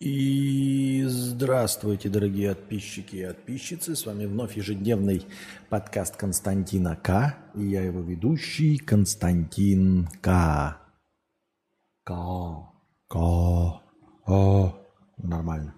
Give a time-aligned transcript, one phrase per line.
[0.00, 3.94] И здравствуйте, дорогие подписчики и подписчицы.
[3.94, 5.26] С вами вновь ежедневный
[5.68, 7.36] подкаст Константина К.
[7.54, 10.80] И я его ведущий Константин К.
[12.04, 12.14] К.
[13.08, 13.16] К.
[14.26, 14.74] О.
[15.18, 15.74] Нормально.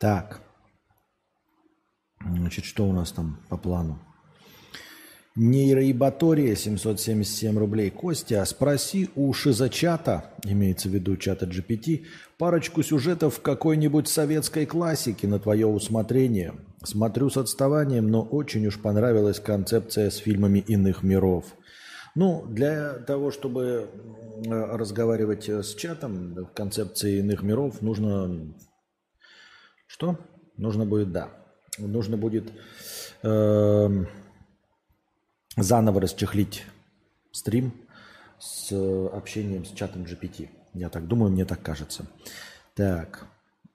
[0.00, 0.42] Так.
[2.20, 4.00] Значит, что у нас там по плану?
[5.38, 7.90] Нейроибатория 777 рублей.
[7.90, 12.06] Костя, спроси у шизочата, имеется в виду чата GPT,
[12.38, 16.54] парочку сюжетов какой-нибудь советской классики на твое усмотрение.
[16.82, 21.44] Смотрю с отставанием, но очень уж понравилась концепция с фильмами иных миров.
[22.16, 23.90] Ну, для того, чтобы
[24.44, 28.56] разговаривать с чатом в концепции иных миров, нужно...
[29.86, 30.18] Что?
[30.56, 31.30] Нужно будет, да.
[31.78, 32.50] Нужно будет...
[33.22, 34.04] Э
[35.62, 36.64] заново расчехлить
[37.32, 37.72] стрим
[38.38, 38.72] с
[39.12, 40.48] общением с чатом GPT.
[40.74, 42.06] Я так думаю, мне так кажется.
[42.74, 43.26] Так.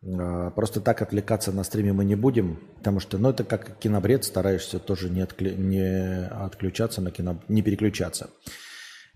[0.05, 4.25] А, просто так отвлекаться на стриме мы не будем, потому что, ну, это как кинобред,
[4.25, 5.55] стараешься тоже не, отклю...
[5.55, 8.29] не отключаться на кино, не переключаться.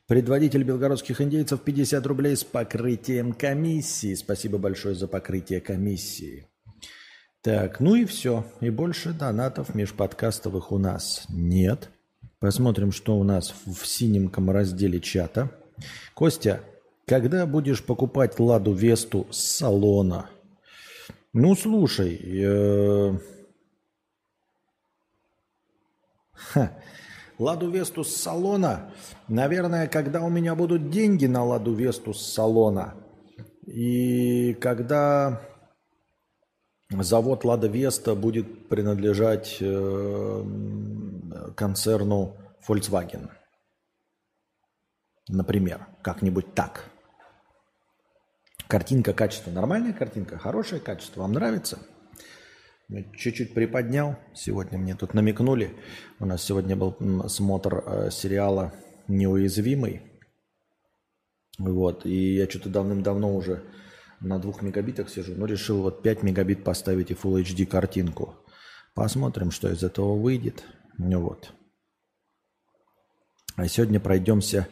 [0.07, 4.15] Предводитель белгородских индейцев 50 рублей с покрытием комиссии.
[4.15, 6.47] Спасибо большое за покрытие комиссии.
[7.41, 8.45] Так, ну и все.
[8.61, 11.89] И больше донатов межподкастовых у нас нет.
[12.39, 15.49] Посмотрим, что у нас в синеньком разделе чата.
[16.13, 16.61] Костя,
[17.05, 20.29] когда будешь покупать Ладу Весту с салона?
[21.33, 23.17] Ну, слушай, э...
[27.39, 28.91] Ладу Весту с салона,
[29.27, 32.95] наверное, когда у меня будут деньги на Ладу Весту с салона,
[33.65, 35.41] и когда
[36.89, 40.43] завод Лада Веста будет принадлежать э,
[41.55, 43.29] концерну Volkswagen.
[45.29, 46.89] Например, как-нибудь так.
[48.67, 49.51] Картинка, качество.
[49.51, 51.21] Нормальная картинка, хорошее качество.
[51.21, 51.79] Вам нравится?
[53.17, 54.15] Чуть-чуть приподнял.
[54.33, 55.75] Сегодня мне тут намекнули.
[56.19, 56.95] У нас сегодня был
[57.27, 58.73] смотр э, сериала
[59.09, 60.03] «Неуязвимый».
[61.59, 62.05] Вот.
[62.05, 63.63] И я что-то давным-давно уже
[64.19, 68.35] на двух мегабитах сижу, но решил вот 5 мегабит поставить и Full HD картинку.
[68.93, 70.63] Посмотрим, что из этого выйдет.
[70.97, 71.53] Ну вот.
[73.55, 74.67] А сегодня пройдемся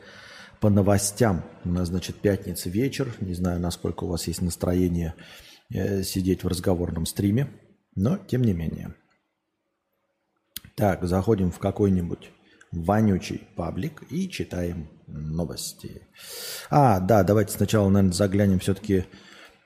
[0.60, 1.44] по новостям.
[1.64, 3.14] У нас, значит, пятница вечер.
[3.20, 5.14] Не знаю, насколько у вас есть настроение
[5.70, 7.48] э, сидеть в разговорном стриме,
[7.96, 8.96] но тем не менее.
[10.76, 12.32] Так, заходим в какой-нибудь
[12.72, 16.08] вонючий паблик и читаем новости.
[16.70, 19.06] А, да, давайте сначала, наверное, заглянем все-таки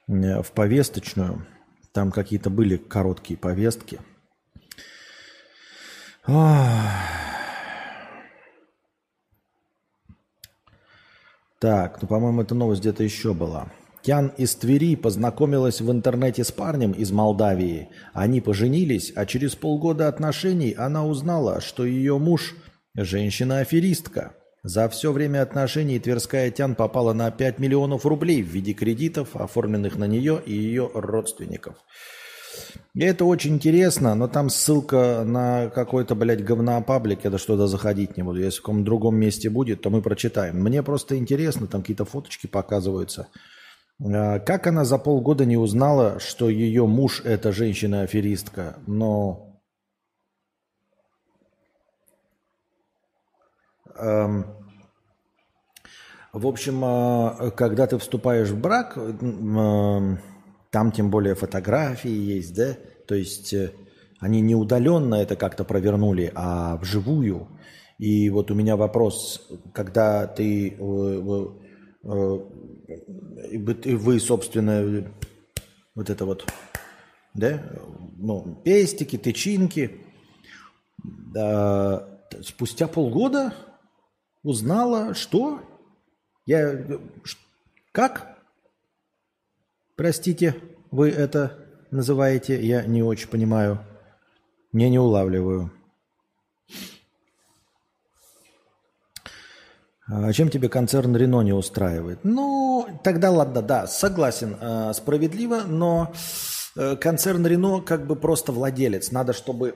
[0.10, 1.46] в повесточную.
[1.92, 4.00] Там какие-то были короткие повестки.
[11.60, 13.72] Так, ну, по-моему, эта новость где-то еще была.
[14.02, 17.90] Тян из Твери познакомилась в интернете с парнем из Молдавии.
[18.14, 22.56] Они поженились, а через полгода отношений она узнала, что ее муж–
[22.96, 24.34] женщина-аферистка.
[24.64, 29.98] За все время отношений Тверская Тян попала на 5 миллионов рублей в виде кредитов, оформленных
[29.98, 31.76] на нее и ее родственников.
[32.94, 38.18] И это очень интересно, но там ссылка на какой-то, блядь, говнопаблик, я до что-то заходить
[38.18, 38.42] не буду.
[38.42, 40.62] Если в каком другом месте будет, то мы прочитаем.
[40.62, 43.28] Мне просто интересно, там какие-то фоточки показываются.
[44.04, 48.80] А, как она за полгода не узнала, что ее муж– это женщина-аферистка?
[48.88, 49.50] Но
[53.89, 53.89] Эм,
[56.32, 60.20] в общем, э, когда ты вступаешь в брак, эм,
[60.70, 62.78] там тем более фотографии есть, да,
[63.08, 63.72] то есть э,
[64.20, 67.48] они не удаленно это как-то провернули, а вживую.
[67.98, 70.76] И вот у меня вопрос, когда ты, э,
[72.04, 72.46] вы,
[74.20, 75.12] собственно,
[75.96, 76.46] вот это вот,
[77.34, 77.64] да,
[78.18, 80.00] ну, пестики, тычинки,
[81.04, 82.08] да,
[82.44, 83.54] спустя полгода
[84.44, 85.62] Узнала, что?
[86.46, 86.86] Я...
[87.92, 88.38] Как?
[89.96, 90.56] Простите,
[90.92, 91.58] вы это
[91.92, 92.66] называете?
[92.66, 93.86] Я не очень понимаю.
[94.72, 95.72] Не не улавливаю.
[100.08, 102.20] А чем тебе концерн Рено не устраивает?
[102.24, 106.14] Ну, тогда ладно, да, согласен, э, справедливо, но
[106.76, 109.12] э, концерн Рено как бы просто владелец.
[109.12, 109.76] Надо, чтобы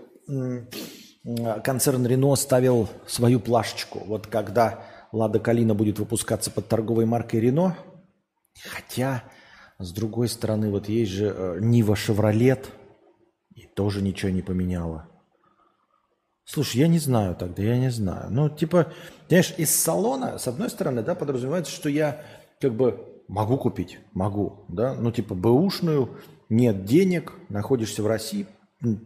[1.63, 3.99] концерн Рено ставил свою плашечку.
[4.05, 7.77] Вот когда Лада Калина будет выпускаться под торговой маркой Рено,
[8.69, 9.23] хотя,
[9.79, 12.69] с другой стороны, вот есть же э, Нива Шевролет,
[13.55, 15.07] и тоже ничего не поменяла.
[16.45, 18.27] Слушай, я не знаю тогда, я не знаю.
[18.29, 18.91] Ну, типа,
[19.27, 22.21] знаешь, из салона, с одной стороны, да, подразумевается, что я
[22.59, 24.95] как бы Могу купить, могу, да.
[24.95, 26.17] Ну, типа бэушную,
[26.49, 28.47] нет денег, находишься в России,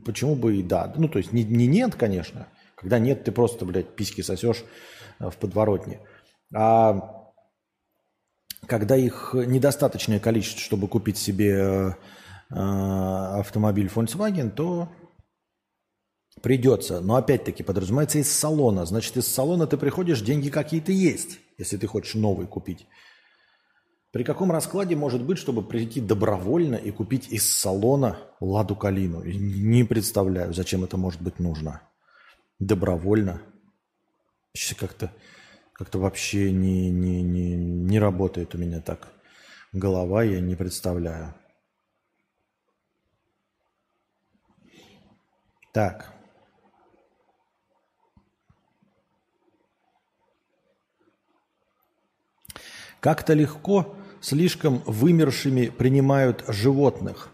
[0.06, 0.94] почему бы и да.
[0.97, 2.47] Ну, то есть не, не нет, конечно.
[2.75, 4.63] Когда нет, ты просто, блядь, письки сосешь
[5.19, 6.00] э, в подворотне.
[6.53, 7.33] А
[8.68, 11.95] когда их недостаточное количество, чтобы купить себе
[12.50, 14.89] э, автомобиль Volkswagen, то
[16.41, 17.01] придется.
[17.01, 18.85] Но опять-таки подразумевается из салона.
[18.85, 22.88] Значит, из салона ты приходишь, деньги какие-то есть, если ты хочешь новый купить.
[24.12, 29.24] При каком раскладе может быть, чтобы прийти добровольно и купить из салона Ладу Калину?
[29.24, 31.81] Не представляю, зачем это может быть нужно.
[32.59, 33.42] Добровольно.
[34.80, 35.12] Как-то
[35.74, 39.13] как вообще не, не, не, не работает у меня так
[39.71, 41.36] голова, я не представляю.
[45.74, 46.17] Так.
[53.00, 57.30] Как-то легко слишком вымершими принимают животных.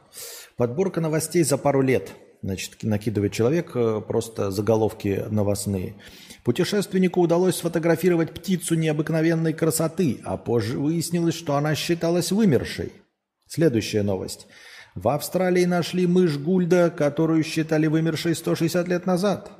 [0.58, 2.12] Подборка новостей за пару лет.
[2.42, 5.96] Значит, накидывает человек э, просто заголовки новостные.
[6.44, 12.92] Путешественнику удалось сфотографировать птицу необыкновенной красоты, а позже выяснилось, что она считалась вымершей.
[13.48, 14.48] Следующая новость.
[14.94, 19.52] В Австралии нашли мышь Гульда, которую считали вымершей 160 лет назад.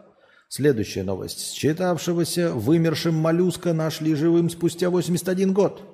[0.50, 1.54] Следующая новость.
[1.56, 5.93] Считавшегося вымершим моллюска нашли живым спустя 81 год.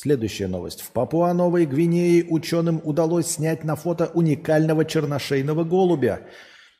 [0.00, 0.80] Следующая новость.
[0.82, 6.20] В Папуа-Новой Гвинее ученым удалось снять на фото уникального черношейного голубя.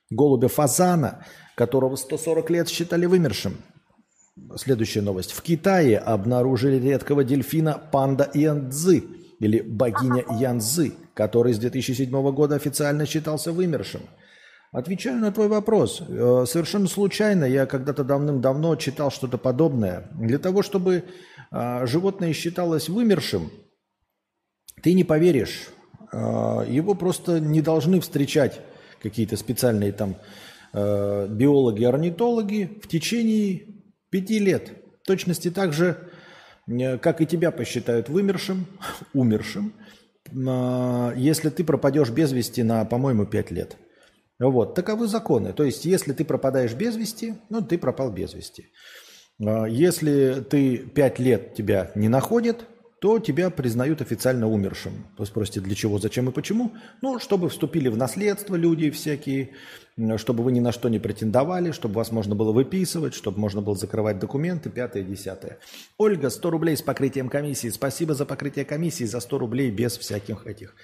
[0.08, 1.26] Голубя фазана,
[1.56, 3.56] которого 140 лет считали вымершим.
[4.54, 5.32] Следующая новость.
[5.32, 9.02] В Китае обнаружили редкого дельфина панда Янцзы
[9.40, 14.02] или богиня Янцзы, который с 2007 года официально считался вымершим.
[14.70, 16.02] Отвечаю на твой вопрос.
[16.06, 20.10] Э, совершенно случайно я когда-то давным-давно читал что-то подобное.
[20.12, 21.04] Для того, чтобы
[21.50, 23.50] животное считалось вымершим,
[24.82, 25.68] ты не поверишь,
[26.12, 28.60] а, его просто не должны встречать
[29.02, 30.16] какие-то специальные там
[30.72, 33.66] а, биологи, орнитологи в течение
[34.10, 34.72] пяти лет.
[35.02, 35.96] В точности так же,
[37.00, 38.66] как и тебя посчитают вымершим,
[39.14, 39.72] умершим,
[40.30, 43.76] если ты пропадешь без вести на, по-моему, пять лет.
[44.38, 45.52] Вот, таковы законы.
[45.52, 48.66] То есть, если ты пропадаешь без вести, ну, ты пропал без вести.
[49.44, 52.66] А, если ты пять лет тебя не находит,
[53.00, 55.06] то тебя признают официально умершим.
[55.16, 56.72] Вы спросите, для чего, зачем и почему?
[57.00, 59.50] Ну, чтобы вступили в наследство люди всякие,
[60.16, 63.76] чтобы вы ни на что не претендовали, чтобы вас можно было выписывать, чтобы можно было
[63.76, 65.58] закрывать документы, пятое, десятое.
[65.96, 67.68] Ольга, 100 рублей с покрытием комиссии.
[67.68, 70.74] Спасибо за покрытие комиссии, за 100 рублей без всяких этих.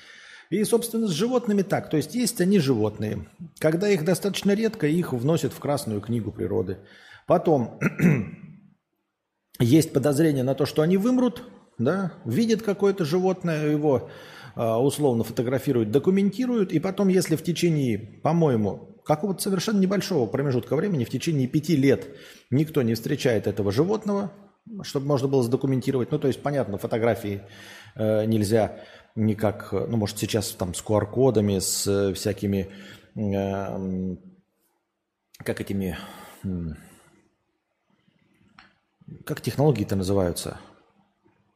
[0.51, 1.91] И, собственно, с животными так.
[1.91, 3.27] То есть есть они животные.
[3.59, 6.79] Когда их достаточно редко, их вносят в Красную книгу природы.
[7.27, 7.81] Потом
[9.61, 11.45] есть подозрение на то, что они вымрут,
[11.79, 14.11] да, видят какое-то животное, его
[14.57, 21.05] а, условно фотографируют, документируют, и потом, если в течение, по-моему, какого-то совершенно небольшого промежутка времени,
[21.05, 22.09] в течение пяти лет
[22.51, 24.33] никто не встречает этого животного,
[24.83, 27.43] чтобы можно было задокументировать, ну, то есть, понятно, фотографии
[27.97, 28.81] э, нельзя
[29.15, 32.69] никак, ну, может, сейчас там с QR-кодами, с э, всякими,
[33.15, 34.17] э,
[35.39, 35.99] как этими
[39.25, 40.59] как технологии-то называются?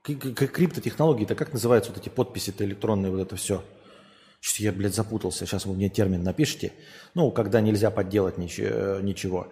[0.03, 3.63] Криптотехнологии-то как называются вот эти подписи-то электронные, вот это все?
[4.41, 5.47] Что я, блядь, запутался.
[5.47, 6.73] Сейчас вы мне термин напишите.
[7.15, 9.49] Ну, когда нельзя подделать ничего.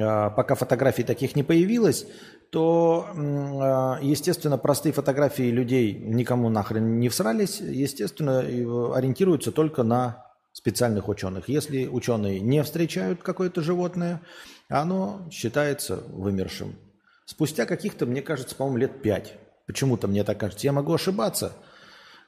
[0.00, 2.06] А, пока фотографий таких не появилось,
[2.50, 7.60] то, а, естественно, простые фотографии людей никому нахрен не всрались.
[7.60, 11.48] Естественно, ориентируются только на специальных ученых.
[11.48, 14.22] Если ученые не встречают какое-то животное,
[14.68, 16.76] оно считается вымершим.
[17.26, 19.34] Спустя каких-то, мне кажется, по-моему, лет пять.
[19.66, 20.66] Почему-то мне так кажется.
[20.66, 21.52] Я могу ошибаться.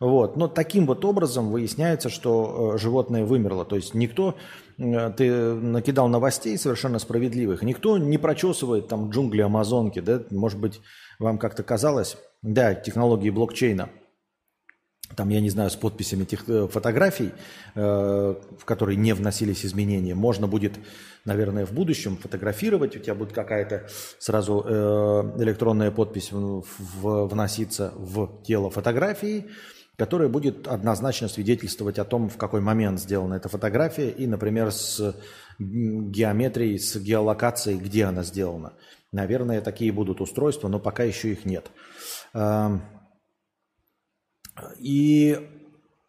[0.00, 0.36] Вот.
[0.36, 3.64] Но таким вот образом выясняется, что э, животное вымерло.
[3.64, 4.36] То есть никто,
[4.78, 10.80] э, ты накидал новостей совершенно справедливых, никто не прочесывает там джунгли Амазонки, да, может быть,
[11.18, 13.88] вам как-то казалось, да, технологии блокчейна–
[15.14, 17.32] там, я не знаю, с подписями тех э, фотографий,
[17.74, 20.74] э, в которые не вносились изменения, можно будет,
[21.24, 23.86] наверное, в будущем фотографировать, у тебя будет какая-то
[24.18, 29.46] сразу э, электронная подпись вноситься в тело фотографии,
[29.96, 35.16] которая будет однозначно свидетельствовать о том, в какой момент сделана эта фотография и, например, с
[35.58, 38.74] геометрией, с геолокацией, где она сделана.
[39.12, 41.70] Наверное, такие будут устройства, но пока еще их нет.
[42.34, 42.82] Эм,
[44.78, 45.38] и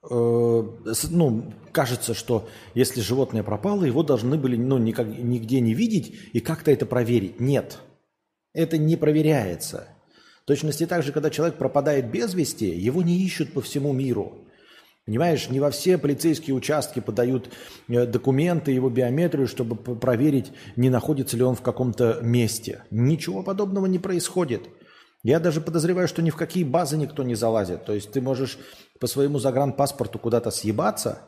[0.09, 0.63] э,
[1.09, 6.39] ну, кажется, что если животное пропало, его должны были ну, никак, нигде не видеть и
[6.39, 7.39] как-то это проверить.
[7.39, 7.79] Нет,
[8.53, 9.87] это не проверяется.
[10.45, 14.47] точности так же, когда человек пропадает без вести, его не ищут по всему миру.
[15.05, 17.49] Понимаешь, не во все полицейские участки подают
[17.87, 22.83] э, документы, его биометрию, чтобы проверить, не находится ли он в каком-то месте.
[22.91, 24.63] Ничего подобного не происходит.
[25.23, 27.85] Я даже подозреваю, что ни в какие базы никто не залазит.
[27.85, 28.57] То есть ты можешь
[28.99, 31.21] по своему загранпаспорту куда-то съебаться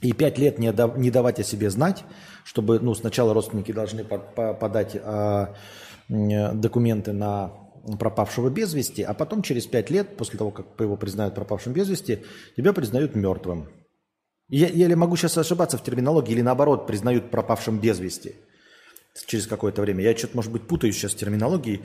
[0.00, 2.04] и пять лет не, не давать о себе знать,
[2.44, 5.54] чтобы ну, сначала родственники должны подать а,
[6.08, 7.52] документы на
[7.98, 11.88] пропавшего без вести, а потом через пять лет, после того, как его признают пропавшим без
[11.88, 12.24] вести,
[12.56, 13.68] тебя признают мертвым.
[14.48, 18.34] Я, я ли могу сейчас ошибаться в терминологии или наоборот признают пропавшим без вести
[19.26, 20.02] через какое-то время.
[20.02, 21.82] Я что-то, может быть, путаюсь сейчас в терминологии.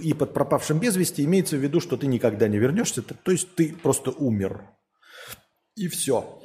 [0.00, 3.54] И под пропавшим без вести имеется в виду, что ты никогда не вернешься, то есть
[3.54, 4.62] ты просто умер.
[5.74, 6.42] И все.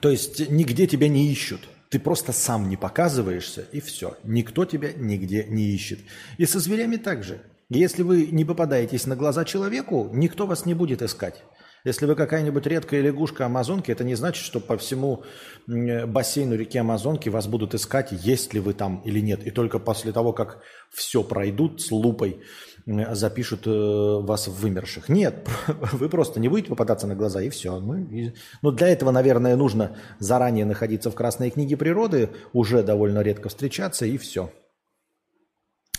[0.00, 1.68] То есть нигде тебя не ищут.
[1.90, 4.16] Ты просто сам не показываешься, и все.
[4.24, 6.00] Никто тебя нигде не ищет.
[6.38, 7.40] И со зверями также.
[7.68, 11.42] Если вы не попадаетесь на глаза человеку, никто вас не будет искать.
[11.84, 15.22] Если вы какая-нибудь редкая лягушка Амазонки, это не значит, что по всему
[15.66, 19.46] бассейну реки Амазонки вас будут искать, есть ли вы там или нет.
[19.46, 22.40] И только после того, как все пройдут с лупой,
[22.86, 25.10] запишут э, вас в вымерших.
[25.10, 25.46] Нет,
[25.92, 27.78] вы просто не будете попадаться на глаза, и все.
[27.78, 33.48] Ну, ну, для этого, наверное, нужно заранее находиться в Красной книге природы, уже довольно редко
[33.48, 34.50] встречаться, и все.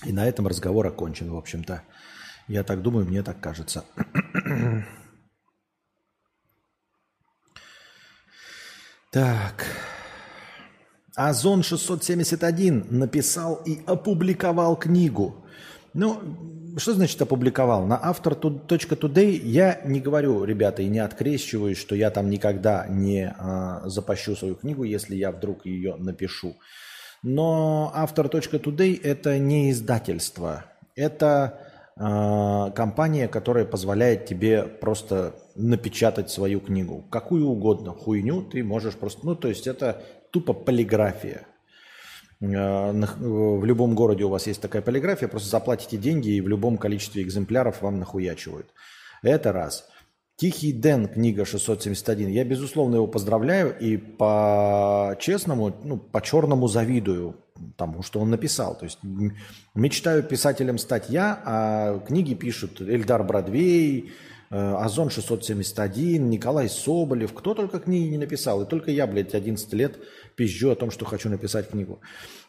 [0.04, 1.84] И на этом разговор окончен, в общем-то.
[2.48, 3.84] Я так думаю, мне так кажется.
[9.16, 9.66] Так.
[11.16, 15.38] Озон 671 написал и опубликовал книгу.
[15.94, 17.86] Ну, что значит опубликовал?
[17.86, 23.82] На автор.today я не говорю, ребята, и не открещиваюсь, что я там никогда не э,
[23.86, 26.58] запущу свою книгу, если я вдруг ее напишу.
[27.24, 30.66] Но автор.today это не издательство.
[30.94, 31.65] Это
[31.98, 37.06] э, компания, которая позволяет тебе просто напечатать свою книгу.
[37.10, 39.26] Какую угодно хуйню ты можешь просто...
[39.26, 41.48] Ну, то есть это тупо полиграфия.
[42.42, 46.78] Э, в любом городе у вас есть такая полиграфия, просто заплатите деньги и в любом
[46.78, 48.68] количестве экземпляров вам нахуячивают.
[49.24, 49.88] Это раз.
[50.38, 52.28] Тихий Дэн, книга 671.
[52.28, 57.38] Я, безусловно, его поздравляю и по-честному, ну, по-черному завидую
[57.78, 58.78] тому, что он написал.
[58.78, 59.00] То есть
[59.74, 64.14] мечтаю писателем стать я, а книги пишут Эльдар Бродвей,
[64.50, 67.34] э, Озон 671, Николай Соболев.
[67.34, 68.62] Кто только книги не написал.
[68.62, 70.00] И только я, блядь, 11 лет
[70.36, 72.00] пизжу о том, что хочу написать книгу.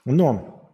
[0.05, 0.71] Но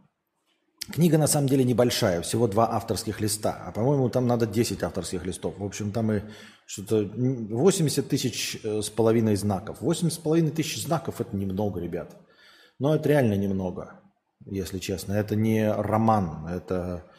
[0.90, 3.62] книга на самом деле небольшая, всего два авторских листа.
[3.66, 5.58] А по-моему, там надо 10 авторских листов.
[5.58, 6.22] В общем, там и
[6.66, 9.82] что-то 80 тысяч э, с половиной знаков.
[9.82, 12.16] 80 с половиной тысяч знаков– это немного, ребят.
[12.78, 14.01] Но это реально немного,
[14.46, 15.14] если честно.
[15.14, 17.10] Это не роман, это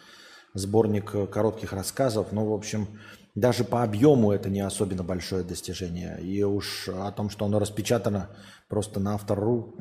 [0.53, 2.31] сборник коротких рассказов.
[2.31, 2.99] Но, в общем,
[3.35, 6.21] даже по объему это не особенно большое достижение.
[6.21, 8.29] И уж о том, что оно распечатано
[8.67, 9.75] просто на автор.ру,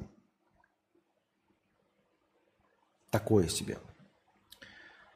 [3.10, 3.78] такое себе.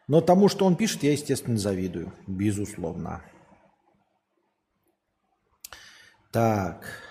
[0.08, 2.12] Но тому, что он пишет, я, естественно, завидую.
[2.26, 3.24] Безусловно.
[6.30, 7.05] Так.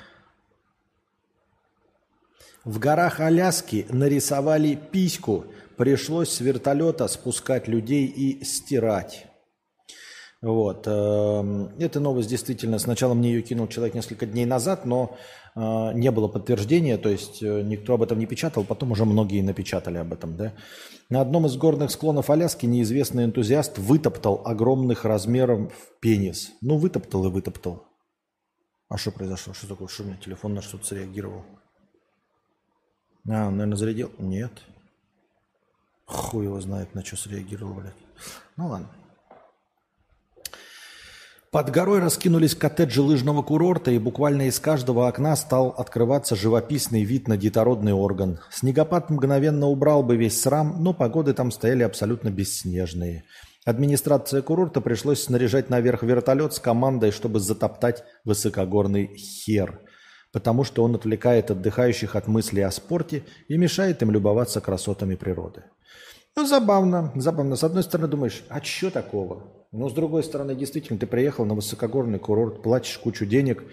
[2.65, 5.45] В горах Аляски нарисовали письку.
[5.77, 9.27] Пришлось с вертолета спускать людей и стирать.
[10.41, 10.87] Вот.
[10.87, 15.15] Эм, эта новость действительно, сначала мне ее кинул человек несколько дней назад, но
[15.55, 15.59] э,
[15.93, 19.99] не было подтверждения, то есть э, никто об этом не печатал, потом уже многие напечатали
[19.99, 20.35] об этом.
[20.35, 20.53] Да?
[21.09, 26.51] На одном из горных склонов Аляски неизвестный энтузиаст вытоптал огромных размеров пенис.
[26.61, 27.85] Ну, вытоптал и вытоптал.
[28.89, 29.53] А что произошло?
[29.53, 29.87] Что такое?
[29.87, 31.43] Что у меня телефон на что-то среагировал?
[33.27, 34.11] А, он, наверное, зарядил?
[34.19, 34.51] Нет.
[36.05, 37.93] Хуй его знает, на что среагировал, блядь.
[38.55, 38.89] Ну ладно.
[41.55, 47.29] Под горой раскинулись коттеджи лыжного курорта, и буквально из каждого окна стал открываться живописный вид
[47.29, 48.39] на детородный орган.
[48.51, 53.23] Снегопад мгновенно убрал бы весь срам, но погоды там стояли абсолютно бесснежные.
[53.63, 59.79] Администрация курорта пришлось снаряжать наверх вертолет с командой, чтобы затоптать высокогорный хер,
[60.35, 65.63] потому что он отвлекает отдыхающих от мыслей о спорте и мешает им любоваться красотами природы.
[66.35, 67.55] Ну, забавно, забавно.
[67.55, 69.43] С одной стороны думаешь, а что такого?
[69.71, 73.63] Но с другой стороны, действительно, ты приехал на высокогорный курорт, платишь кучу денег,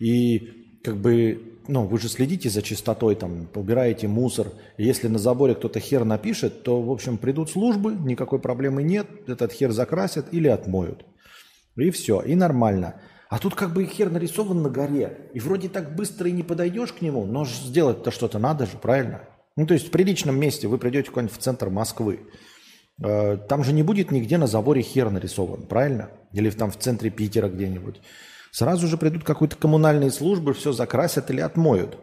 [0.00, 4.48] и как бы, ну, вы же следите за чистотой, там, убираете мусор.
[4.78, 9.52] Если на заборе кто-то хер напишет, то, в общем, придут службы, никакой проблемы нет, этот
[9.52, 11.04] хер закрасят или отмоют.
[11.76, 13.00] И все, и нормально.
[13.30, 16.92] А тут как бы хер нарисован на горе, и вроде так быстро и не подойдешь
[16.92, 19.22] к нему, но сделать-то что-то надо же, правильно?
[19.54, 22.26] Ну, то есть в приличном месте вы придете куда-нибудь в центр Москвы.
[23.00, 26.10] Э, там же не будет нигде на заборе хер нарисован, правильно?
[26.32, 28.00] Или там в центре Питера где-нибудь.
[28.50, 31.98] Сразу же придут какие-то коммунальные службы, все закрасят или отмоют.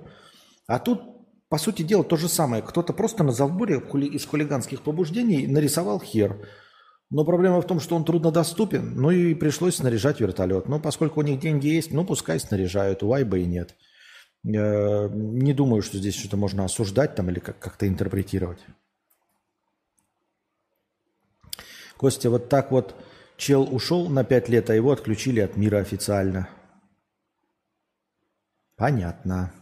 [0.66, 1.02] А тут,
[1.50, 2.64] по сути дела, то же самое.
[2.64, 6.48] Кто-то просто на заборе из хулиганских побуждений нарисовал хер.
[7.10, 10.68] Но проблема в том, что он труднодоступен, ну и пришлось снаряжать вертолет.
[10.68, 13.76] Но поскольку у них деньги есть, ну пускай снаряжают, у Вайба и нет.
[14.46, 18.60] Э, не думаю, что здесь что-то можно осуждать там или как-то интерпретировать.
[21.96, 22.94] Костя, вот так вот
[23.38, 26.50] чел ушел на пять лет, а его отключили от мира официально.
[28.76, 29.54] Понятно.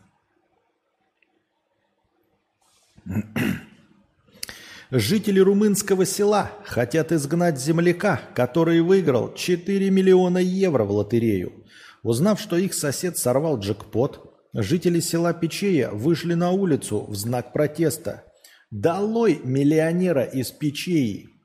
[4.92, 11.65] Жители румынского села хотят изгнать земляка, который выиграл 4 миллиона евро в лотерею.
[12.04, 18.25] Узнав, что их сосед сорвал джекпот, жители села Печея вышли на улицу в знак протеста.
[18.70, 21.36] «Долой миллионера из Печеи!»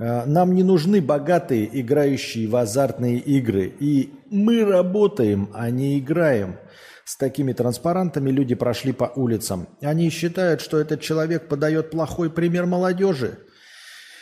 [0.00, 3.72] Э, нам не нужны богатые, играющие в азартные игры.
[3.80, 6.56] И мы работаем, а не играем.
[7.10, 9.66] С такими транспарантами люди прошли по улицам.
[9.80, 13.40] Они считают, что этот человек подает плохой пример молодежи.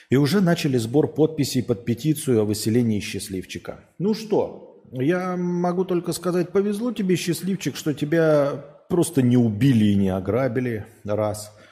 [0.09, 3.85] И уже начали сбор подписей под петицию о выселении счастливчика.
[3.99, 9.95] Ну что, я могу только сказать, повезло тебе, счастливчик, что тебя просто не убили и
[9.95, 10.87] не ограбили.
[11.05, 11.53] Раз–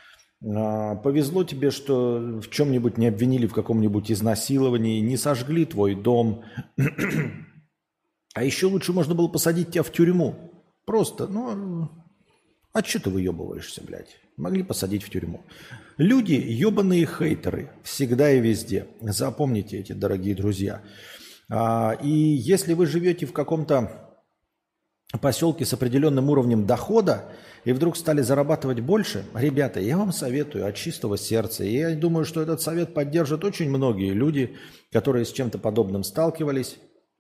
[0.45, 6.45] а, повезло тебе, что в чем-нибудь не обвинили в каком-нибудь изнасиловании, не сожгли твой дом.
[8.35, 10.56] А еще лучше можно было посадить тебя в тюрьму.
[10.87, 11.91] Просто, ну,
[12.73, 14.21] а что ты выебываешься, блядь?
[14.37, 15.43] Могли посадить в тюрьму.
[15.97, 18.87] Люди, ебаные хейтеры, всегда и везде.
[19.01, 20.83] Запомните эти, дорогие друзья.
[21.51, 24.21] А, и если вы живете в каком-то
[25.21, 27.33] поселке с определенным уровнем дохода,
[27.65, 31.65] и вдруг стали зарабатывать больше, ребята, я вам советую от чистого сердца.
[31.65, 34.57] И я думаю, что этот совет поддержат очень многие люди,
[34.93, 36.77] которые с чем-то подобным сталкивались,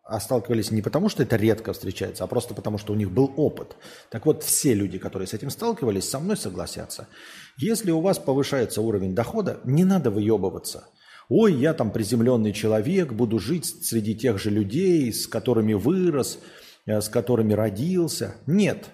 [0.08, 3.32] а сталкивались не потому, что это редко встречается, а просто потому, что у них был
[3.36, 3.76] опыт.
[4.10, 7.08] Так вот, все люди, которые с этим сталкивались, со мной согласятся.
[7.58, 10.88] Если у вас повышается уровень дохода, не надо выебываться.
[11.28, 16.38] Ой, я там приземленный человек, буду жить среди тех же людей, с которыми вырос,
[16.86, 18.36] э, с которыми родился.
[18.46, 18.86] Нет,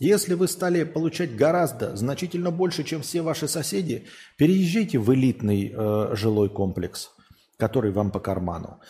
[0.00, 6.14] если вы стали получать гораздо, значительно больше, чем все ваши соседи, переезжайте в элитный э,
[6.14, 7.10] жилой комплекс,
[7.56, 8.80] который вам по карману.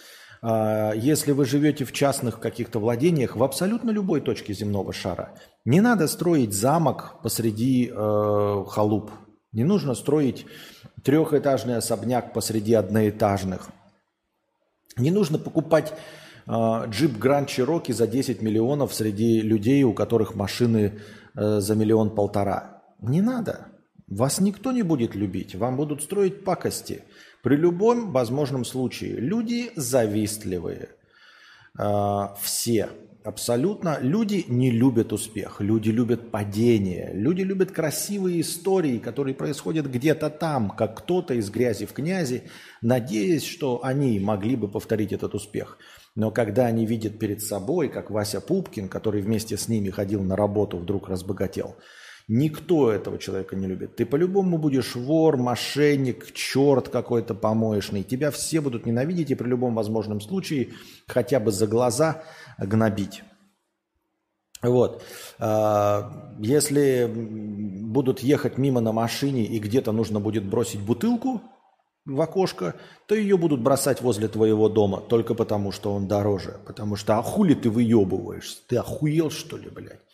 [0.47, 5.81] Э, если вы живете в частных каких-то владениях в абсолютно любой точке земного шара, не
[5.81, 9.11] надо строить замок посреди э, халуп.
[9.53, 10.47] Не нужно строить
[11.03, 13.69] трехэтажный особняк посреди одноэтажных.
[14.99, 15.95] Не нужно покупать
[16.47, 21.01] а, джип Гранд Чироки за 10 миллионов среди людей, у которых машины
[21.35, 22.83] э, за миллион-полтора.
[23.01, 23.67] Не надо.
[24.09, 27.03] Вас никто не будет любить, вам будут строить пакости.
[27.47, 29.21] При любом возможном случае.
[29.21, 30.89] Люди завистливые.
[31.79, 32.89] А, все.
[33.23, 34.01] Абсолютно.
[34.01, 40.71] Люди не любят успех, люди любят падение, люди любят красивые истории, которые происходят где-то там,
[40.71, 42.43] как кто-то из грязи в князи,
[42.83, 45.79] надеясь, что они могли бы повторить этот успех.
[46.17, 50.35] Но когда они видят перед собой, как Вася Пупкин, который вместе с ними ходил на
[50.35, 51.77] работу, вдруг разбогател,
[52.29, 53.97] никто этого человека не любит.
[53.97, 58.03] Ты по-любому будешь вор, мошенник, черт какой-то помоечный.
[58.03, 60.71] Тебя все будут ненавидеть и при любом возможном случае
[61.07, 62.23] хотя бы за глаза
[62.59, 63.23] гнобить.
[64.63, 65.03] Вот.
[65.39, 71.43] А, если будут ехать мимо на машине и где-то нужно будет бросить бутылку,
[72.07, 76.61] в окошко, то ее будут бросать возле твоего дома только потому, что он дороже.
[76.65, 78.59] Потому что а хули ты выебываешься?
[78.69, 80.06] Ты охуел, что ли, блядь?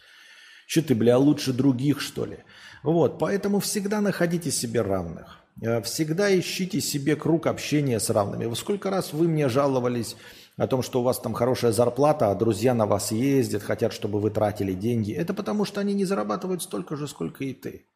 [0.67, 2.39] Что ты, бля, лучше других, что ли?
[2.83, 5.43] Вот, поэтому всегда находите себе равных.
[5.61, 8.53] Э, всегда ищите себе круг общения с равными.
[8.55, 10.17] Сколько раз вы мне жаловались
[10.57, 14.21] о том, что у вас там хорошая зарплата, а друзья на вас ездят, хотят, чтобы
[14.21, 15.13] вы тратили деньги.
[15.13, 17.87] Это потому, что они не зарабатывают столько же, сколько и ты.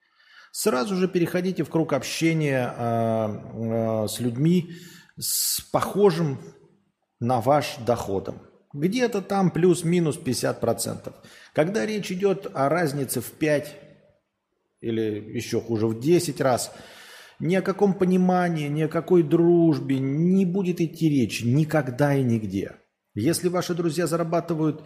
[0.53, 4.71] Сразу же переходите в круг общения э, э, с людьми
[5.19, 6.39] с похожим
[7.21, 8.41] на ваш доходом.
[8.73, 11.13] Где-то там плюс-минус 50%.
[11.57, 13.75] Когда речь идет о разнице в 5
[14.83, 15.01] или
[15.35, 16.71] еще хуже в 10 раз,
[17.39, 22.73] ни о каком понимании, ни о какой дружбе не будет идти речь никогда и нигде.
[23.15, 24.83] Если ваши друзья зарабатывают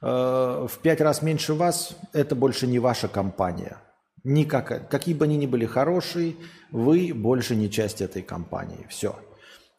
[0.00, 3.82] э, в 5 раз меньше вас, это больше не ваша компания.
[4.24, 6.36] Никак, какие бы они ни были хорошие,
[6.70, 8.86] вы больше не часть этой компании.
[8.88, 9.14] Все.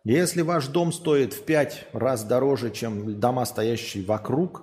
[0.03, 4.61] Если ваш дом стоит в пять раз дороже, чем дома, стоящие вокруг,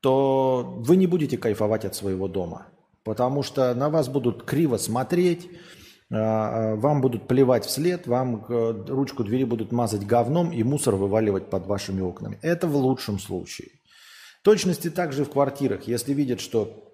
[0.00, 2.68] то вы не будете кайфовать от своего дома.
[3.04, 5.48] Потому что на вас будут криво смотреть,
[6.10, 11.66] а, вам будут плевать вслед, вам ручку двери будут мазать говном и мусор вываливать под
[11.66, 12.38] вашими окнами.
[12.42, 13.68] Это в лучшем случае.
[14.42, 15.88] Точности также в квартирах.
[15.88, 16.84] Если видят, что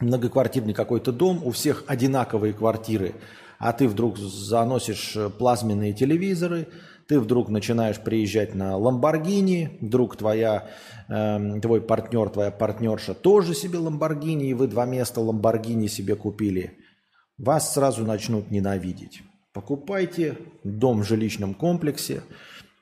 [0.00, 3.14] многоквартирный какой-то дом, у всех одинаковые квартиры,
[3.58, 6.68] а ты вдруг заносишь плазменные телевизоры,
[7.08, 10.68] ты вдруг начинаешь приезжать на Ламборгини, вдруг твоя,
[11.08, 16.78] э, твой партнер, твоя партнерша тоже себе Ламборгини, и вы два места Ламборгини себе купили,
[17.38, 19.22] вас сразу начнут ненавидеть.
[19.52, 22.22] Покупайте дом в жилищном комплексе.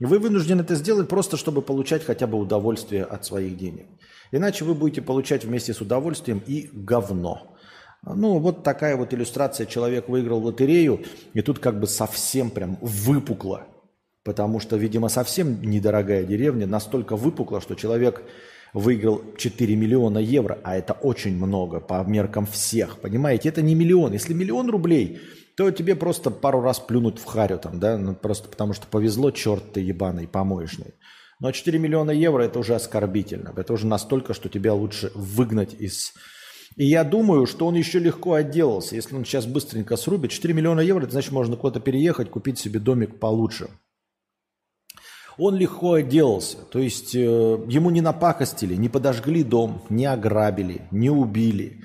[0.01, 3.87] Вы вынуждены это сделать просто, чтобы получать хотя бы удовольствие от своих денег.
[4.33, 7.57] Иначе вы будете получать вместе с удовольствием и говно.
[8.03, 9.67] Ну, вот такая вот иллюстрация.
[9.67, 13.67] Человек выиграл лотерею, и тут как бы совсем прям выпукло
[14.25, 18.23] потому что, видимо, совсем недорогая деревня, настолько выпукла, что человек
[18.73, 23.51] выиграл 4 миллиона евро, а это очень много по меркам всех, понимаете?
[23.51, 24.13] Это не миллион.
[24.13, 25.21] Если миллион рублей,
[25.57, 29.31] то тебе просто пару раз плюнуть в харю там, да, ну, просто потому что повезло,
[29.31, 30.95] черт ты ебаный, помоечный.
[31.39, 33.53] Но 4 миллиона евро это уже оскорбительно.
[33.57, 36.13] Это уже настолько, что тебя лучше выгнать из...
[36.77, 38.97] И я думаю, что он еще легко отделался.
[38.97, 42.81] Если он сейчас быстренько срубит, 4 миллиона евро, это значит, можно куда-то переехать, купить себе
[42.81, 43.69] домик получше
[45.38, 46.59] он легко отделался.
[46.70, 51.83] То есть э, ему не напакостили, не подожгли дом, не ограбили, не убили,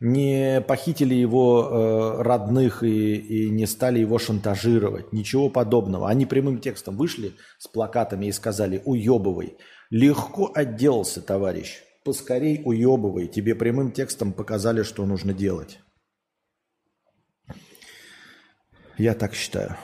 [0.00, 5.12] не похитили его э, родных и, и не стали его шантажировать.
[5.12, 6.08] Ничего подобного.
[6.08, 9.56] Они прямым текстом вышли с плакатами и сказали «уебывай».
[9.90, 11.82] Легко отделался, товарищ.
[12.04, 13.26] Поскорей уебывай.
[13.26, 15.80] Тебе прямым текстом показали, что нужно делать.
[18.96, 19.76] Я так считаю.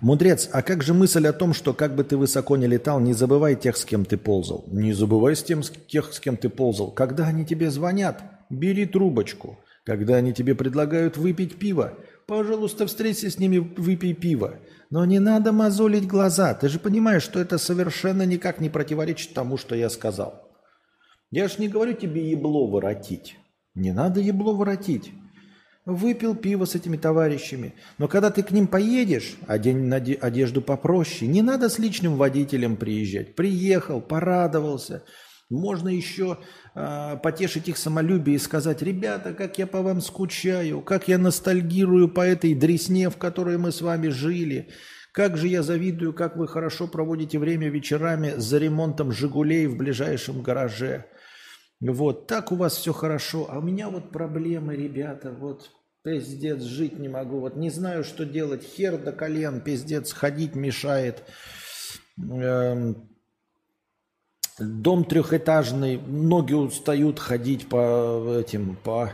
[0.00, 3.14] Мудрец, а как же мысль о том, что как бы ты высоко не летал, не
[3.14, 4.64] забывай тех, с кем ты ползал.
[4.68, 6.92] Не забывай с тем, с тех, с кем ты ползал.
[6.92, 9.58] Когда они тебе звонят, бери трубочку.
[9.84, 11.94] Когда они тебе предлагают выпить пиво,
[12.26, 14.60] пожалуйста, встреться с ними, выпей пиво.
[14.90, 16.54] Но не надо мозолить глаза.
[16.54, 20.48] Ты же понимаешь, что это совершенно никак не противоречит тому, что я сказал.
[21.30, 23.36] Я ж не говорю тебе ебло воротить.
[23.74, 25.10] Не надо ебло воротить.
[25.88, 27.72] Выпил пиво с этими товарищами.
[27.96, 31.26] Но когда ты к ним поедешь, одень одежду попроще.
[31.26, 33.34] Не надо с личным водителем приезжать.
[33.34, 35.02] Приехал, порадовался.
[35.48, 36.36] Можно еще
[36.74, 42.10] э, потешить их самолюбие и сказать, ребята, как я по вам скучаю, как я ностальгирую
[42.10, 44.68] по этой дресне, в которой мы с вами жили.
[45.12, 50.42] Как же я завидую, как вы хорошо проводите время вечерами за ремонтом «Жигулей» в ближайшем
[50.42, 51.06] гараже.
[51.80, 55.70] Вот, так у вас все хорошо, а у меня вот проблемы, ребята, вот
[56.08, 57.40] Пиздец, жить не могу.
[57.40, 58.64] Вот не знаю, что делать.
[58.64, 61.22] Хер до колен, пиздец, ходить мешает.
[62.18, 63.10] Эм,
[64.58, 69.12] дом трехэтажный, ноги устают ходить по этим, по,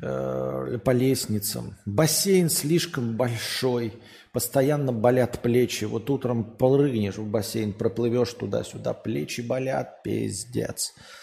[0.00, 1.76] э, по лестницам.
[1.84, 3.94] Бассейн слишком большой,
[4.32, 5.82] постоянно болят плечи.
[5.82, 10.94] Вот утром прыгнешь в бассейн, проплывешь туда-сюда, плечи болят, пиздец.
[10.96, 11.19] Э,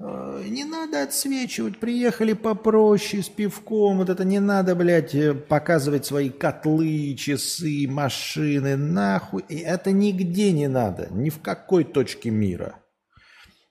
[0.00, 3.98] не надо отсвечивать, приехали попроще, с пивком.
[3.98, 9.44] Вот это не надо, блядь, э, показывать свои котлы, часы, машины, нахуй.
[9.48, 12.76] И это нигде не надо, ни в какой точке мира.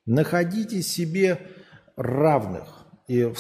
[0.06, 1.40] Находите себе
[1.96, 2.86] равных.
[3.08, 3.34] И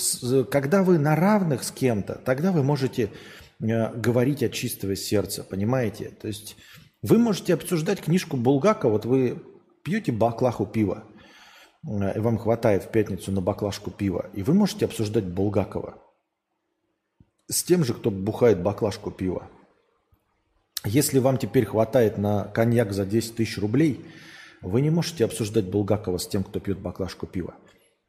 [0.50, 3.12] когда вы на равных с кем-то, тогда вы можете
[3.60, 6.12] э, говорить от чистого сердца, понимаете?
[6.20, 6.56] То есть
[7.04, 9.44] вы можете обсуждать книжку Булгакова, вот вы
[9.84, 11.19] пьете баклаху пива, Э,
[11.86, 15.98] и вам хватает в пятницу на баклажку пива, и вы можете обсуждать Булгакова
[17.48, 19.50] с тем же, кто бухает баклажку пива.
[20.86, 24.06] Если вам теперь хватает на коньяк за 10 тысяч рублей,
[24.62, 27.56] вы не можете обсуждать Булгакова с тем, кто пьет баклажку пива.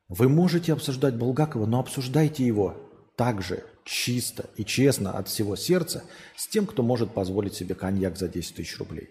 [0.08, 2.76] Вы можете обсуждать Булгакова, но обсуждайте его
[3.16, 6.04] также чисто и честно от всего сердца
[6.36, 9.10] с тем, кто может позволить себе коньяк за 10 тысяч рублей.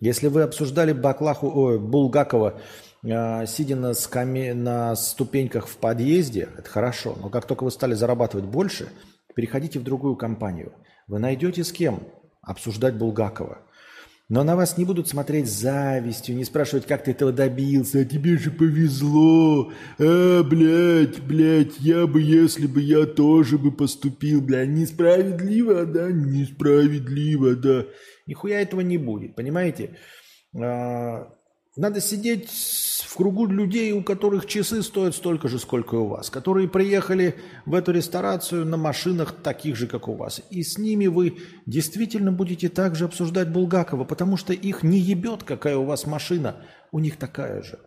[0.00, 2.60] Если вы обсуждали Баклаху, о, Булгакова
[3.04, 4.54] сидя на, скаме...
[4.54, 8.88] на ступеньках в подъезде, это хорошо, но как только вы стали зарабатывать больше,
[9.34, 10.72] переходите в другую компанию.
[11.06, 12.00] Вы найдете с кем
[12.42, 13.58] обсуждать Булгакова.
[14.30, 18.38] Но на вас не будут смотреть завистью, не спрашивать, как ты этого добился, а тебе
[18.38, 25.84] же повезло, а, блядь, блядь, я бы, если бы я тоже бы поступил, блядь, несправедливо,
[25.84, 27.84] да, несправедливо, да.
[28.26, 29.98] Нихуя этого не будет, понимаете?
[30.58, 31.33] А,
[31.76, 36.30] надо сидеть в кругу людей, у которых часы стоят столько же, сколько и у вас,
[36.30, 40.40] которые приехали в эту ресторацию на машинах таких же, как у вас.
[40.50, 45.76] И с ними вы действительно будете также обсуждать Булгакова, потому что их не ебет, какая
[45.76, 47.78] у вас машина, у них такая же.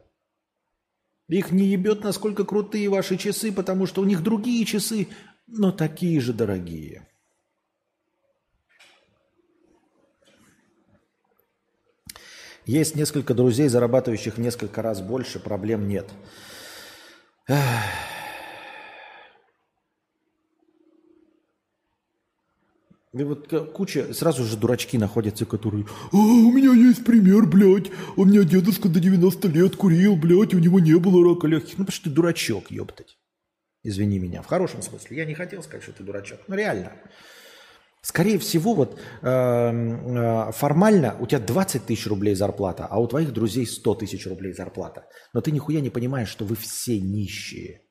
[1.30, 5.08] Их не ебет, насколько крутые ваши часы, потому что у них другие часы,
[5.46, 7.08] но такие же дорогие.
[12.68, 16.06] Есть несколько друзей, зарабатывающих в несколько раз больше, проблем нет.
[23.14, 28.26] И вот куча, сразу же дурачки находятся, которые «А, у меня есть пример, блядь, у
[28.26, 31.78] меня дедушка до 90 лет курил, блядь, у него не было рака легких».
[31.78, 33.18] Ну, потому что ты дурачок, ёптать.
[33.82, 35.16] Извини меня, в хорошем смысле.
[35.16, 36.92] Я не хотел сказать, что ты дурачок, но реально.
[38.08, 43.34] Скорее всего, вот э, э, формально у тебя 20 тысяч рублей зарплата, а у твоих
[43.34, 45.08] друзей 100 тысяч рублей зарплата.
[45.34, 47.82] Но ты нихуя не понимаешь, что вы все нищие.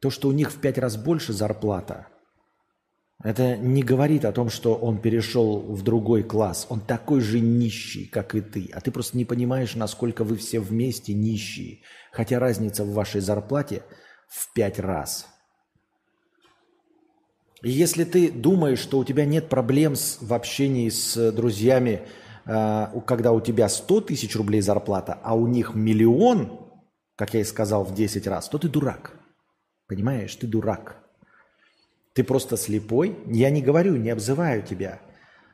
[0.00, 2.06] То, что у них в пять раз больше зарплата–
[3.24, 6.66] это не говорит о том, что он перешел в другой класс.
[6.70, 8.70] Он такой же нищий, как и ты.
[8.72, 11.80] А ты просто не понимаешь, насколько вы все вместе нищие.
[12.12, 13.82] Хотя разница в вашей зарплате
[14.28, 15.26] в пять раз.
[17.62, 22.02] Если ты думаешь, что у тебя нет проблем с, в общении с друзьями,
[22.46, 26.58] э, когда у тебя 100 тысяч рублей зарплата, а у них миллион,
[27.16, 29.12] как я и сказал в 10 раз, то ты дурак.
[29.86, 31.04] Понимаешь, ты дурак.
[32.14, 33.18] Ты просто слепой.
[33.26, 35.00] Я не говорю, не обзываю тебя.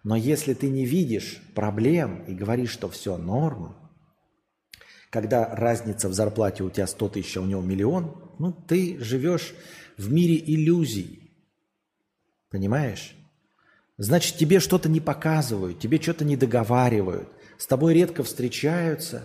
[0.04, 3.74] Но если ты не видишь проблем и говоришь, что все норм,
[5.10, 9.54] когда разница в зарплате у тебя 100 тысяч, а у него миллион, ну, ты живешь
[9.96, 11.25] в мире иллюзий.
[12.50, 13.16] Понимаешь?
[13.98, 19.24] Значит, тебе что-то не показывают, тебе что-то не договаривают, с тобой редко встречаются.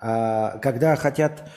[0.00, 1.50] А, когда хотят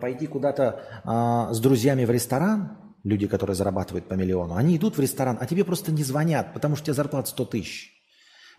[0.00, 5.00] пойти куда-то а, с друзьями в ресторан, люди, которые зарабатывают по миллиону, они идут в
[5.00, 7.92] ресторан, а тебе просто не звонят, потому что у тебя зарплата 100 тысяч.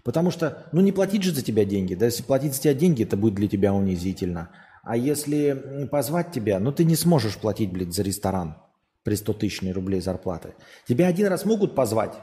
[0.03, 3.03] Потому что, ну не платить же за тебя деньги, да, если платить за тебя деньги,
[3.03, 4.49] это будет для тебя унизительно.
[4.83, 8.57] А если позвать тебя, ну ты не сможешь платить, блядь, за ресторан
[9.03, 10.53] при 100 тысяч рублей зарплаты.
[10.87, 12.13] Тебя один раз могут позвать,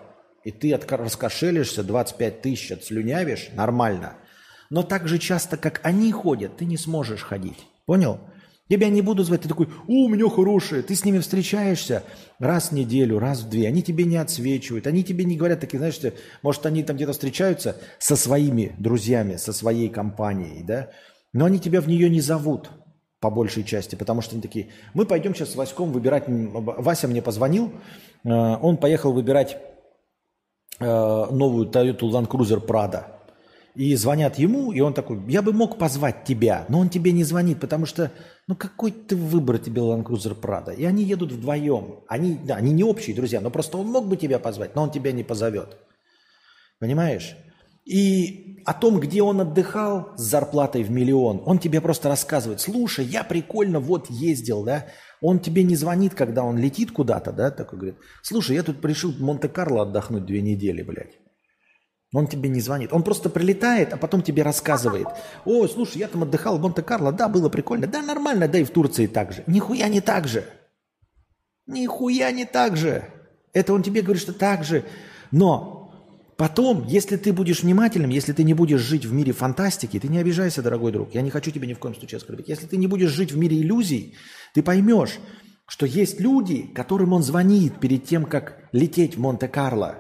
[0.45, 4.15] и ты от, раскошелишься, 25 тысяч отслюнявишь, нормально.
[4.71, 7.67] Но так же часто, как они ходят, ты не сможешь ходить.
[7.87, 8.21] Понял?
[8.69, 10.83] Тебя не буду звать, ты такой, о, у меня хорошие.
[10.83, 12.03] Ты с ними встречаешься
[12.39, 13.67] раз в неделю, раз в две.
[13.67, 15.99] Они тебе не отсвечивают, они тебе не говорят такие, знаешь,
[16.43, 20.91] может, они там где-то встречаются со своими друзьями, со своей компанией, да,
[21.33, 22.71] но они тебя в нее не зовут
[23.21, 27.23] по большей части, потому что они такие, мы пойдем сейчас с Васьком выбирать, Вася мне
[27.23, 27.73] позвонил,
[28.25, 29.59] э, он поехал выбирать
[30.79, 33.05] э, новую Toyota Land Cruiser Prado,
[33.75, 37.25] и звонят ему, и он такой, я бы мог позвать тебя, но он тебе не
[37.25, 38.11] звонит, потому что,
[38.47, 40.75] ну какой ты выбор тебе Land Cruiser Prado?
[40.75, 42.01] И они едут вдвоем.
[42.09, 44.91] Они, да, они не общие друзья, но просто он мог бы тебя позвать, но он
[44.91, 45.77] тебя не позовет.
[46.81, 47.37] Понимаешь?
[47.85, 53.03] И о том, где он отдыхал с зарплатой в миллион, он тебе просто рассказывает, слушай,
[53.03, 54.85] я прикольно вот ездил, да,
[55.23, 59.11] он тебе не звонит, когда он летит куда-то, да, такой говорит, слушай, я тут пришел
[59.11, 61.19] в Монте-Карло отдохнуть две недели, блядь.
[62.15, 62.93] Он тебе не звонит.
[62.93, 65.09] Он просто прилетает, а потом тебе рассказывает.
[65.47, 67.13] О, слушай, я там отдыхал в Монте-Карло.
[67.13, 67.87] Да, было прикольно.
[67.87, 69.45] Да, нормально, да и в Турции так же.
[69.47, 70.45] Нихуя не так же.
[71.67, 73.05] Нихуя не так же.
[73.55, 74.85] Это он тебе говорит, что так же.
[75.31, 75.78] Но
[76.39, 80.19] потом, если ты будешь внимательным, если ты не будешь жить в мире фантастики, ты не
[80.19, 81.15] обижайся, дорогой друг.
[81.15, 82.49] Я не хочу тебе ни в коем случае оскорбить.
[82.49, 84.15] Если ты не будешь жить в мире иллюзий,
[84.55, 85.19] ты поймешь,
[85.67, 89.97] что есть люди, которым он звонит перед тем, как лететь в Монте-Карло.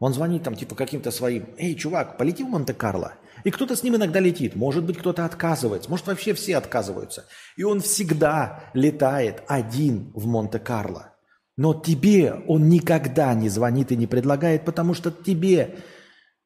[0.00, 3.14] Он звонит там типа каким-то своим, эй, чувак, полети в Монте-Карло.
[3.44, 4.56] И кто-то с ним иногда летит.
[4.56, 5.90] Может быть, кто-то отказывается.
[5.90, 7.26] Может, вообще все отказываются.
[7.56, 11.13] И он всегда летает один в Монте-Карло.
[11.56, 15.78] Но тебе он никогда не звонит и не предлагает, потому что тебе,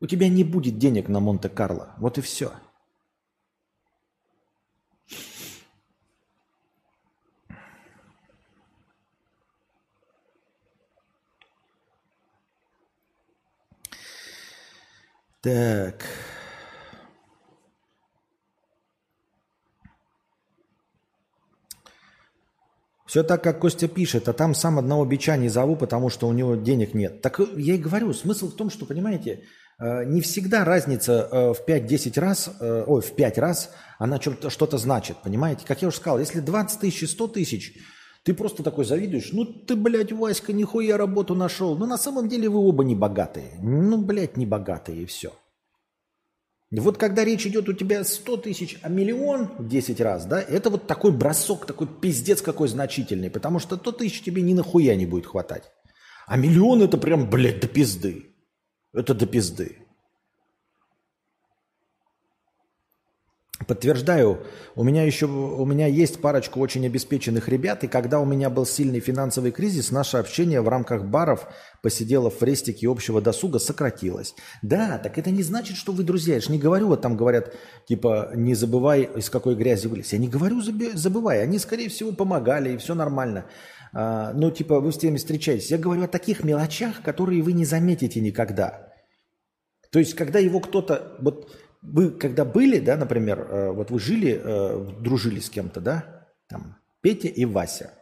[0.01, 1.95] у тебя не будет денег на Монте-Карло.
[1.99, 2.53] Вот и все.
[15.41, 16.05] Так.
[23.09, 26.33] Все так, как Костя пишет, а там сам одного бича не зову, потому что у
[26.33, 27.23] него денег нет.
[27.23, 29.45] Так я и говорю, смысл в том, что, понимаете,
[29.81, 34.79] э, не всегда разница э, в 5-10 раз, э, ой, в 5 раз, она что-то
[34.79, 35.65] значит, понимаете?
[35.67, 37.75] Как я уже сказал, если 20 тысяч и 100 тысяч–
[38.29, 39.31] ты просто такой завидуешь.
[39.33, 41.77] Ну ты, блядь, Васька, нихуя работу нашел.
[41.79, 43.59] Ну на самом деле вы оба не богатые.
[43.63, 45.33] Ну, блядь, не богатые и все.
[46.71, 50.87] Вот когда речь идет у тебя 100 тысяч, а миллион 10 раз, да, это вот
[50.87, 55.27] такой бросок, такой пиздец какой значительный, потому что 100 тысяч тебе ни нахуя не будет
[55.27, 55.73] хватать.
[56.27, 58.35] А миллион это прям, блядь, до пизды.
[58.93, 59.88] Это до пизды.
[63.69, 68.49] Подтверждаю, у меня еще у меня есть парочку очень обеспеченных ребят, и когда у меня
[68.49, 71.47] был сильный финансовый кризис, наше общение в рамках баров,
[71.83, 74.35] посиделов в рестике общего досуга сократилось.
[74.63, 76.37] Да, так это не значит, что вы друзья.
[76.37, 77.55] Я же не говорю, вот там говорят,
[77.87, 80.15] типа, не забывай, из какой грязи вылез.
[80.15, 80.63] Я не говорю,
[80.95, 81.43] забывай.
[81.43, 83.45] Они, скорее всего, помогали, и все нормально.
[83.93, 85.71] А, ну, типа, вы с теми встречаетесь.
[85.71, 88.95] Я говорю о таких мелочах, которые вы не заметите никогда.
[89.93, 91.19] То есть, когда его кто-то...
[91.21, 91.53] Вот
[91.83, 96.77] вы когда были, да, например, э, вот вы жили, э, дружили с кем-то, да, там,
[97.01, 97.93] Петя и Вася.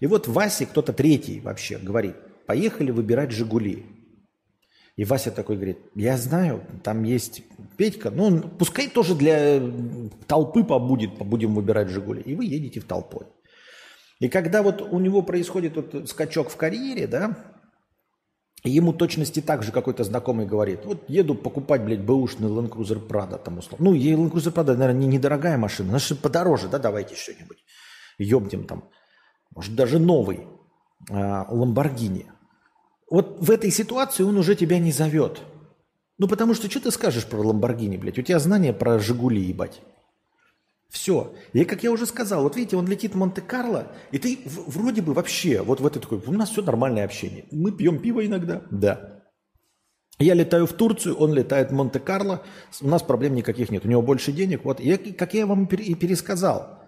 [0.00, 3.86] И вот Васе кто-то третий вообще говорит, поехали выбирать «Жигули».
[4.96, 7.42] И Вася такой говорит, я знаю, там есть
[7.76, 9.60] Петька, ну, пускай тоже для
[10.26, 12.22] толпы побудет, будем выбирать «Жигули».
[12.22, 13.26] И вы едете в толпой.
[14.20, 17.36] И когда вот у него происходит вот скачок в карьере, да,
[18.70, 23.38] ему точности так же какой-то знакомый говорит, вот еду покупать, блядь, бэушный Land Cruiser Prado
[23.42, 23.86] там условно.
[23.86, 27.58] Ну, ей Land Cruiser Prado, наверное, не недорогая машина, она же подороже, да, давайте что-нибудь.
[28.18, 28.84] Ёбнем там.
[29.54, 30.46] Может, даже новый
[31.08, 32.26] Ламборгини.
[33.10, 35.40] Вот в этой ситуации он уже тебя не зовет.
[36.18, 38.18] Ну, потому что что ты скажешь про Ламборгини, блядь?
[38.18, 39.82] У тебя знания про Жигули, ебать.
[40.88, 41.34] Все.
[41.52, 45.14] И как я уже сказал, вот видите, он летит в Монте-Карло, и ты вроде бы
[45.14, 47.46] вообще, вот в этой такой, у нас все нормальное общение.
[47.50, 49.24] Мы пьем пиво иногда, да.
[50.18, 52.42] Я летаю в Турцию, он летает в Монте-Карло,
[52.80, 54.64] у нас проблем никаких нет, у него больше денег.
[54.64, 56.82] Вот, я, как я вам и пересказал,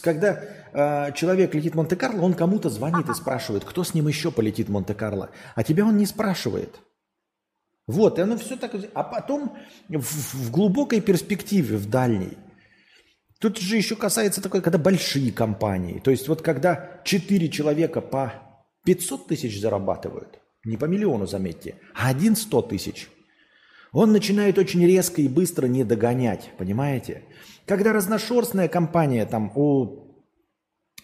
[0.00, 0.40] когда
[0.72, 4.68] э, человек летит в Монте-Карло, он кому-то звонит и спрашивает, кто с ним еще полетит
[4.68, 6.80] в Монте-Карло, а тебя он не спрашивает.
[7.86, 8.74] Вот, и оно все так...
[8.94, 9.56] А потом
[9.88, 12.38] в, в глубокой перспективе, в дальней,
[13.44, 16.00] Тут же еще касается такой, когда большие компании.
[16.02, 18.32] То есть вот когда 4 человека по
[18.86, 23.10] 500 тысяч зарабатывают, не по миллиону, заметьте, а один 100 тысяч,
[23.92, 27.24] он начинает очень резко и быстро не догонять, понимаете?
[27.66, 30.24] Когда разношерстная компания, там у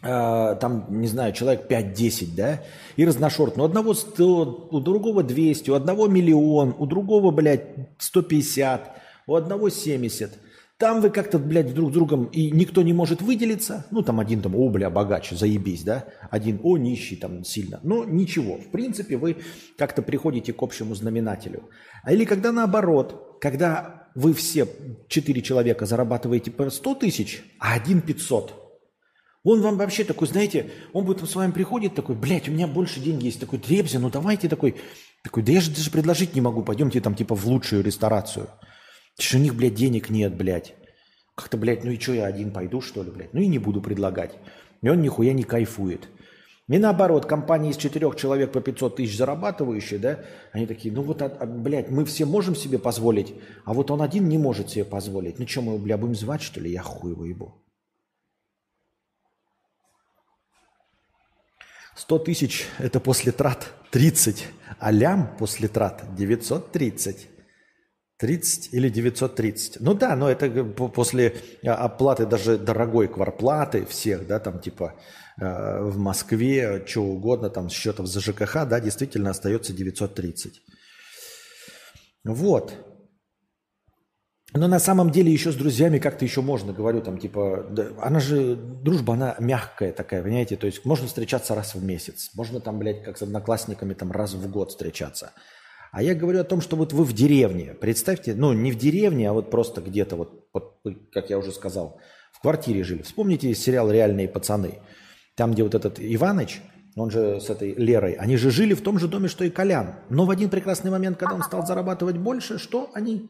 [0.02, 2.62] э, там, не знаю, человек 5-10, да,
[2.96, 3.64] и разношерстно.
[3.64, 7.66] У одного 100, у другого 200, у одного миллион, у другого, блядь,
[7.98, 10.38] 150, у одного 70–
[10.80, 13.84] там вы как-то, блядь, друг с другом, и никто не может выделиться.
[13.90, 16.06] Ну, там один там, о, бля, богаче, заебись, да?
[16.30, 17.80] Один, о, нищий там сильно.
[17.82, 18.56] Но ничего.
[18.56, 19.36] В принципе, вы
[19.76, 21.68] как-то приходите к общему знаменателю.
[22.08, 24.66] Или когда наоборот, когда вы все,
[25.06, 28.54] четыре человека, зарабатываете по 100 тысяч, а один 500.
[29.44, 33.00] Он вам вообще такой, знаете, он будет с вами приходит такой, блядь, у меня больше
[33.00, 34.76] денег есть, такой, Требзи, ну давайте такой,
[35.22, 38.48] такой, да я же даже предложить не могу, пойдемте там типа в лучшую ресторацию.
[39.20, 40.74] Что у них, блядь, денег нет, блядь.
[41.34, 43.34] Как-то, блядь, ну и что, я один пойду, что ли, блядь?
[43.34, 44.32] Ну и не буду предлагать.
[44.80, 46.08] И он нихуя не кайфует.
[46.68, 50.20] И наоборот, компании из четырех человек по 500 тысяч зарабатывающие, да,
[50.52, 54.02] они такие, ну вот, а, а, блядь, мы все можем себе позволить, а вот он
[54.02, 55.38] один не может себе позволить.
[55.38, 56.70] Ну что, мы его, бля, будем звать, что ли?
[56.70, 57.54] Я хуй его ебу.
[61.96, 64.46] 100 тысяч– это после трат 30,
[64.78, 67.39] а лям после трат 930.
[68.20, 69.80] 30 или 930.
[69.80, 74.94] Ну да, но это после а, оплаты даже дорогой кварплаты всех, да, там типа
[75.40, 80.60] э, в Москве, что угодно, там счетов за ЖКХ, да, действительно остается 930.
[82.24, 82.74] Вот.
[84.52, 88.20] Но на самом деле еще с друзьями как-то еще можно, говорю, там типа, да, она
[88.20, 92.78] же, дружба, она мягкая такая, понимаете, то есть можно встречаться раз в месяц, можно там,
[92.78, 95.32] блядь, как с одноклассниками там раз в год встречаться.
[95.92, 97.74] А я говорю о том, что вот вы в деревне.
[97.74, 100.78] Представьте, ну не в деревне, а вот просто где-то, вот, вот
[101.12, 102.00] как я уже сказал,
[102.32, 103.02] в квартире жили.
[103.02, 104.78] Вспомните сериал «Реальные пацаны».
[105.34, 106.60] Там, где вот этот Иваныч,
[106.96, 109.96] он же с этой Лерой, они же жили в том же доме, что и Колян.
[110.10, 113.28] Но в один прекрасный момент, когда он стал зарабатывать больше, что они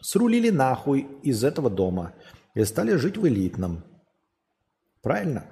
[0.00, 2.14] срулили нахуй из этого дома
[2.54, 3.84] и стали жить в элитном.
[5.02, 5.46] Правильно?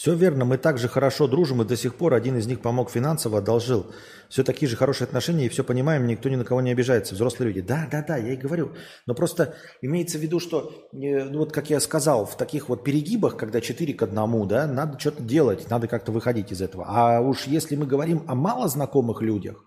[0.00, 3.40] Все верно, мы также хорошо дружим, и до сих пор один из них помог финансово,
[3.40, 3.84] одолжил.
[4.30, 7.48] Все такие же хорошие отношения, и все понимаем, никто ни на кого не обижается, взрослые
[7.48, 7.60] люди.
[7.60, 8.72] Да, да, да, я и говорю.
[9.04, 12.82] Но просто имеется в виду, что, э, ну вот как я сказал, в таких вот
[12.82, 16.86] перегибах, когда 4 к 1, да, надо что-то делать, надо как-то выходить из этого.
[16.88, 19.66] А уж если мы говорим о малознакомых людях,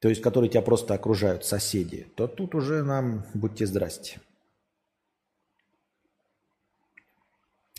[0.00, 4.18] то есть которые тебя просто окружают, соседи, то тут уже нам будьте здрасте.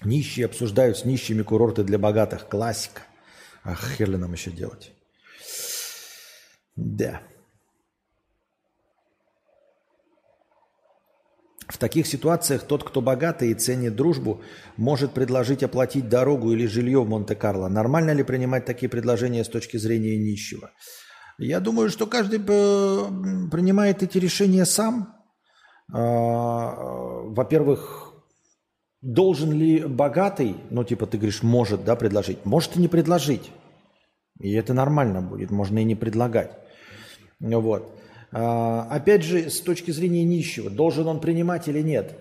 [0.06, 2.48] Нищие обсуждают с нищими курорты для богатых.
[2.48, 3.02] Классика.
[3.64, 4.92] А хер ли нам еще делать?
[6.76, 7.22] Да.
[11.68, 14.42] В таких ситуациях тот, кто богатый и ценит дружбу,
[14.76, 17.70] может предложить оплатить дорогу или жилье в Монте-Карло.
[17.70, 20.72] Нормально ли принимать такие предложения с точки зрения нищего?
[21.40, 25.16] Я думаю, что каждый э, принимает эти решения сам.
[25.92, 26.76] А,
[27.26, 28.03] во-первых,
[29.04, 32.46] должен ли богатый, ну типа ты говоришь, может, да, предложить?
[32.46, 33.52] Может и не предложить.
[34.40, 36.52] И это нормально будет, можно и не предлагать.
[37.40, 37.94] Вот.
[38.32, 42.18] А, опять же, с точки зрения нищего, должен он принимать или нет?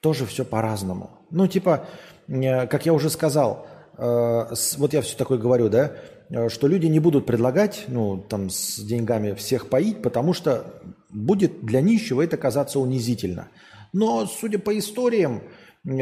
[0.00, 1.10] Тоже все по-разному.
[1.30, 1.86] Ну, типа,
[2.28, 4.46] э, как я уже сказал, э,
[4.76, 5.92] вот я все такое говорю, да,
[6.28, 10.66] э, что люди не будут предлагать, ну, там, с деньгами всех поить, потому что
[11.08, 13.48] будет для нищего это казаться унизительно.
[13.94, 15.42] Но, судя по историям,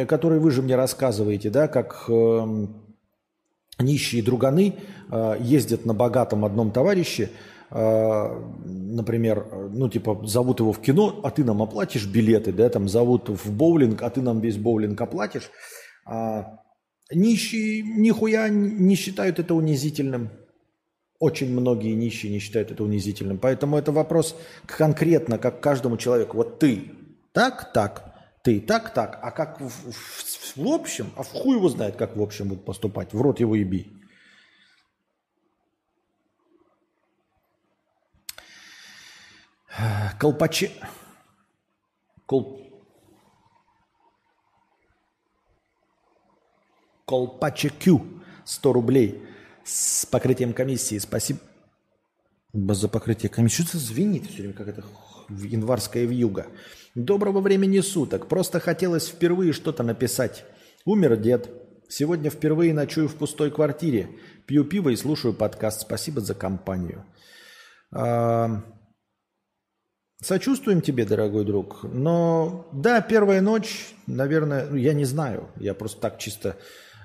[0.06, 2.66] которые вы же мне рассказываете, да, как э,
[3.80, 4.74] нищие друганы
[5.10, 7.30] э, ездят на богатом одном товарище,
[7.70, 12.88] э, например, ну, типа, зовут его в кино, а ты нам оплатишь билеты, да, там,
[12.88, 15.50] зовут в боулинг, а ты нам весь боулинг оплатишь.
[16.06, 16.60] А
[17.12, 20.30] нищие нихуя не считают это унизительным.
[21.18, 23.38] Очень многие нищие не считают это унизительным.
[23.38, 26.36] Поэтому это вопрос конкретно, как каждому человеку.
[26.36, 26.90] Вот ты
[27.32, 28.11] так, так,
[28.42, 29.18] ты так, так.
[29.22, 32.64] А как в, в, в общем, а в хуй его знает, как в общем будут
[32.64, 33.12] поступать.
[33.12, 33.92] В рот его и би.
[40.18, 40.70] Колпаче...
[42.26, 42.60] Кол...
[47.06, 49.22] Колпачекю 100 рублей
[49.64, 50.98] с покрытием комиссии.
[50.98, 51.40] Спасибо
[52.52, 53.62] за покрытие комиссии.
[53.62, 54.84] Что это звенит все время, как это
[55.28, 56.46] январская вьюга.
[56.94, 58.28] Доброго времени суток.
[58.28, 60.44] Просто хотелось впервые что-то написать.
[60.84, 61.50] Умер дед.
[61.88, 64.10] Сегодня впервые ночую в пустой квартире.
[64.46, 65.82] Пью пиво и слушаю подкаст.
[65.82, 67.04] Спасибо за компанию.
[67.94, 68.62] А...
[70.22, 71.82] Сочувствуем тебе, дорогой друг.
[71.82, 75.50] Но да, первая ночь, наверное, ну, я не знаю.
[75.56, 76.56] Я просто так чисто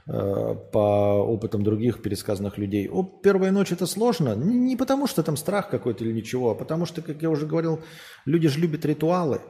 [0.07, 2.87] по опытам других пересказанных людей.
[2.89, 4.35] О, первая ночь это сложно.
[4.35, 7.81] Не потому, что там страх какой-то или ничего, а потому что, как я уже говорил,
[8.25, 9.41] люди же любят ритуалы.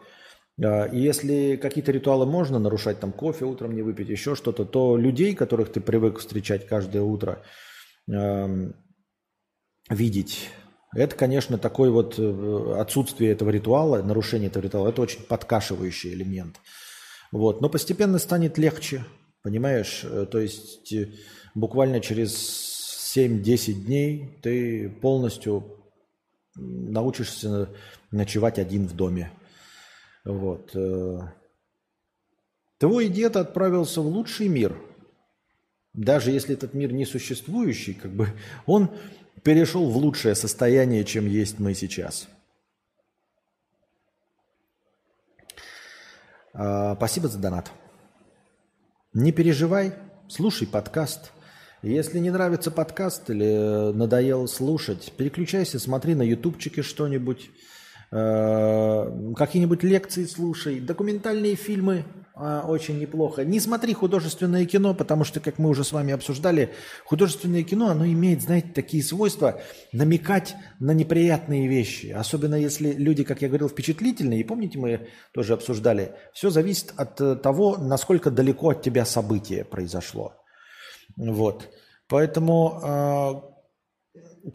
[0.61, 4.97] Э, и если какие-то ритуалы можно нарушать, там кофе утром не выпить, еще что-то, то
[4.97, 7.43] людей, которых ты привык встречать каждое утро,
[8.09, 8.73] эм,
[9.89, 10.49] видеть,
[10.95, 16.55] это, конечно, такой вот э, отсутствие этого ритуала, нарушение этого ритуала, это очень подкашивающий элемент.
[17.31, 17.61] Вот.
[17.61, 19.03] Но постепенно станет легче,
[19.47, 20.01] Понимаешь?
[20.03, 21.07] Э, то есть э,
[21.55, 25.85] буквально через 7-10 дней ты полностью
[26.53, 27.69] научишься
[28.11, 29.31] ночевать один в доме.
[30.25, 30.75] Вот.
[30.75, 31.19] Э.
[32.77, 34.77] Твой дед отправился в лучший мир.
[35.93, 38.27] Даже если этот мир не существующий, как бы
[38.65, 38.91] он
[39.43, 42.27] перешел в лучшее состояние, чем есть мы сейчас.
[46.53, 47.71] А, спасибо за донат.
[49.20, 49.93] Не переживай,
[50.28, 51.32] слушай подкаст.
[51.82, 57.49] Если не нравится подкаст или надоело слушать, переключайся, смотри на ютубчике что-нибудь,
[58.11, 62.05] э, какие-нибудь лекции слушай, документальные фильмы
[62.39, 63.43] э, очень неплохо.
[63.43, 66.73] Не смотри художественное кино, потому что, как мы уже с вами обсуждали,
[67.05, 69.59] художественное кино, оно имеет, знаете, такие свойства
[69.91, 72.07] намекать на неприятные вещи.
[72.07, 74.41] Особенно если люди, как я говорил, впечатлительные.
[74.41, 79.65] И помните, мы тоже обсуждали, все зависит от э, того, насколько далеко от тебя событие
[79.65, 80.33] произошло.
[81.15, 81.69] Вот.
[82.07, 83.56] Поэтому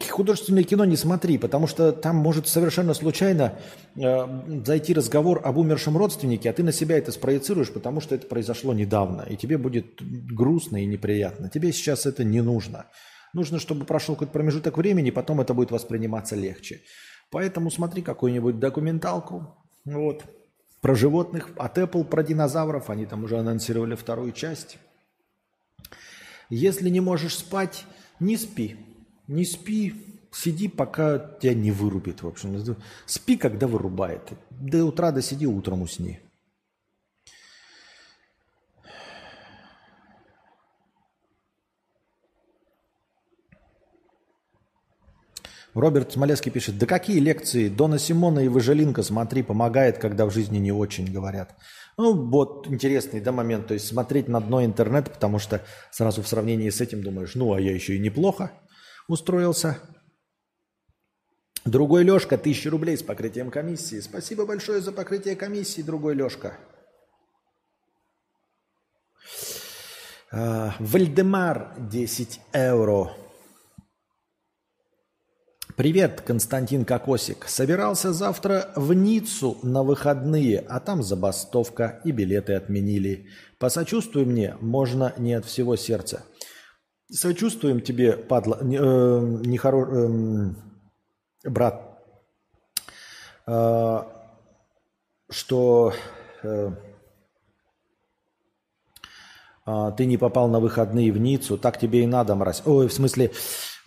[0.01, 3.59] художественное кино не смотри, потому что там может совершенно случайно
[3.95, 8.27] э, зайти разговор об умершем родственнике, а ты на себя это спроецируешь, потому что это
[8.27, 11.49] произошло недавно, и тебе будет грустно и неприятно.
[11.49, 12.87] Тебе сейчас это не нужно.
[13.33, 16.81] Нужно, чтобы прошел какой-то промежуток времени, потом это будет восприниматься легче.
[17.31, 20.23] Поэтому смотри какую-нибудь документалку вот,
[20.81, 22.89] про животных от Apple, про динозавров.
[22.89, 24.77] Они там уже анонсировали вторую часть.
[26.49, 27.85] Если не можешь спать,
[28.19, 28.77] не спи.
[29.27, 29.93] Не спи,
[30.31, 32.23] сиди, пока тебя не вырубит.
[32.23, 34.33] В общем, спи, когда вырубает.
[34.49, 36.19] До утра досиди, утром усни.
[45.73, 47.67] Роберт Смолецкий пишет, да какие лекции?
[47.67, 51.55] Дона Симона и Выжелинка, смотри, помогает, когда в жизни не очень говорят.
[51.97, 53.67] Ну, вот интересный да, момент.
[53.67, 57.53] То есть смотреть на дно интернета, потому что сразу в сравнении с этим думаешь, ну,
[57.53, 58.51] а я еще и неплохо
[59.07, 59.79] устроился.
[61.65, 64.01] Другой Лешка, тысяча рублей с покрытием комиссии.
[64.01, 66.57] Спасибо большое за покрытие комиссии, другой Лешка.
[70.31, 73.15] А, Вальдемар, 10 евро.
[75.75, 77.47] Привет, Константин Кокосик.
[77.47, 83.29] Собирался завтра в Ниццу на выходные, а там забастовка и билеты отменили.
[83.57, 86.25] Посочувствуй мне, можно не от всего сердца.
[87.13, 91.99] Сочувствуем тебе, падла, э, не хоро, э, брат,
[93.47, 94.03] э,
[95.29, 95.93] что
[96.43, 96.71] э,
[99.65, 102.63] э, ты не попал на выходные в Ниццу, так тебе и надо, мразь.
[102.65, 103.31] Ой, в смысле,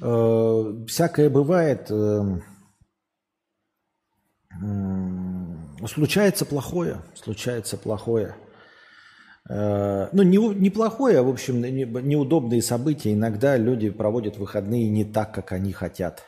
[0.03, 1.91] Э, всякое бывает.
[1.91, 2.41] Э,
[5.87, 8.37] случается плохое, случается плохое.
[9.49, 13.12] Э, ну, не, не плохое, а, в общем, не, неудобные события.
[13.12, 16.24] Иногда люди проводят выходные не так, как они хотят.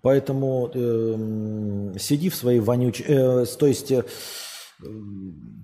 [0.00, 3.04] Поэтому э, сиди в своей вонючей...
[3.08, 4.04] Э, то есть э,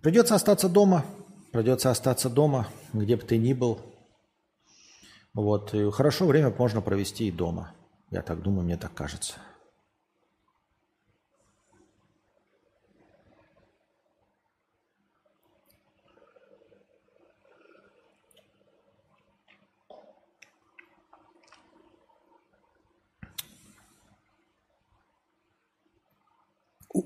[0.03, 1.05] придется остаться дома.
[1.53, 3.79] Придется остаться дома, где бы ты ни был.
[5.33, 5.73] Вот.
[5.73, 7.73] И хорошо время можно провести и дома.
[8.11, 9.35] Я так думаю, мне так кажется.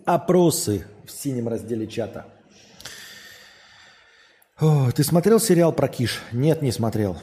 [0.04, 2.26] Опросы в синем разделе чата.
[4.60, 6.20] О, ты смотрел сериал про Киш?
[6.32, 7.16] Нет, не смотрел.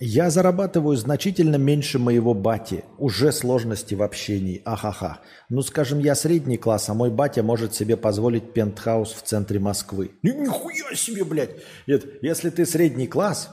[0.00, 2.84] Я зарабатываю значительно меньше моего бати.
[2.98, 4.60] Уже сложности в общении.
[4.64, 5.20] Ахаха.
[5.48, 10.12] Ну, скажем, я средний класс, а мой батя может себе позволить пентхаус в центре Москвы.
[10.22, 11.56] Ну, нихуя себе, блядь.
[11.86, 13.50] Нет, если ты средний класс,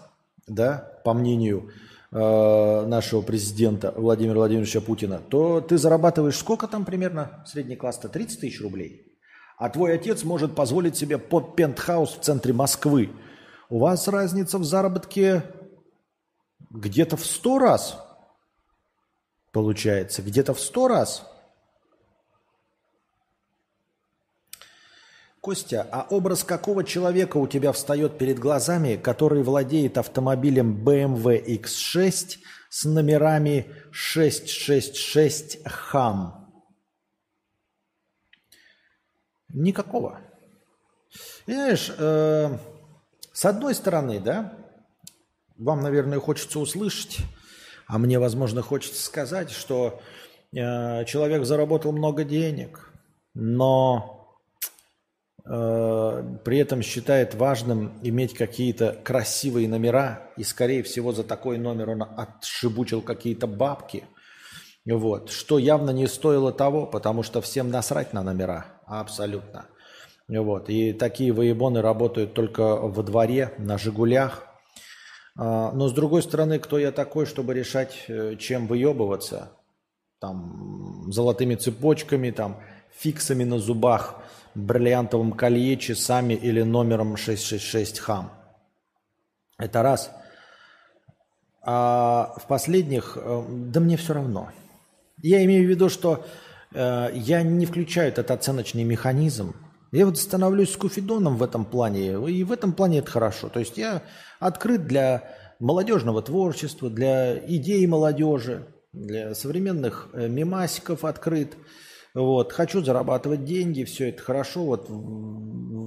[0.47, 1.69] да, по мнению
[2.11, 8.09] э, нашего президента Владимира Владимировича Путина, то ты зарабатываешь сколько там примерно средний класс-то?
[8.09, 9.13] 30 тысяч рублей.
[9.57, 13.09] А твой отец может позволить себе под пентхаус в центре Москвы.
[13.69, 15.43] У вас разница в заработке
[16.69, 17.97] где-то в сто раз
[19.57, 21.25] получается, где-то в сто раз.
[25.47, 32.39] Костя, а образ какого человека у тебя встает перед глазами, который владеет автомобилем BMW X6
[32.69, 36.51] с номерами 666 ХАМ?
[39.47, 40.19] Никакого.
[41.45, 42.57] Знаешь, э,
[43.31, 44.53] с одной стороны, да,
[45.57, 47.19] вам, наверное, хочется услышать,
[47.87, 50.01] а мне, возможно, хочется сказать, что
[50.51, 52.91] э, человек заработал много денег,
[53.33, 54.16] но
[55.47, 62.03] при этом считает важным иметь какие-то красивые номера, и, скорее всего, за такой номер он
[62.03, 64.03] отшибучил какие-то бабки,
[64.85, 69.67] вот, что явно не стоило того, потому что всем насрать на номера, абсолютно.
[70.27, 74.47] Вот, и такие воебоны работают только во дворе, на «Жигулях»,
[75.37, 79.51] а, но с другой стороны, кто я такой, чтобы решать, э, чем выебываться?
[80.19, 82.59] Там золотыми цепочками, там
[82.95, 84.15] фиксами на зубах,
[84.55, 88.31] бриллиантовым колье, часами или номером 666 хам.
[89.57, 90.11] Это раз.
[91.61, 94.49] А в последних, э, да мне все равно.
[95.21, 96.25] Я имею в виду, что
[96.73, 99.55] э, я не включаю этот оценочный механизм,
[99.91, 103.49] я вот становлюсь скуфидоном в этом плане, и в этом плане это хорошо.
[103.49, 104.03] То есть я
[104.39, 105.23] открыт для
[105.59, 111.55] молодежного творчества, для идей молодежи, для современных э, мемасиков открыт.
[112.17, 112.51] Вот.
[112.51, 114.89] Хочу зарабатывать деньги, все это хорошо, вот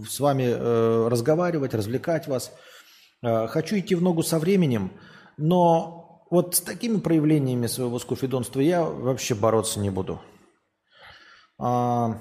[0.09, 2.53] с вами э, разговаривать, развлекать вас.
[3.20, 4.93] Э, хочу идти в ногу со временем,
[5.37, 10.20] но вот с такими проявлениями своего скуфидонства я вообще бороться не буду.
[11.59, 12.16] А,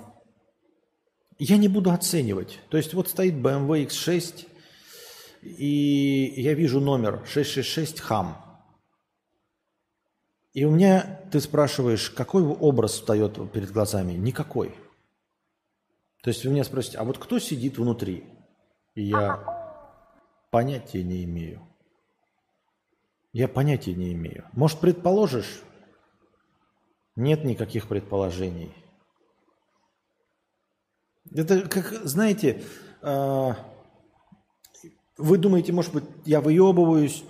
[1.37, 2.57] я не буду оценивать.
[2.69, 4.47] То есть вот стоит BMW X6,
[5.43, 8.48] и я вижу номер 666 хам.
[10.59, 14.11] И у меня, ты спрашиваешь, какой образ встает перед глазами?
[14.11, 14.75] Никакой.
[16.21, 18.25] То есть вы меня спросите, а вот кто сидит внутри?
[18.93, 19.41] И я
[20.51, 21.65] понятия не имею.
[23.31, 24.49] Я понятия не имею.
[24.51, 25.61] Может, предположишь?
[27.15, 28.75] Нет никаких предположений.
[31.33, 32.65] Это как, знаете,
[33.01, 33.53] э,
[35.17, 37.23] вы думаете, может быть, я выебываюсь,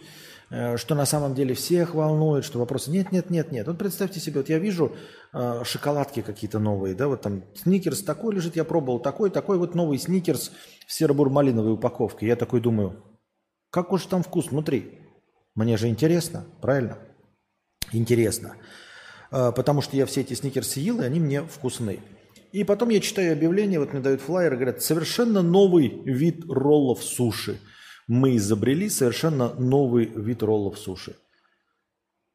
[0.49, 3.67] что на самом деле всех волнует, что вопросы нет, нет, нет, нет.
[3.67, 4.95] Вот представьте себе, вот я вижу
[5.31, 9.75] э, шоколадки какие-то новые, да, вот там сникерс такой лежит, я пробовал такой, такой вот
[9.75, 10.51] новый сникерс
[10.87, 12.25] в серо-бур-малиновой упаковке.
[12.25, 13.03] Я такой думаю,
[13.69, 14.99] как уж там вкус внутри?
[15.53, 16.97] Мне же интересно, правильно?
[17.91, 18.55] Интересно.
[19.31, 21.99] Э, потому что я все эти сникерсы ел, и они мне вкусны.
[22.51, 27.59] И потом я читаю объявление, вот мне дают флайер, говорят, совершенно новый вид роллов суши.
[28.09, 31.15] Мы изобрели совершенно новый вид роллов суши.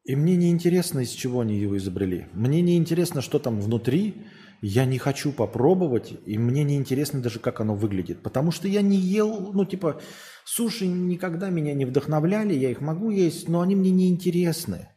[0.05, 2.27] И мне не интересно, из чего они его изобрели.
[2.31, 4.25] Мне не интересно, что там внутри.
[4.61, 8.23] Я не хочу попробовать, и мне не интересно даже, как оно выглядит.
[8.23, 9.99] Потому что я не ел, ну, типа,
[10.45, 14.87] суши никогда меня не вдохновляли, я их могу есть, но они мне не интересны.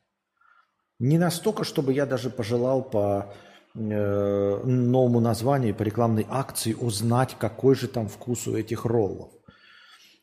[1.01, 3.35] Не настолько, чтобы я даже пожелал по
[3.74, 9.33] э, новому названию, по рекламной акции узнать, какой же там вкус у этих роллов.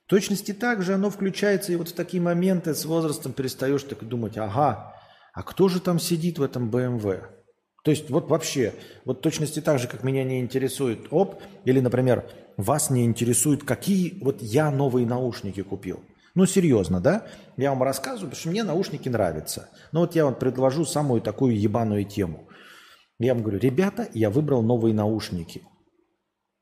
[0.06, 4.08] В точности так же оно включается и вот в такие моменты с возрастом перестаешь так
[4.08, 4.94] думать, ага,
[5.34, 7.24] а кто же там сидит в этом BMW?
[7.84, 12.30] То есть вот вообще, вот точности так же, как меня не интересует оп, или, например,
[12.56, 16.00] вас не интересует, какие вот я новые наушники купил.
[16.36, 17.26] Ну, серьезно, да?
[17.58, 19.70] Я вам рассказываю, потому что мне наушники нравятся.
[19.92, 22.48] Ну, вот я вам предложу самую такую ебаную тему.
[23.18, 25.64] Я вам говорю, ребята, я выбрал новые наушники–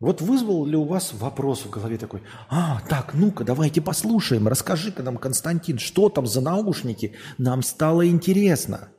[0.04, 5.02] вот вызвал ли у вас вопрос в голове такой, а, так, ну-ка, давайте послушаем, расскажи-ка
[5.02, 8.90] нам, Константин, что там за наушники, нам стало интересно.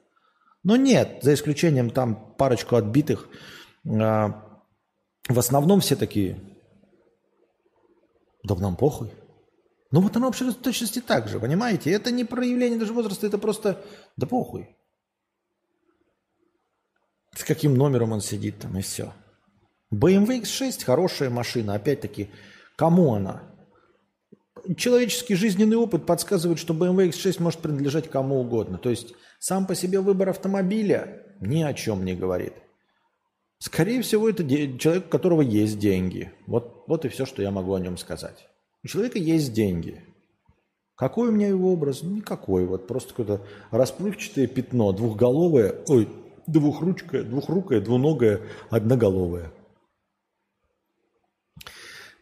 [0.62, 3.28] Но нет, за исключением там парочку отбитых,
[3.86, 4.62] а,
[5.28, 6.40] в основном все такие,
[8.42, 9.12] да нам похуй.
[9.90, 11.90] Ну вот оно вообще в точности так же, понимаете?
[11.90, 13.84] Это не проявление даже возраста, это просто,
[14.16, 14.74] да похуй.
[17.36, 19.12] С каким номером он сидит там и все.
[19.94, 21.74] BMW X6 хорошая машина.
[21.74, 22.30] Опять-таки,
[22.76, 23.42] кому она?
[24.76, 28.78] Человеческий жизненный опыт подсказывает, что BMW X6 может принадлежать кому угодно.
[28.78, 32.54] То есть сам по себе выбор автомобиля ни о чем не говорит.
[33.58, 34.46] Скорее всего, это
[34.78, 36.32] человек, у которого есть деньги.
[36.46, 38.48] Вот, вот и все, что я могу о нем сказать.
[38.82, 40.02] У человека есть деньги.
[40.96, 42.02] Какой у меня его образ?
[42.02, 42.66] Никакой.
[42.66, 46.08] Вот просто какое-то расплывчатое пятно, двухголовое, ой,
[46.46, 49.52] двухручкое, двухрукое, двуногое, одноголовое.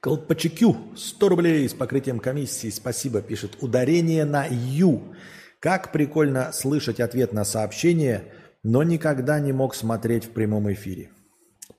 [0.02, 2.70] Колпачекю 100 рублей с покрытием комиссии.
[2.70, 3.58] Спасибо, пишет.
[3.60, 5.14] Ударение на «ю».
[5.60, 8.24] Как прикольно слышать ответ на сообщение,
[8.64, 11.12] но никогда не мог смотреть в прямом эфире.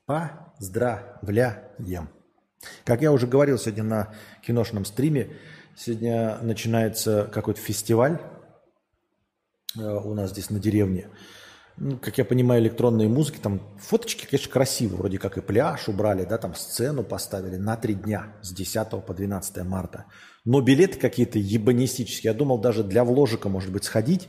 [0.06, 2.08] Поздравляем.
[2.86, 5.36] Как я уже говорил сегодня на киношном стриме,
[5.76, 8.22] сегодня начинается какой-то фестиваль
[9.78, 11.10] э, у нас здесь на деревне–
[11.78, 16.24] ну, как я понимаю, электронные музыки, там фоточки, конечно, красивые, вроде как и пляж убрали,
[16.24, 20.06] да, там сцену поставили на три дня, с 10 по 12 марта.
[20.46, 22.32] Но билеты какие-то ебанистические.
[22.32, 24.28] Я думал даже для вложика, может быть, сходить.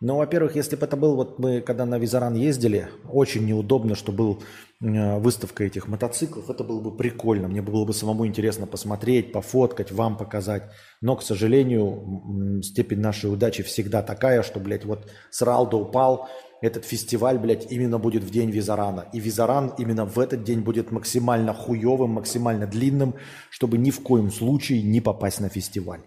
[0.00, 4.12] Но, во-первых, если бы это был, вот мы когда на Визаран ездили, очень неудобно, что
[4.12, 4.40] был
[4.80, 10.16] выставка этих мотоциклов, это было бы прикольно, мне было бы самому интересно посмотреть, пофоткать, вам
[10.16, 10.70] показать.
[11.00, 16.28] Но, к сожалению, степень нашей удачи всегда такая, что, блядь, вот с Ралда упал,
[16.60, 19.06] этот фестиваль, блядь, именно будет в день Визарана.
[19.12, 23.14] И Визаран именно в этот день будет максимально хуевым, максимально длинным,
[23.50, 26.00] чтобы ни в коем случае не попасть на фестиваль.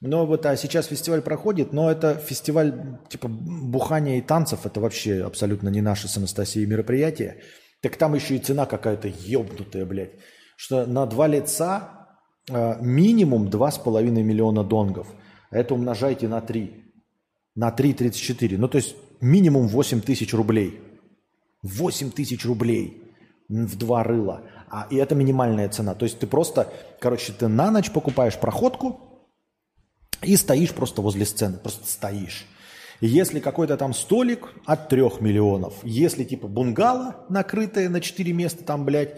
[0.00, 5.24] Но вот а сейчас фестиваль проходит, но это фестиваль типа бухания и танцев, это вообще
[5.24, 7.42] абсолютно не наше с Анастасией мероприятие.
[7.82, 10.12] Так там еще и цена какая-то ебнутая, блядь.
[10.56, 12.08] Что на два лица
[12.50, 15.08] э, минимум 2,5 миллиона донгов.
[15.50, 16.84] Это умножайте на 3.
[17.56, 18.56] На 3,34.
[18.56, 20.80] Ну, то есть минимум 8 тысяч рублей.
[21.62, 23.02] 8 тысяч рублей
[23.48, 24.42] в два рыла.
[24.70, 25.94] А, и это минимальная цена.
[25.94, 29.07] То есть ты просто, короче, ты на ночь покупаешь проходку
[30.22, 31.58] и стоишь просто возле сцены.
[31.58, 32.46] Просто стоишь.
[33.00, 38.84] Если какой-то там столик от 3 миллионов, если типа бунгало накрытое на 4 места там,
[38.84, 39.14] блядь,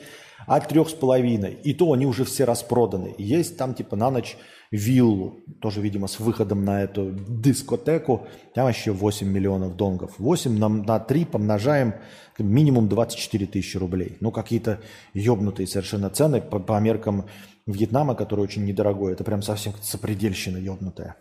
[0.47, 3.15] от трех с половиной, и то они уже все распроданы.
[3.19, 4.37] Есть там типа на ночь
[4.71, 10.13] виллу, тоже, видимо, с выходом на эту дискотеку, там еще 8 миллионов донгов.
[10.19, 11.95] 8 на, на 3 помножаем
[12.39, 14.17] минимум 24 тысячи рублей.
[14.21, 14.81] Ну, какие-то
[15.13, 17.27] ебнутые совершенно цены по, по меркам
[17.67, 19.13] Вьетнама, который очень недорогой.
[19.13, 21.17] Это прям совсем сопредельщина ебнутая.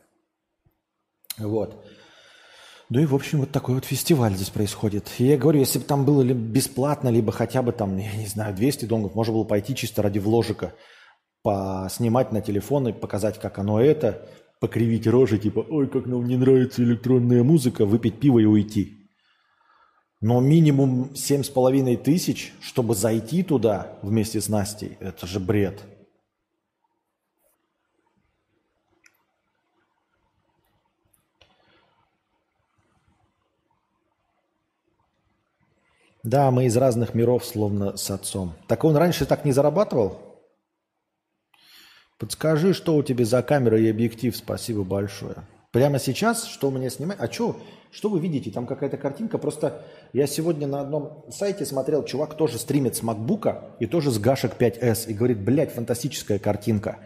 [1.38, 1.86] Вот.
[2.90, 5.10] Ну и, в общем, вот такой вот фестиваль здесь происходит.
[5.20, 8.56] И я говорю, если бы там было бесплатно, либо хотя бы там, я не знаю,
[8.56, 10.74] 200 донгов, можно было пойти чисто ради вложика–
[11.42, 14.28] поснимать на телефон и показать, как оно это,
[14.60, 19.10] покривить рожи, типа, ой, как нам не нравится электронная музыка, выпить пиво и уйти.
[20.22, 25.82] Но минимум семь с половиной тысяч, чтобы зайти туда вместе с Настей, это же бред.
[36.30, 38.54] Да, мы из разных миров, словно с отцом.
[38.68, 40.20] Так он раньше так не зарабатывал?
[42.20, 45.38] Подскажи, что у тебя за камера и объектив, спасибо большое.
[45.72, 47.18] Прямо сейчас, что у меня снимать?
[47.20, 47.60] А что,
[47.90, 48.52] что вы видите?
[48.52, 49.40] Там какая-то картинка.
[49.40, 49.82] Просто
[50.14, 54.54] я сегодня на одном сайте смотрел, чувак тоже стримит с макбука и тоже с гашек
[54.56, 55.08] 5S.
[55.08, 57.00] И говорит, блядь, фантастическая картинка.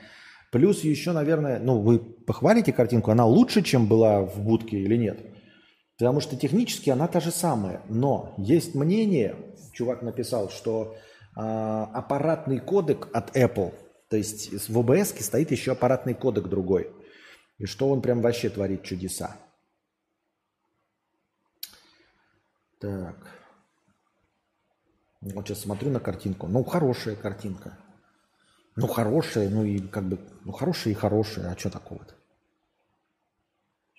[0.51, 5.33] Плюс еще, наверное, ну вы похвалите картинку, она лучше, чем была в будке или нет?
[5.98, 7.82] Потому что технически она та же самая.
[7.88, 9.36] Но есть мнение,
[9.74, 10.96] чувак написал, что
[11.36, 13.74] э, аппаратный кодек от Apple,
[14.10, 16.91] то есть в OBS стоит еще аппаратный кодек другой.
[17.60, 19.38] И что он прям вообще творит чудеса.
[22.80, 23.16] Так.
[25.22, 26.48] Вот сейчас смотрю на картинку.
[26.48, 27.78] Ну, хорошая картинка.
[28.76, 31.52] Ну, хорошая, ну и как бы, ну, хорошая и хорошая.
[31.52, 32.16] А что такого-то?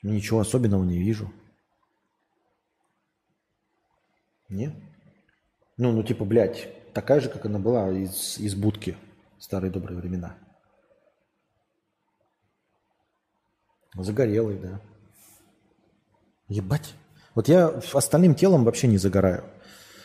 [0.03, 1.33] Ничего особенного не вижу.
[4.49, 4.73] Не?
[5.77, 8.97] Ну, ну, типа, блядь, такая же, как она была из, из будки
[9.39, 10.39] старые добрые времена.
[13.95, 14.81] Загорелый, да.
[16.49, 16.95] Ебать.
[17.35, 19.45] Вот я остальным телом вообще не загораю.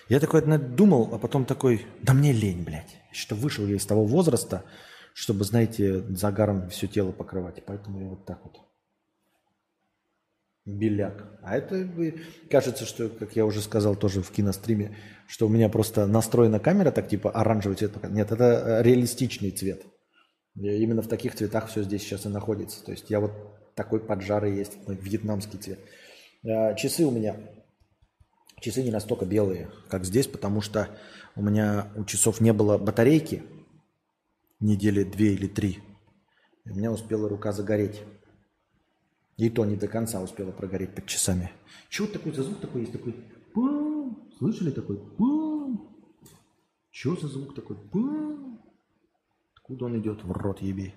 [0.09, 2.97] Я такой думал, а потом такой, да мне лень, блядь.
[3.11, 4.63] Что вышел я из того возраста,
[5.13, 7.63] чтобы, знаете, загаром все тело покрывать.
[7.65, 8.57] Поэтому я вот так вот.
[10.77, 11.39] Беляк.
[11.41, 11.87] А это
[12.49, 14.95] кажется, что, как я уже сказал тоже в киностриме,
[15.27, 17.91] что у меня просто настроена камера так типа оранжевый цвет.
[18.09, 19.83] Нет, это э, реалистичный цвет.
[20.55, 22.83] И именно в таких цветах все здесь сейчас и находится.
[22.83, 23.31] То есть я вот
[23.75, 25.79] такой поджарый есть, вьетнамский цвет.
[26.45, 27.37] А, часы у меня,
[28.59, 30.89] часы не настолько белые, как здесь, потому что
[31.35, 33.43] у меня у часов не было батарейки
[34.59, 35.79] недели две или три.
[36.65, 38.01] И у меня успела рука загореть.
[39.39, 41.49] И то не до конца успела прогореть под часами.
[41.89, 42.91] Чего такой за звук такой есть?
[42.91, 43.13] Такой
[43.53, 44.29] пум.
[44.37, 45.95] Слышали такой пум?
[46.91, 48.61] Что за звук такой пум?
[49.55, 50.25] Откуда он идет?
[50.25, 50.93] В рот еби.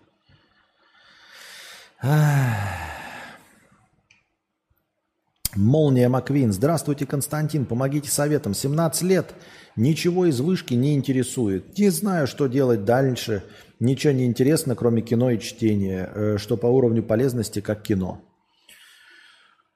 [5.55, 6.53] Молния Маквин.
[6.53, 7.65] Здравствуйте, Константин.
[7.65, 8.55] Помогите советом.
[8.55, 9.35] 17 лет.
[9.77, 11.79] Ничего из вышки не интересует.
[11.79, 13.45] Не знаю, что делать дальше.
[13.79, 18.21] Ничего не интересно, кроме кино и чтения, э, что по уровню полезности как кино.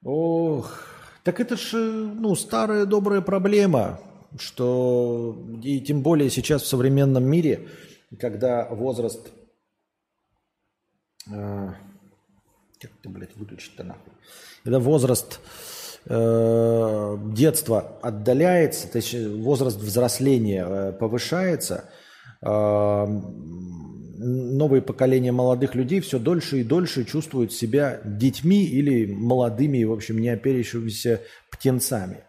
[0.03, 0.83] Ох,
[1.25, 4.01] так это же ну, старая добрая проблема,
[4.39, 7.69] что и тем более сейчас в современном мире,
[8.19, 9.29] когда возраст
[11.31, 11.73] э,
[12.81, 14.13] как ты, блядь, выключить-то нахуй?
[14.63, 15.41] Когда возраст
[16.05, 21.89] э, детства отдаляется, то есть возраст взросления э, повышается,
[22.43, 23.07] э,
[24.19, 30.19] новые поколения молодых людей все дольше и дольше чувствуют себя детьми или молодыми, в общем,
[30.19, 32.25] не оперившимися птенцами.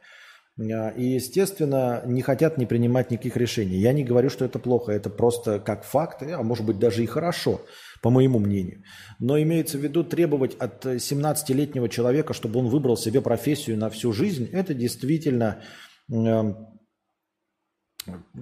[0.60, 3.78] Э, и, естественно, не хотят не принимать никаких решений.
[3.78, 7.08] Я не говорю, что это плохо, это просто как факт, а может быть даже и
[7.08, 7.62] хорошо
[8.02, 8.84] по моему мнению.
[9.20, 14.14] Но имеется в виду требовать от 17-летнего человека, чтобы он выбрал себе профессию на всю
[14.14, 15.64] жизнь, это действительно
[16.12, 16.54] э,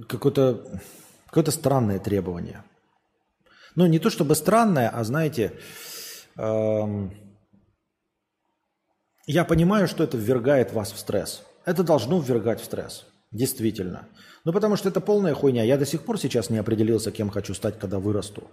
[0.07, 0.81] какое-то
[1.27, 2.63] какое странное требование.
[3.75, 5.53] Ну, не то чтобы странное, а знаете,
[6.37, 7.09] э,
[9.27, 11.43] я понимаю, что это ввергает вас в стресс.
[11.65, 13.05] Это должно ввергать в стресс.
[13.31, 14.07] Действительно.
[14.45, 15.63] Ну, потому что это полная хуйня.
[15.63, 18.43] Я до сих пор сейчас не определился, кем хочу стать, когда вырасту.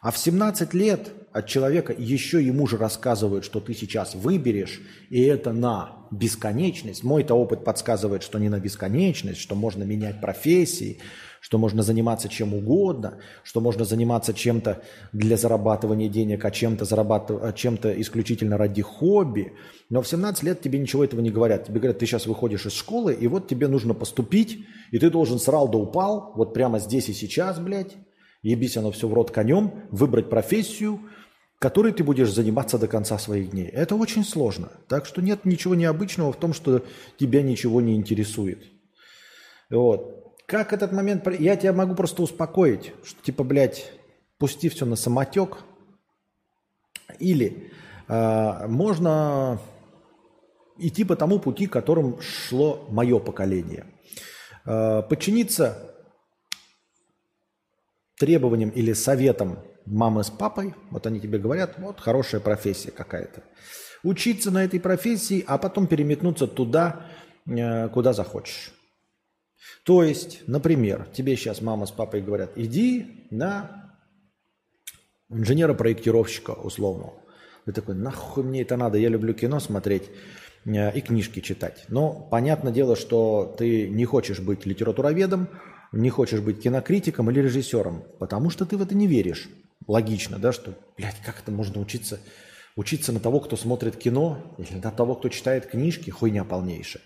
[0.00, 4.80] А в 17 лет от человека еще ему же рассказывают, что ты сейчас выберешь,
[5.10, 7.02] и это на бесконечность.
[7.02, 11.00] Мой-то опыт подсказывает, что не на бесконечность, что можно менять профессии,
[11.40, 14.82] что можно заниматься чем угодно, что можно заниматься чем-то
[15.12, 19.52] для зарабатывания денег, а чем-то зарабатывать, а чем-то исключительно ради хобби.
[19.90, 21.66] Но в 17 лет тебе ничего этого не говорят.
[21.66, 25.38] Тебе говорят, ты сейчас выходишь из школы, и вот тебе нужно поступить, и ты должен
[25.38, 27.96] срал да упал, вот прямо здесь и сейчас, блядь,
[28.50, 31.00] ебись оно все в рот конем, выбрать профессию,
[31.58, 33.66] которой ты будешь заниматься до конца своих дней.
[33.66, 34.70] Это очень сложно.
[34.88, 36.84] Так что нет ничего необычного в том, что
[37.18, 38.64] тебя ничего не интересует.
[39.70, 40.34] Вот.
[40.46, 41.26] Как этот момент...
[41.40, 43.90] Я тебя могу просто успокоить, что типа, блядь,
[44.38, 45.58] пусти все на самотек.
[47.18, 47.72] Или
[48.06, 49.60] э, можно
[50.78, 53.86] идти по тому пути, которым шло мое поколение.
[54.66, 55.95] Э, подчиниться
[58.18, 63.42] требованиям или советам мамы с папой, вот они тебе говорят, вот хорошая профессия какая-то.
[64.02, 67.06] Учиться на этой профессии, а потом переметнуться туда,
[67.46, 68.72] э, куда захочешь.
[69.84, 73.94] То есть, например, тебе сейчас мама с папой говорят, иди на
[75.28, 77.12] инженера-проектировщика условно.
[77.64, 80.04] Ты такой, нахуй мне это надо, я люблю кино смотреть
[80.64, 81.84] э, и книжки читать.
[81.88, 85.48] Но понятное дело, что ты не хочешь быть литературоведом,
[85.96, 89.48] не хочешь быть кинокритиком или режиссером, потому что ты в это не веришь.
[89.86, 92.20] Логично, да, что, блядь, как это можно учиться,
[92.76, 97.02] учиться на того, кто смотрит кино, или на того, кто читает книжки, хуйня полнейшая.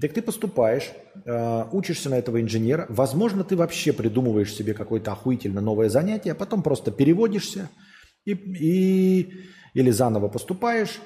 [0.00, 0.90] Так ты поступаешь,
[1.24, 6.34] э, учишься на этого инженера, возможно, ты вообще придумываешь себе какое-то охуительно новое занятие, а
[6.34, 7.70] потом просто переводишься
[8.26, 9.32] и, и,
[9.72, 11.00] или заново поступаешь,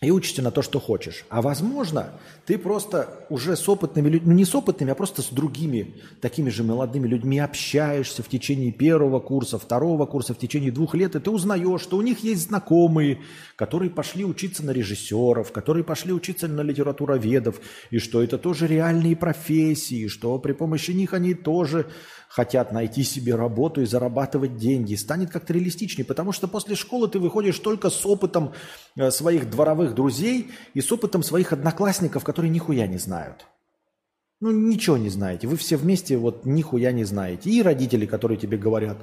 [0.00, 1.24] и учишься на то, что хочешь.
[1.28, 2.10] А возможно,
[2.46, 6.50] ты просто уже с опытными людьми, ну не с опытными, а просто с другими такими
[6.50, 11.20] же молодыми людьми общаешься в течение первого курса, второго курса, в течение двух лет, и
[11.20, 13.20] ты узнаешь, что у них есть знакомые,
[13.56, 19.16] которые пошли учиться на режиссеров, которые пошли учиться на литературоведов, и что это тоже реальные
[19.16, 21.86] профессии, что при помощи них они тоже
[22.34, 24.96] хотят найти себе работу и зарабатывать деньги.
[24.96, 28.54] Станет как-то реалистичнее, потому что после школы ты выходишь только с опытом
[28.96, 33.46] э, своих дворовых друзей и с опытом своих одноклассников, которые нихуя не знают.
[34.40, 35.46] Ну, ничего не знаете.
[35.46, 37.50] Вы все вместе вот нихуя не знаете.
[37.50, 38.98] И родители, которые тебе говорят,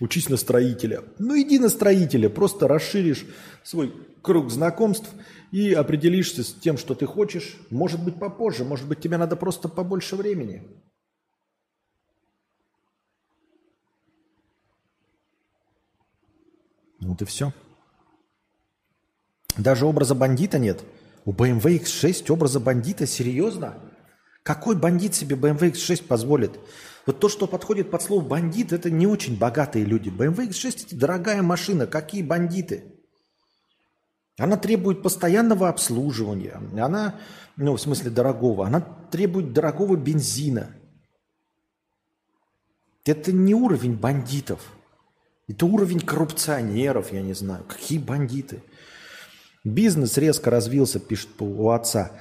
[0.00, 1.04] учись на строителя.
[1.20, 3.24] Ну, иди на строителя, просто расширишь
[3.62, 5.08] свой круг знакомств
[5.52, 7.56] и определишься с тем, что ты хочешь.
[7.70, 10.64] Может быть, попозже, может быть, тебе надо просто побольше времени.
[17.06, 17.52] Вот и все.
[19.56, 20.82] Даже образа бандита нет.
[21.24, 23.06] У BMW X6 образа бандита?
[23.06, 23.78] Серьезно?
[24.42, 26.58] Какой бандит себе BMW X6 позволит?
[27.06, 30.08] Вот то, что подходит под слово бандит, это не очень богатые люди.
[30.08, 31.86] BMW X6 это дорогая машина.
[31.86, 32.84] Какие бандиты?
[34.38, 36.60] Она требует постоянного обслуживания.
[36.78, 37.14] Она,
[37.56, 40.76] ну, в смысле дорогого, она требует дорогого бензина.
[43.04, 44.75] Это не уровень бандитов.
[45.48, 47.64] Это уровень коррупционеров, я не знаю.
[47.68, 48.62] Какие бандиты.
[49.64, 52.12] Бизнес резко развился, пишет у отца,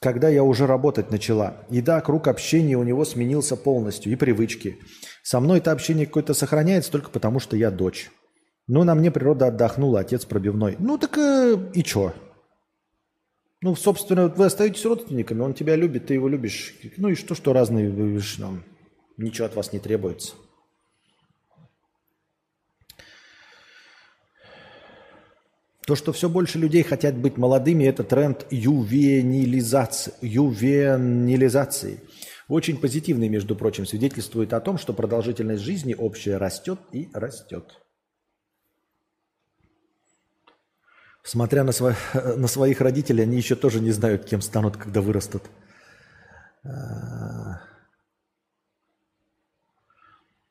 [0.00, 1.64] когда я уже работать начала.
[1.70, 4.78] И да, круг общения у него сменился полностью, и привычки.
[5.22, 8.10] Со мной это общение какое-то сохраняется только потому, что я дочь.
[8.66, 10.76] Но на мне природа отдохнула, отец пробивной.
[10.78, 12.12] Ну так э, и чё?
[13.62, 16.74] Ну, собственно, вы остаетесь родственниками, он тебя любит, ты его любишь.
[16.96, 18.18] Ну и что, что разные, ну,
[19.18, 20.34] ничего от вас не требуется.
[25.90, 30.14] То, что все больше людей хотят быть молодыми, это тренд ювенилизации.
[30.20, 32.00] ювенилизации.
[32.46, 37.80] Очень позитивный, между прочим, свидетельствует о том, что продолжительность жизни общая растет и растет.
[41.24, 41.96] Смотря на, сво...
[42.14, 45.42] на своих родителей, они еще тоже не знают, кем станут, когда вырастут.
[46.62, 47.58] А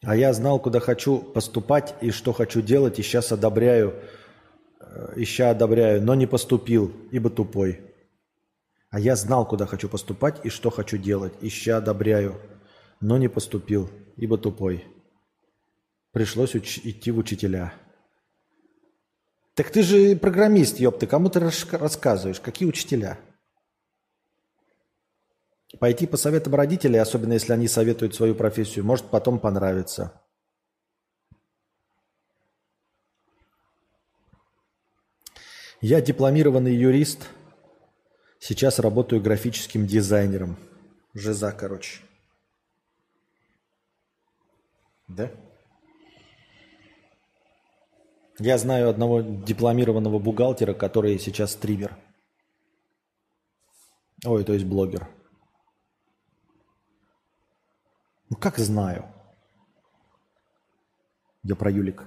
[0.04, 3.94] я знал, куда хочу поступать и что хочу делать, и сейчас одобряю
[5.16, 7.82] ища одобряю, но не поступил, ибо тупой.
[8.90, 12.40] А я знал, куда хочу поступать и что хочу делать, ища одобряю,
[13.00, 14.86] но не поступил, ибо тупой.
[16.12, 17.74] Пришлось уч- идти в учителя.
[19.54, 22.40] Так ты же программист, ёб, ты кому ты рассказываешь?
[22.40, 23.20] Какие учителя?
[25.80, 30.19] Пойти по советам родителей, особенно если они советуют свою профессию, может потом понравиться.
[35.82, 37.30] Я дипломированный юрист.
[38.40, 40.58] Сейчас работаю графическим дизайнером.
[41.14, 42.02] Жиза, короче.
[45.08, 45.32] Да?
[48.40, 51.98] Я знаю одного дипломированного бухгалтера, который сейчас стример.
[54.26, 55.08] Ой, то есть блогер.
[58.30, 59.06] Ну как знаю?
[61.44, 62.04] Я про Юлик.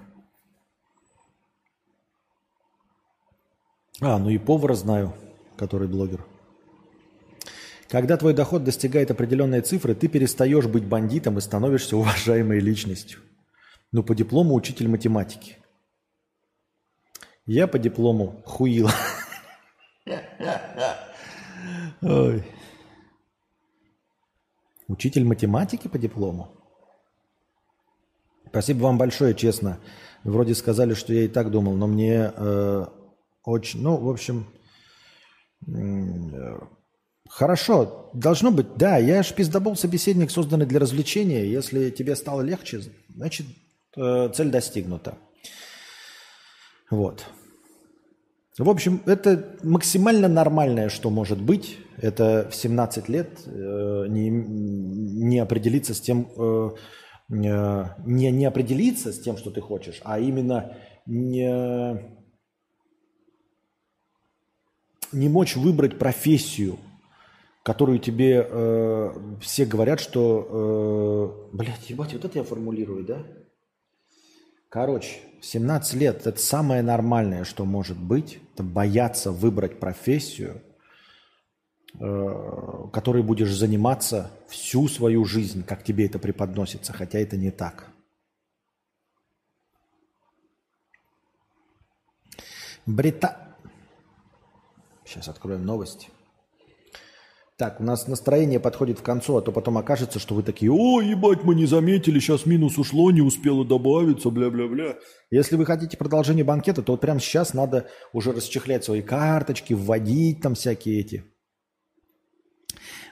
[4.02, 5.14] А, ну и повара знаю,
[5.56, 6.26] который блогер.
[7.88, 13.20] Когда твой доход достигает определенной цифры, ты перестаешь быть бандитом и становишься уважаемой личностью.
[13.92, 15.58] Ну, по диплому учитель математики.
[17.46, 18.90] Я по диплому хуила.
[22.02, 22.44] Ой.
[24.88, 26.50] Учитель математики по диплому?
[28.48, 29.78] Спасибо вам большое, честно.
[30.24, 32.86] Вроде сказали, что я и так думал, но мне э,
[33.44, 34.46] очень, ну, в общем,
[37.28, 41.44] хорошо, должно быть, да, я ж пиздобол собеседник, созданный для развлечения.
[41.44, 43.46] Если тебе стало легче, значит,
[43.96, 45.18] э, цель достигнута.
[46.90, 47.24] Вот.
[48.58, 51.78] В общем, это максимально нормальное, что может быть.
[51.96, 56.70] Это в 17 лет э, не, не определиться с тем, э,
[57.30, 60.76] не, не определиться с тем, что ты хочешь, а именно
[61.06, 62.12] не
[65.12, 66.78] не мочь выбрать профессию,
[67.62, 71.48] которую тебе э, все говорят, что...
[71.52, 73.22] Э, блядь, ебать, вот это я формулирую, да?
[74.68, 78.38] Короче, 17 лет– это самое нормальное, что может быть.
[78.54, 80.62] Это бояться выбрать профессию,
[82.00, 87.88] э, которой будешь заниматься всю свою жизнь, как тебе это преподносится, хотя это не так.
[92.86, 93.41] Брита...
[95.12, 96.08] Сейчас откроем новости.
[97.58, 101.02] Так, у нас настроение подходит к концу, а то потом окажется, что вы такие, о,
[101.02, 104.96] ебать, мы не заметили, сейчас минус ушло, не успело добавиться, бля-бля-бля.
[105.30, 110.40] Если вы хотите продолжение банкета, то вот прямо сейчас надо уже расчехлять свои карточки, вводить
[110.40, 111.24] там всякие эти.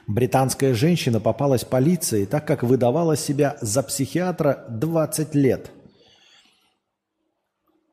[0.07, 5.71] Британская женщина попалась полиции, так как выдавала себя за психиатра 20 лет.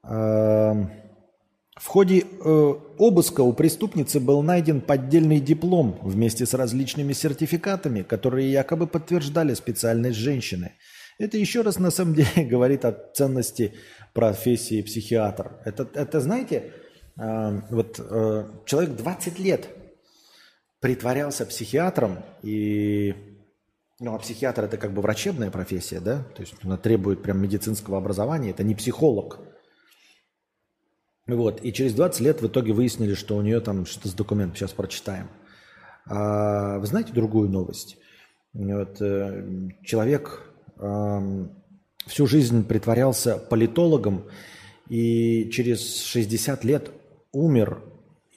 [0.03, 0.98] Эм...
[1.79, 8.51] В ходе э, обыска у преступницы был найден поддельный диплом вместе с различными сертификатами, которые
[8.51, 10.73] якобы подтверждали специальность женщины.
[11.19, 13.75] Это еще раз на самом деле говорит о ценности
[14.13, 15.53] профессии психиатр.
[15.65, 16.73] Это, это знаете,
[17.17, 19.69] э, вот э, человек 20 лет
[20.81, 23.15] притворялся психиатром, и
[24.01, 27.99] ну, а психиатр это как бы врачебная профессия, да, то есть она требует прям медицинского
[27.99, 29.41] образования, это не психолог–
[31.29, 31.63] вот.
[31.63, 34.57] И через 20 лет в итоге выяснили, что у нее там что-то с документом.
[34.57, 35.29] Сейчас прочитаем.
[36.07, 37.99] А, вы знаете другую новость?
[38.55, 40.45] Вот, э, человек
[42.07, 44.25] всю жизнь притворялся политологом
[44.89, 46.93] и через 60 лет
[47.33, 47.83] умер,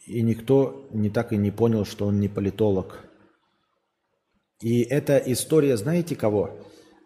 [0.07, 3.05] и никто не так и не понял, что он не политолог.
[4.59, 6.59] И это история, знаете кого?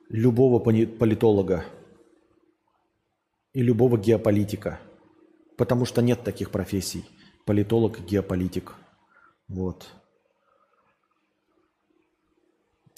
[0.09, 1.65] Любого политолога
[3.53, 4.79] и любого геополитика–
[5.57, 7.05] Потому что нет таких профессий.
[7.45, 8.73] Политолог геополитик.
[9.47, 9.87] Вот.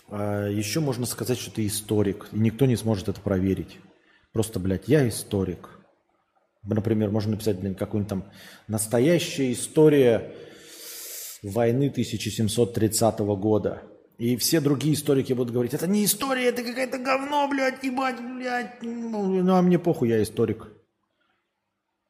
[0.09, 2.27] А еще можно сказать, что ты историк.
[2.31, 3.77] И никто не сможет это проверить.
[4.31, 5.69] Просто, блядь, я историк.
[6.63, 8.31] Например, можно написать, блин, какую-нибудь там
[8.67, 10.33] настоящая история
[11.43, 13.83] войны 1730 года.
[14.17, 18.81] И все другие историки будут говорить, это не история, это какая-то говно, блядь, ебать, блядь.
[18.81, 20.67] Ну, а мне похуй, я историк.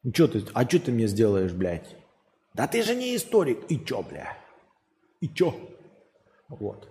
[0.02, 1.96] Ну, Чё ты, а что ты мне сделаешь, блядь?
[2.54, 3.60] Да ты же не историк.
[3.68, 4.36] И чё, бля?
[5.20, 5.54] И чё?
[6.48, 6.88] Вот.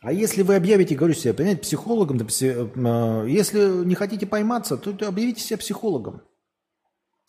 [0.00, 4.76] А если вы объявите, говорю себе, понимаете, психологом, да, пси, э, если не хотите пойматься,
[4.76, 6.22] то объявите себя психологом.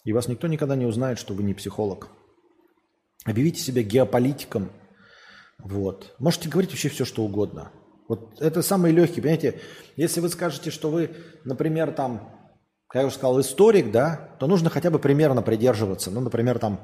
[0.04, 2.10] И вас никто никогда не узнает, что вы не психолог.
[3.26, 4.72] Объявите себя геополитиком.
[5.58, 6.16] Вот.
[6.20, 7.72] Можете говорить вообще все, что угодно.
[8.08, 9.60] Вот это самый легкий, понимаете,
[9.96, 12.39] если вы скажете, что вы, например, там
[12.90, 16.10] как я уже сказал, историк, да, то нужно хотя бы примерно придерживаться.
[16.10, 16.80] Ну, например, там,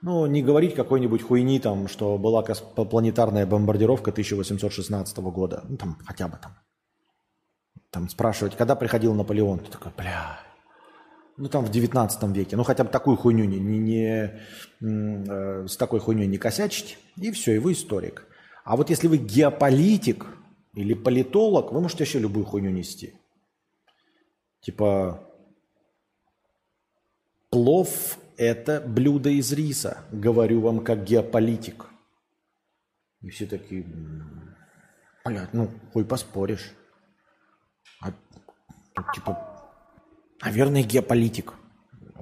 [0.00, 5.64] ну, не говорить какой-нибудь хуйни, там, что была планетарная бомбардировка 1816 года.
[5.68, 6.56] Ну, там, хотя бы там.
[7.90, 9.58] Там спрашивать, когда приходил Наполеон.
[9.58, 10.38] Ты такой, бля,
[11.36, 12.56] ну, там в 19 веке.
[12.56, 14.32] Ну, хотя бы такую хуйню не, не, не
[14.80, 16.96] э, с такой хуйней не косячить.
[17.16, 18.24] И все, и вы историк.
[18.62, 20.26] А вот если вы геополитик
[20.74, 23.14] или политолог, вы можете вообще любую хуйню нести.
[24.60, 25.26] Типа,
[27.50, 31.86] Плов– это блюдо из риса, говорю вам как геополитик.
[33.22, 33.84] И все такие,
[35.24, 36.72] блядь, ну, хуй поспоришь.
[38.00, 38.12] А,
[38.96, 39.36] ну, типа,
[40.42, 41.54] наверное, геополитик.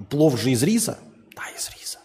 [0.09, 0.97] Плов же из риса?
[1.35, 1.99] Да, из риса.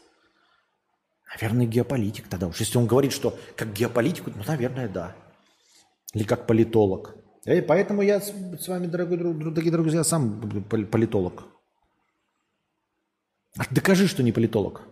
[1.35, 2.61] Наверное, геополитик тогда уж.
[2.61, 5.17] Если он говорит, что как геополитик, ну, наверное, да.
[6.13, 7.17] Или как политолог.
[7.47, 11.54] И поэтому я с вами, дорогой, дорогие друзья, сам политолог.
[13.71, 14.83] Докажи, что не политолог.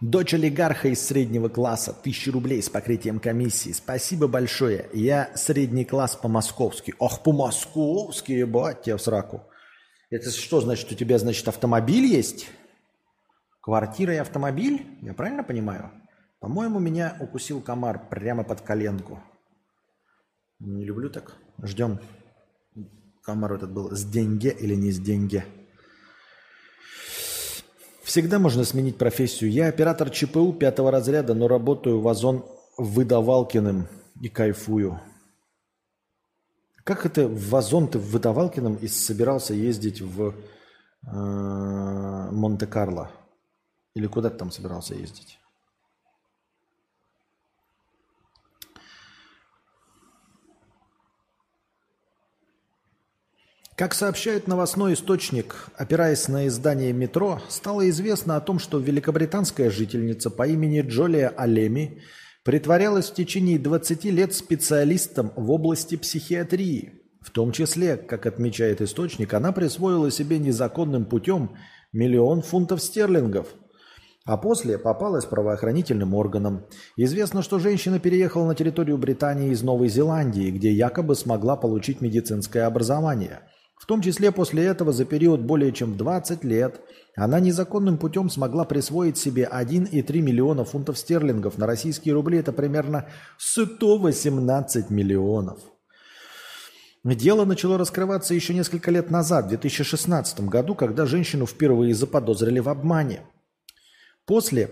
[0.00, 1.92] Дочь олигарха из среднего класса.
[1.92, 3.70] Тысяча рублей с покрытием комиссии.
[3.70, 4.88] Спасибо большое.
[4.92, 6.94] Я средний класс по-московски.
[6.98, 9.44] Ох, по-московски, ебать тебя в сраку.
[10.10, 10.90] Это что значит?
[10.90, 12.48] У тебя, значит, автомобиль есть?
[13.60, 14.86] Квартира и автомобиль?
[15.02, 15.90] Я правильно понимаю?
[16.40, 19.22] По-моему, меня укусил комар прямо под коленку.
[20.58, 21.36] Не люблю так.
[21.62, 22.00] Ждем.
[23.22, 25.44] Комар этот был с деньги или не с деньги.
[28.02, 29.50] Всегда можно сменить профессию.
[29.50, 32.44] Я оператор ЧПУ пятого разряда, но работаю в Озон
[32.76, 33.86] выдавалкиным
[34.20, 35.00] и кайфую.
[36.82, 40.34] Как это в Озон ты выдавалкиным и собирался ездить в э,
[42.32, 43.12] Монте-Карло?
[43.94, 45.38] Или куда ты там собирался ездить?
[53.74, 60.28] Как сообщает новостной источник, опираясь на издание «Метро», стало известно о том, что великобританская жительница
[60.28, 62.02] по имени Джолия Алеми
[62.44, 67.00] притворялась в течение 20 лет специалистом в области психиатрии.
[67.22, 71.56] В том числе, как отмечает источник, она присвоила себе незаконным путем
[71.92, 73.48] миллион фунтов стерлингов–
[74.24, 76.66] а после попалась правоохранительным органам.
[76.96, 82.62] Известно, что женщина переехала на территорию Британии из Новой Зеландии, где якобы смогла получить медицинское
[82.62, 83.40] образование–
[83.82, 86.80] В том числе после этого за период более чем 20 лет
[87.16, 91.58] она незаконным путем смогла присвоить себе 1,3 миллиона фунтов стерлингов.
[91.58, 93.08] На российские рубли это примерно
[93.38, 95.58] 118 миллионов.
[97.02, 102.68] Дело начало раскрываться еще несколько лет назад, в 2016 году, когда женщину впервые заподозрили в
[102.68, 103.22] обмане.
[104.26, 104.70] После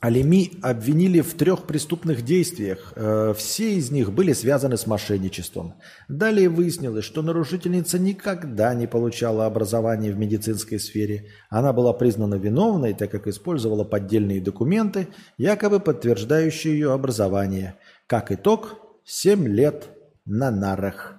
[0.00, 2.92] Алими обвинили в трех преступных действиях.
[2.96, 5.74] Э, все из них были связаны с мошенничеством.
[6.06, 11.30] Далее выяснилось, что нарушительница никогда не получала образования в медицинской сфере.
[11.48, 17.76] Она была признана виновной, так как использовала поддельные документы, якобы подтверждающие ее образование.
[18.06, 19.88] Как итог, 7 лет
[20.26, 21.16] на нарах.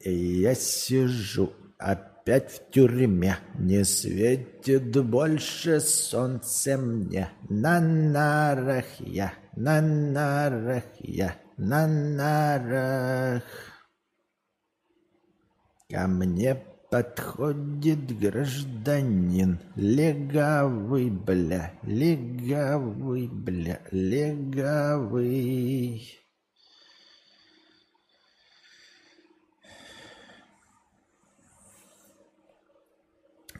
[0.00, 3.36] Я сижу опять опять в тюрьме.
[3.58, 7.28] Не светит больше солнце мне.
[7.50, 13.42] На нарах я, на нарах я, на нарах.
[15.90, 16.54] Ко мне
[16.90, 25.04] подходит гражданин, легавый, бля, легавый, бля, легавый.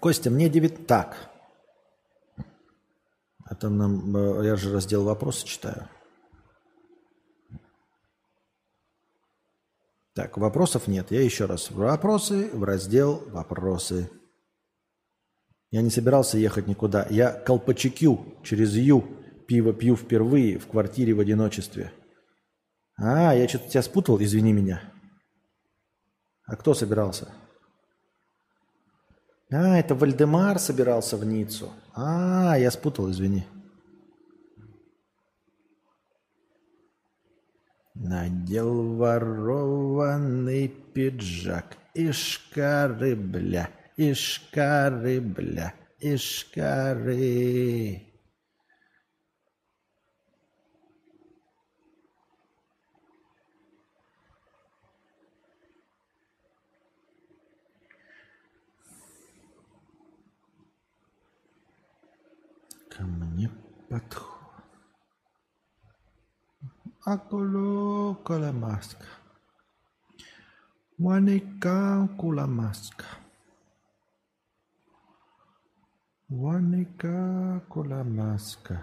[0.04, 0.86] Костя, мне 9...
[0.86, 1.16] Так.
[3.50, 4.14] Это нам...
[4.14, 5.88] Э, я же раздел вопросы читаю.
[10.12, 11.10] Так, вопросов нет.
[11.10, 11.70] Я еще раз.
[11.70, 14.10] Вопросы в раздел «Вопросы».
[15.70, 17.06] Я не собирался ехать никуда.
[17.08, 19.06] Я колпачекю через Ю.
[19.48, 21.94] Пиво пью впервые в квартире в одиночестве.
[22.98, 24.82] А, я что-то тебя спутал, извини меня.
[26.44, 27.32] А кто собирался?
[29.54, 31.70] А, это Вальдемар собирался в Ниццу.
[31.94, 33.46] А, я спутал, извини.
[37.94, 41.76] Надел ворованный пиджак.
[41.94, 47.22] Ишкары, бля, ишкары, бля, ишкары.
[63.04, 63.50] Ко мне
[63.90, 64.34] подходит.
[67.04, 68.16] Акулу
[68.52, 69.04] маска.
[70.98, 72.08] Ваника
[72.46, 73.04] маска.
[76.28, 78.82] Ваника куламаска.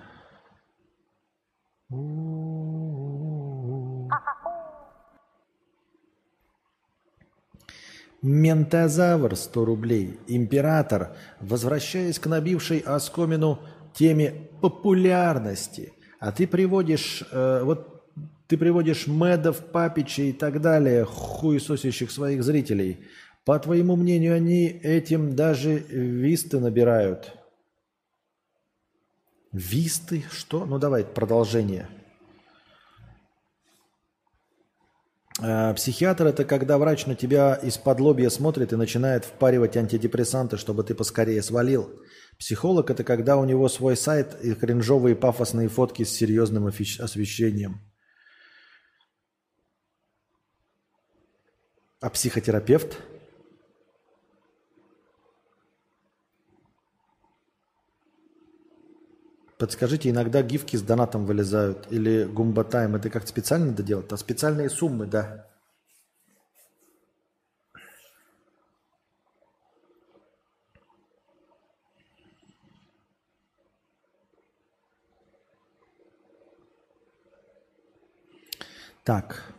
[8.21, 10.19] Ментозавр 100 рублей.
[10.27, 13.59] Император, возвращаясь к набившей оскомину
[13.93, 18.03] теме популярности, а ты приводишь, э, вот
[18.47, 23.05] ты приводишь Медов, Папича и так далее, хуесосящих своих зрителей.
[23.45, 27.33] По твоему мнению, они этим даже висты набирают.
[29.51, 30.23] Висты?
[30.31, 30.65] Что?
[30.65, 31.87] Ну давай, продолжение.
[35.41, 40.83] Э, психиатр– это когда врач на тебя из-под лобья смотрит и начинает впаривать антидепрессанты, чтобы
[40.83, 41.89] ты поскорее свалил.
[42.41, 47.79] Психолог– это когда у него свой сайт и кринжовые пафосные фотки с серьезным освещением.
[51.99, 52.97] А психотерапевт?
[59.59, 62.95] Подскажите, иногда гифки с донатом вылезают или гумбатайм.
[62.95, 64.11] Это как специально надо делать?
[64.11, 65.50] А специальные суммы, да.
[79.03, 79.53] Так.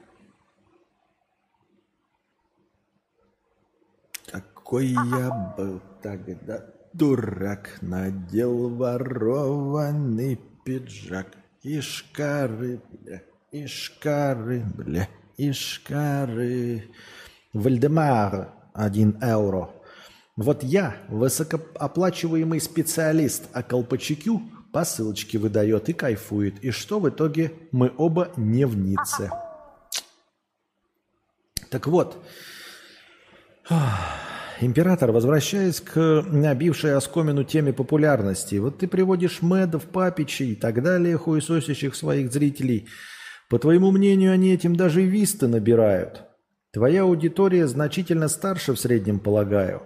[4.31, 11.37] Какой я был тогда дурак, надел ворованный пиджак.
[11.63, 16.91] Ишкары, бля, ишкары, бля, ишкары.
[17.53, 19.71] Вальдемар, один евро.
[20.37, 24.43] Вот я, высокооплачиваемый специалист, а колпачекю
[24.73, 26.63] посылочки выдает и кайфует.
[26.65, 29.31] И что в итоге мы оба не в Ницце.
[31.71, 32.23] Так вот,
[34.61, 41.17] император, возвращаясь к набившей оскомину теме популярности, вот ты приводишь Медов, Папичей и так далее,
[41.17, 42.89] хуесосящих своих зрителей.
[43.49, 46.25] По твоему мнению, они этим даже висты набирают.
[46.73, 49.83] Твоя аудитория значительно старше в среднем, полагаю.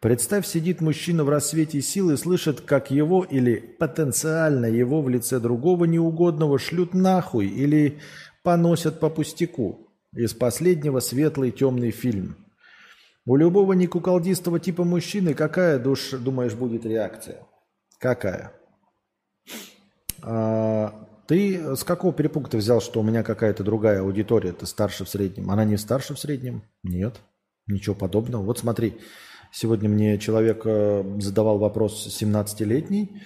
[0.00, 5.40] Представь, сидит мужчина в рассвете сил и слышит, как его или потенциально его в лице
[5.40, 7.98] другого неугодного шлют нахуй или
[8.44, 9.88] поносят по пустяку.
[10.14, 12.36] Из последнего светлый темный фильм.
[13.26, 17.42] У любого некуколдистого типа мужчины какая, душ, думаешь, будет реакция?
[17.98, 18.52] Какая?
[20.22, 25.04] А, ты с какого перепуга ты взял, что у меня какая-то другая аудитория, ты старше
[25.04, 25.50] в среднем?
[25.50, 26.62] Она не старше в среднем?
[26.82, 27.16] Нет,
[27.66, 28.44] ничего подобного.
[28.44, 28.98] Вот смотри,
[29.52, 33.22] сегодня мне человек э, задавал вопрос 17-летний,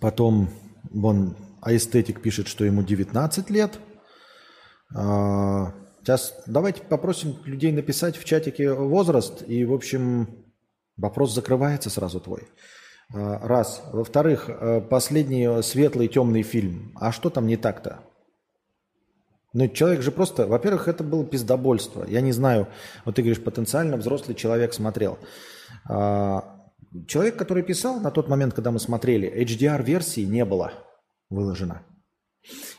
[0.00, 0.48] потом
[0.90, 3.78] вон аэстетик пишет, что ему 19 лет.
[4.94, 10.44] А, сейчас давайте попросим людей написать в чатике возраст, и, в общем,
[10.96, 12.48] вопрос закрывается сразу твой.
[13.12, 13.82] Раз.
[13.92, 16.92] Во-вторых, э, последний светлый темный фильм.
[16.98, 18.00] А что там не так-то?
[19.52, 20.46] Ну, человек же просто...
[20.46, 22.04] Во-первых, это было пиздобольство.
[22.08, 22.68] Я не знаю,
[23.04, 25.18] вот ты говоришь, потенциально взрослый человек смотрел.
[25.88, 26.70] А,
[27.06, 30.72] человек, который писал на тот момент, когда мы смотрели, HDR-версии не было
[31.28, 31.82] выложено.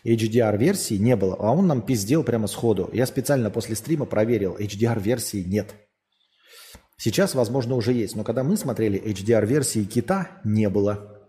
[0.04, 2.90] HDR-версии не было, а он нам пиздел прямо сходу.
[2.92, 5.74] Я специально после стрима проверил, HDR-версии нет.
[6.98, 11.22] Сейчас, возможно, уже есть, но когда мы смотрели HDR-версии кита, не было.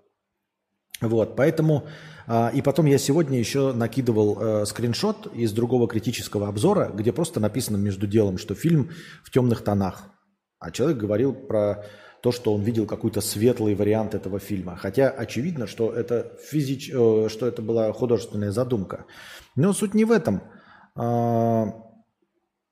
[1.01, 1.87] Вот, поэтому...
[2.27, 7.41] А, и потом я сегодня еще накидывал э, скриншот из другого критического обзора, где просто
[7.41, 8.91] написано между делом, что фильм
[9.23, 10.05] в темных тонах.
[10.59, 11.85] А человек говорил про
[12.23, 14.77] то, что он видел какой-то светлый вариант этого фильма.
[14.77, 16.91] Хотя очевидно, что это, физич...
[16.91, 19.05] Э, что это была художественная задумка.
[19.57, 20.43] Но суть не в этом.
[20.97, 21.67] А,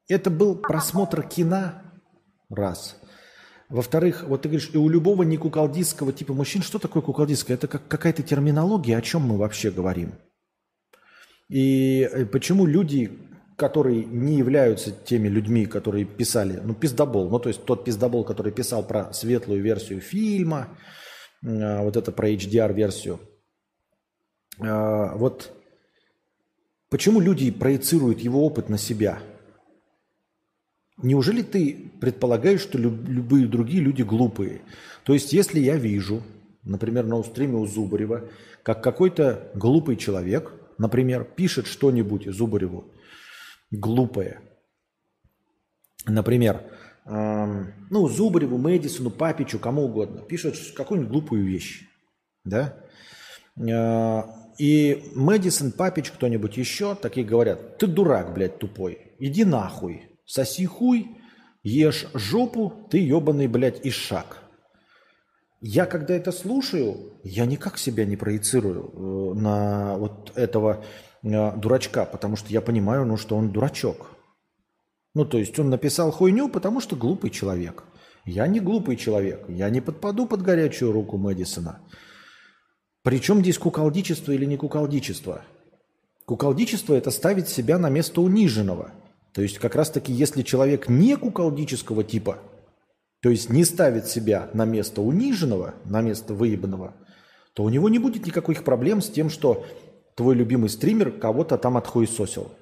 [0.08, 1.74] это был просмотр кино
[2.48, 2.96] Раз.
[3.72, 7.56] Во-вторых, вот ты говоришь, и у любого не куколдистского типа мужчин, что такое куколдистское?
[7.56, 10.12] Это как какая-то терминология, о чем мы вообще говорим?
[11.48, 13.18] И э, почему люди,
[13.56, 18.52] которые не являются теми людьми, которые писали, ну, пиздобол, ну, то есть тот пиздобол, который
[18.52, 20.68] писал про светлую версию фильма,
[21.42, 23.20] э, вот это про HDR-версию,
[24.60, 25.50] э, вот
[26.90, 29.20] почему люди проецируют его опыт на себя–
[31.02, 34.62] Неужели ты предполагаешь, что люб- любые другие люди глупые?
[35.04, 36.22] То есть, если я вижу,
[36.62, 38.28] например, на устриме у Зубарева,
[38.62, 42.84] как какой-то глупый человек, например, пишет что-нибудь Зубареву
[43.72, 44.40] глупое,
[46.06, 46.62] например,
[47.06, 51.88] эм, ну, Зубареву, Мэдисону, Папичу, кому угодно, пишет какую-нибудь глупую вещь,
[52.44, 52.76] да,
[53.56, 54.22] э,
[54.58, 61.16] и Мэдисон, Папич, кто-нибудь еще, такие говорят, ты дурак, блядь, тупой, иди нахуй, Соси хуй,
[61.62, 64.42] ешь жопу, ты ебаный, блядь, ишак.
[65.60, 70.84] Я когда это слушаю, я никак себя не проецирую э, на вот этого
[71.22, 74.10] э, дурачка, потому что я понимаю, ну, что он дурачок.
[75.14, 77.84] Ну, то есть он написал хуйню, потому что глупый человек.
[78.24, 81.80] Я не глупый человек, я не подпаду под горячую руку Мэдисона.
[83.02, 85.42] Причем здесь куколдичество или не куколдичество?
[86.24, 88.92] Куколдичество– это ставить себя на место униженного–
[89.32, 92.38] то есть как раз-таки, если человек не куколдического типа,
[93.20, 96.94] то есть не ставит себя на место униженного, на место выебанного,
[97.54, 99.64] то у него не будет никаких проблем с тем, что
[100.16, 102.52] твой любимый стример кого-то там отхуесосил.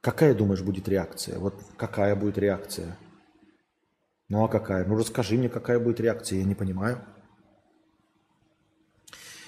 [0.00, 1.38] Какая, думаешь, будет реакция?
[1.38, 2.96] Вот какая будет реакция?
[4.28, 4.84] Ну а какая?
[4.84, 7.00] Ну расскажи мне, какая будет реакция, я не понимаю.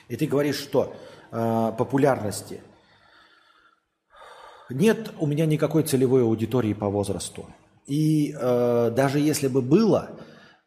[0.08, 0.96] И ты говоришь, что
[1.30, 2.60] э, популярности–
[4.70, 7.46] нет у меня никакой целевой аудитории по возрасту.
[7.86, 10.10] И э, даже если бы было,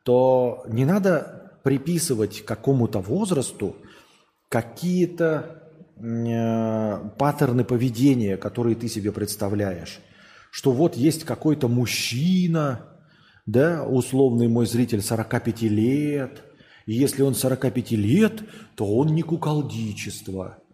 [0.03, 3.75] то не надо приписывать какому-то возрасту
[4.47, 5.63] какие-то
[5.97, 9.99] э, паттерны поведения, которые ты себе представляешь.
[10.51, 12.85] Что вот есть какой-то мужчина,
[13.45, 16.41] да, условный мой зритель 45 лет,
[16.85, 18.43] и если он 45 лет,
[18.75, 20.57] то он не куколдичество–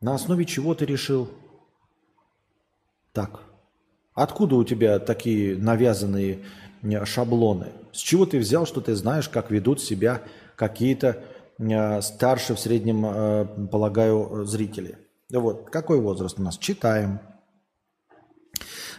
[0.00, 1.28] на основе чего ты решил?
[3.12, 3.40] Так.
[4.14, 6.44] Откуда у тебя такие навязанные
[7.04, 7.72] шаблоны?
[7.92, 10.22] С чего ты взял, что ты знаешь, как ведут себя
[10.54, 11.24] какие-то
[12.02, 14.98] старше в среднем, э, полагаю, зрители?
[15.30, 16.58] Вот, какой возраст у нас?
[16.58, 17.20] Читаем.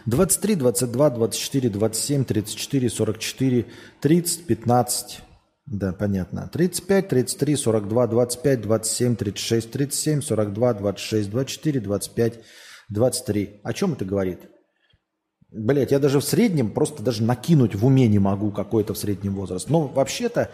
[0.06, 3.66] 23, 22, 24, 27, 34, 44,
[4.00, 5.20] 30, 15,
[5.70, 6.48] да, понятно.
[6.50, 12.40] 35, 33, 42, 25, 27, 36, 37, 42, 26, 24, 25,
[12.88, 13.60] 23.
[13.62, 14.40] О чем это говорит?
[15.50, 19.34] Блять, я даже в среднем просто даже накинуть в уме не могу какой-то в среднем
[19.34, 19.68] возраст.
[19.68, 20.50] Но вообще-то,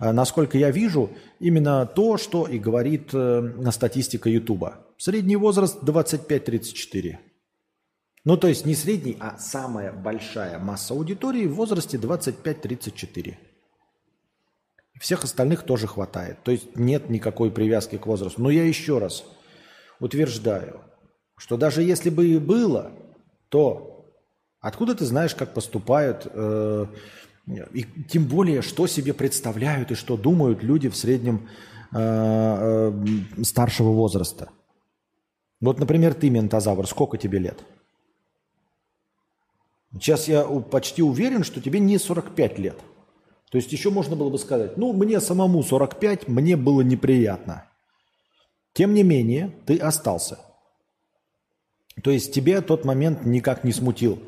[0.00, 4.86] э, насколько я вижу, именно то, что и говорит э, статистика Ютуба.
[4.98, 7.16] Средний возраст 25-34.
[8.24, 13.47] Ну, то есть не средний, а самая большая масса аудитории в возрасте 25-34.
[15.00, 16.42] Всех остальных тоже хватает.
[16.42, 18.42] То есть нет никакой привязки к возрасту.
[18.42, 19.24] Но я еще раз
[20.00, 20.80] утверждаю,
[21.36, 22.92] что даже если бы и было,
[23.48, 24.06] то
[24.60, 26.86] откуда ты знаешь, как поступают, э,
[27.72, 31.48] и тем более, что себе представляют и что думают люди в среднем
[31.92, 34.50] э, э, старшего возраста?
[35.60, 37.64] Вот, например, ты, ментозавр, сколько тебе лет?
[39.92, 42.78] Сейчас я почти уверен, что тебе не 45 лет.
[43.50, 47.64] То есть еще можно было бы сказать, ну, мне самому 45, мне было неприятно.
[48.74, 50.38] Тем не менее, ты остался.
[52.02, 54.22] То есть тебе тот момент никак не смутил.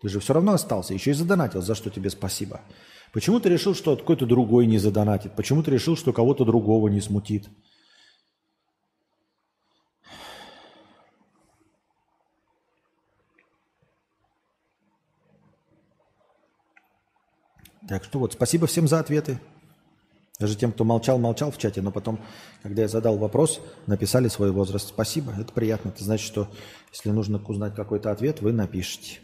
[0.00, 2.60] Ты же все равно остался, еще и задонатил, за что тебе спасибо.
[3.12, 5.36] Почему ты решил, что какой-то другой не задонатит?
[5.36, 7.48] Почему ты решил, что кого-то другого не смутит?
[17.88, 19.40] Так что вот, спасибо всем за ответы.
[20.38, 22.20] Даже тем, кто молчал-молчал в чате, но потом,
[22.62, 24.88] когда я задал вопрос, написали свой возраст.
[24.88, 25.90] Спасибо, это приятно.
[25.90, 26.48] Это значит, что
[26.92, 29.20] если нужно узнать какой-то ответ, вы напишите.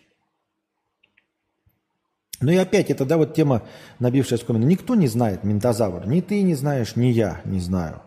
[2.41, 3.67] Ну и опять, это, да, вот тема,
[3.99, 4.67] набившая скомину.
[4.67, 6.07] Никто не знает ментозавр.
[6.07, 8.03] Ни ты не знаешь, ни я не знаю.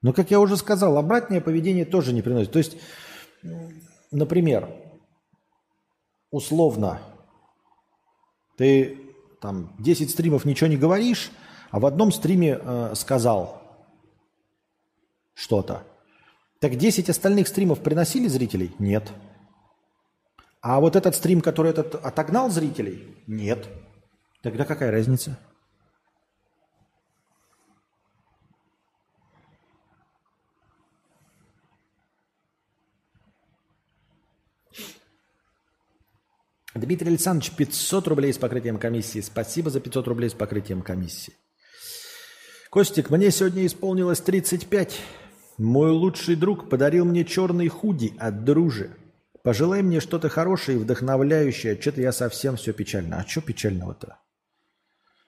[0.00, 2.52] Но, как я уже сказал, обратное поведение тоже не приносит.
[2.52, 2.78] То есть,
[4.10, 4.70] например,
[6.30, 7.02] условно,
[8.56, 9.09] ты
[9.40, 11.30] там 10 стримов ничего не говоришь,
[11.70, 13.62] а в одном стриме э, сказал
[15.34, 15.82] что-то.
[16.60, 18.74] Так 10 остальных стримов приносили зрителей?
[18.78, 19.10] Нет.
[20.60, 23.16] А вот этот стрим, который этот отогнал зрителей?
[23.26, 23.66] Нет.
[24.42, 25.38] Тогда какая разница?
[36.80, 39.20] Дмитрий Александрович, 500 рублей с покрытием комиссии.
[39.20, 41.34] Спасибо за 500 рублей с покрытием комиссии.
[42.70, 45.00] Костик, мне сегодня исполнилось 35.
[45.58, 48.90] Мой лучший друг подарил мне черный худи от дружи.
[49.42, 51.80] Пожелай мне что-то хорошее и вдохновляющее.
[51.80, 53.18] Что-то я совсем все печально.
[53.18, 54.18] А что печального-то?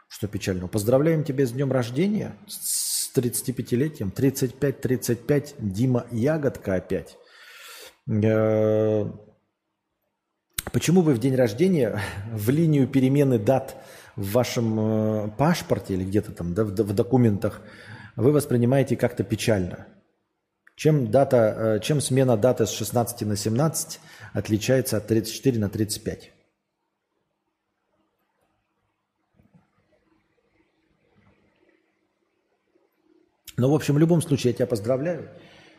[0.09, 0.69] Что печального?
[0.69, 4.13] Поздравляем тебя с днем рождения, с 35-летием.
[4.13, 7.17] 35-35, Дима Ягодка опять.
[8.09, 9.11] Э,
[10.71, 12.01] Почему вы в день рождения
[12.33, 13.77] в линию перемены дат
[14.15, 17.63] в вашем э, паспорте или где-то там да, в, в документах
[18.15, 19.87] вы воспринимаете как-то печально?
[20.77, 24.01] Чем, дата, э, чем смена даты с 16 на 17
[24.33, 26.33] отличается от 34 на 35?
[33.57, 35.29] Ну, в общем, в любом случае, я тебя поздравляю.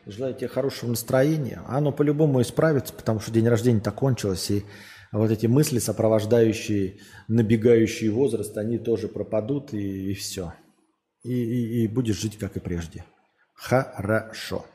[0.06, 1.62] Желаю тебе хорошего настроения.
[1.68, 4.66] Оно по-любому исправится, потому что день рождения-то кончилось, и
[5.14, 6.98] вот эти мысли, сопровождающие
[7.28, 10.54] набегающий возраст, они тоже пропадут, и, и все.
[11.24, 13.06] И, и, и будешь жить, как и прежде.
[13.54, 14.66] Хорошо.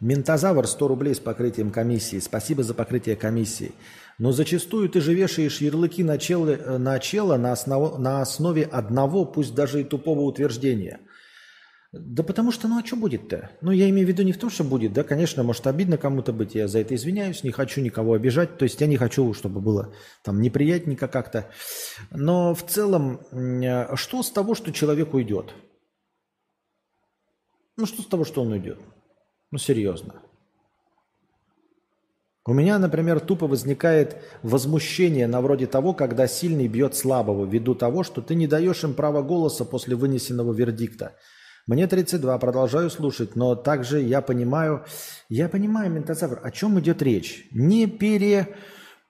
[0.00, 2.20] Ментозавр 100 рублей с покрытием комиссии.
[2.20, 3.72] Спасибо за покрытие комиссии.
[4.20, 9.24] Но зачастую ты же вешаешь ярлыки на чело, на, чело на, основ, на основе одного,
[9.24, 11.00] пусть даже и тупого утверждения.
[11.92, 13.50] Да потому что, ну а что будет-то?
[13.62, 16.34] Ну я имею в виду не в том, что будет, да, конечно, может обидно кому-то
[16.34, 19.62] быть, я за это извиняюсь, не хочу никого обижать, то есть я не хочу, чтобы
[19.62, 21.50] было там неприятненько как-то.
[22.10, 23.22] Но в целом,
[23.94, 25.54] что с того, что человек уйдет?
[27.78, 28.78] Ну что с того, что он уйдет?
[29.50, 30.20] Ну, серьезно.
[32.50, 38.02] У меня, например, тупо возникает возмущение на вроде того, когда сильный бьет слабого, ввиду того,
[38.02, 41.12] что ты не даешь им права голоса после вынесенного вердикта.
[41.68, 44.84] Мне 32, продолжаю слушать, но также я понимаю,
[45.28, 47.46] я понимаю, Ментозавр, о чем идет речь.
[47.52, 48.48] Не, пере,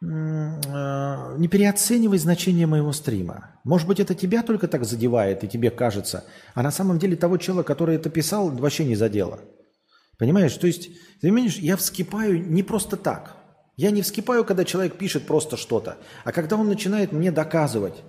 [0.02, 3.58] э, не переоценивай значение моего стрима.
[3.64, 7.38] Может быть, это тебя только так задевает и тебе кажется, а на самом деле того
[7.38, 9.38] человека, который это писал, вообще не задело.
[10.20, 10.54] Понимаешь?
[10.58, 10.90] То есть,
[11.20, 13.36] ты понимаешь, я вскипаю не просто так.
[13.76, 18.02] Я не вскипаю, когда человек пишет просто что-то, а когда он начинает мне доказывать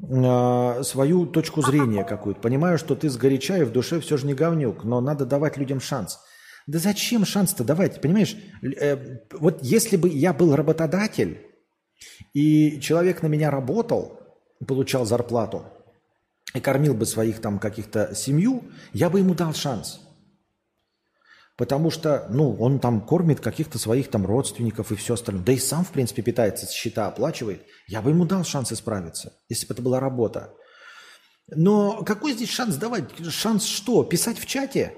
[0.00, 2.40] э, свою точку зрения какую-то.
[2.40, 5.80] Понимаю, что ты сгоряча и в душе все же не говнюк, но надо давать людям
[5.80, 6.18] шанс.
[6.66, 8.00] Да зачем шанс-то давать?
[8.00, 11.42] Понимаешь, э, вот если бы я был работодатель,
[12.32, 14.18] и человек на меня работал,
[14.66, 15.66] получал зарплату,
[16.54, 18.62] и кормил бы своих там каких-то семью,
[18.94, 20.00] я бы ему дал шанс.
[21.56, 25.44] Потому что, ну, он там кормит каких-то своих там родственников и все остальное.
[25.44, 27.62] Да и сам, в принципе, питается, счета оплачивает.
[27.86, 30.52] Я бы ему дал шанс исправиться, если бы это была работа.
[31.48, 33.04] Но какой здесь шанс давать?
[33.30, 34.02] Шанс что?
[34.02, 34.94] Писать в чате?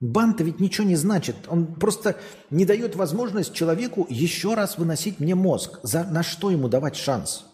[0.00, 1.36] Бан-то ведь ничего не значит.
[1.48, 2.16] Он просто
[2.50, 5.78] не дает возможность человеку еще раз выносить мне мозг.
[5.82, 7.44] За, на что ему давать шанс?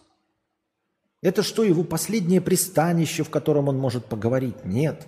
[1.21, 4.63] Это что, его последнее пристанище, в котором он может поговорить?
[4.63, 5.05] Нет.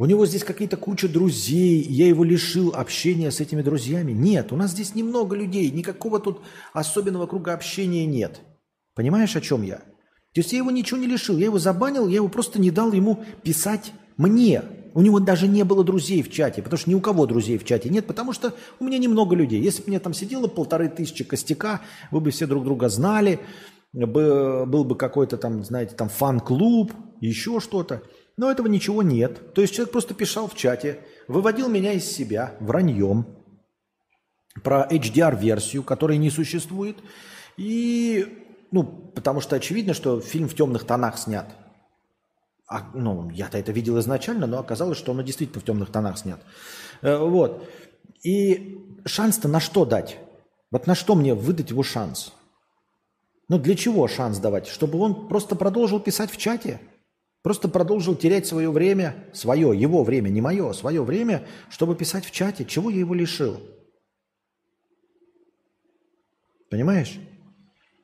[0.00, 4.12] У него здесь какие-то куча друзей, я его лишил общения с этими друзьями.
[4.12, 6.40] Нет, у нас здесь немного людей, никакого тут
[6.72, 8.40] особенного круга общения нет.
[8.94, 9.78] Понимаешь, о чем я?
[10.34, 12.92] То есть я его ничего не лишил, я его забанил, я его просто не дал
[12.92, 14.62] ему писать мне.
[14.94, 17.64] У него даже не было друзей в чате, потому что ни у кого друзей в
[17.64, 19.60] чате нет, потому что у меня немного людей.
[19.60, 21.80] Если бы мне там сидело полторы тысячи костяка,
[22.12, 23.40] вы бы все друг друга знали,
[23.92, 28.02] был бы какой-то там, знаете, там фан-клуб, еще что-то.
[28.38, 29.52] Но этого ничего нет.
[29.52, 33.26] То есть человек просто писал в чате, выводил меня из себя враньем
[34.62, 36.96] про HDR-версию, которой не существует.
[37.56, 41.52] И, ну, потому что очевидно, что фильм в темных тонах снят.
[42.68, 46.40] А, ну, я-то это видел изначально, но оказалось, что он действительно в темных тонах снят.
[47.02, 47.68] Э, вот.
[48.22, 50.16] И шанс-то на что дать?
[50.70, 52.32] Вот на что мне выдать его шанс?
[53.48, 54.68] Ну, для чего шанс давать?
[54.68, 56.80] Чтобы он просто продолжил писать в чате?
[57.42, 62.32] Просто продолжил терять свое время, свое, его время, не мое, свое время, чтобы писать в
[62.32, 62.64] чате.
[62.64, 63.60] Чего я его лишил?
[66.70, 67.18] Понимаешь?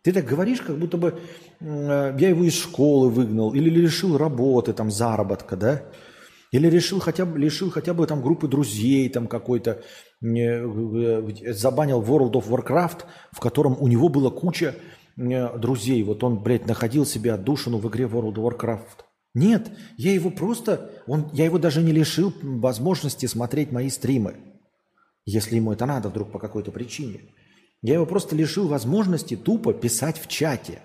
[0.03, 1.19] Ты так говоришь, как будто бы
[1.61, 5.83] э, я его из школы выгнал, или лишил работы, там, заработка, да?
[6.53, 9.83] Или решил хотя бы, лишил хотя бы там группы друзей, там какой-то,
[10.23, 14.77] э, забанил World of Warcraft, в котором у него была куча
[15.17, 16.03] э, друзей.
[16.05, 19.05] Вот он, блядь, находил себе отдушину в игре World of Warcraft.
[19.35, 24.37] Нет, я его просто, он, я его даже не лишил возможности смотреть мои стримы,
[25.27, 27.35] если ему это надо вдруг по какой-то причине.
[27.83, 30.81] Я его просто лишил возможности тупо писать в чате.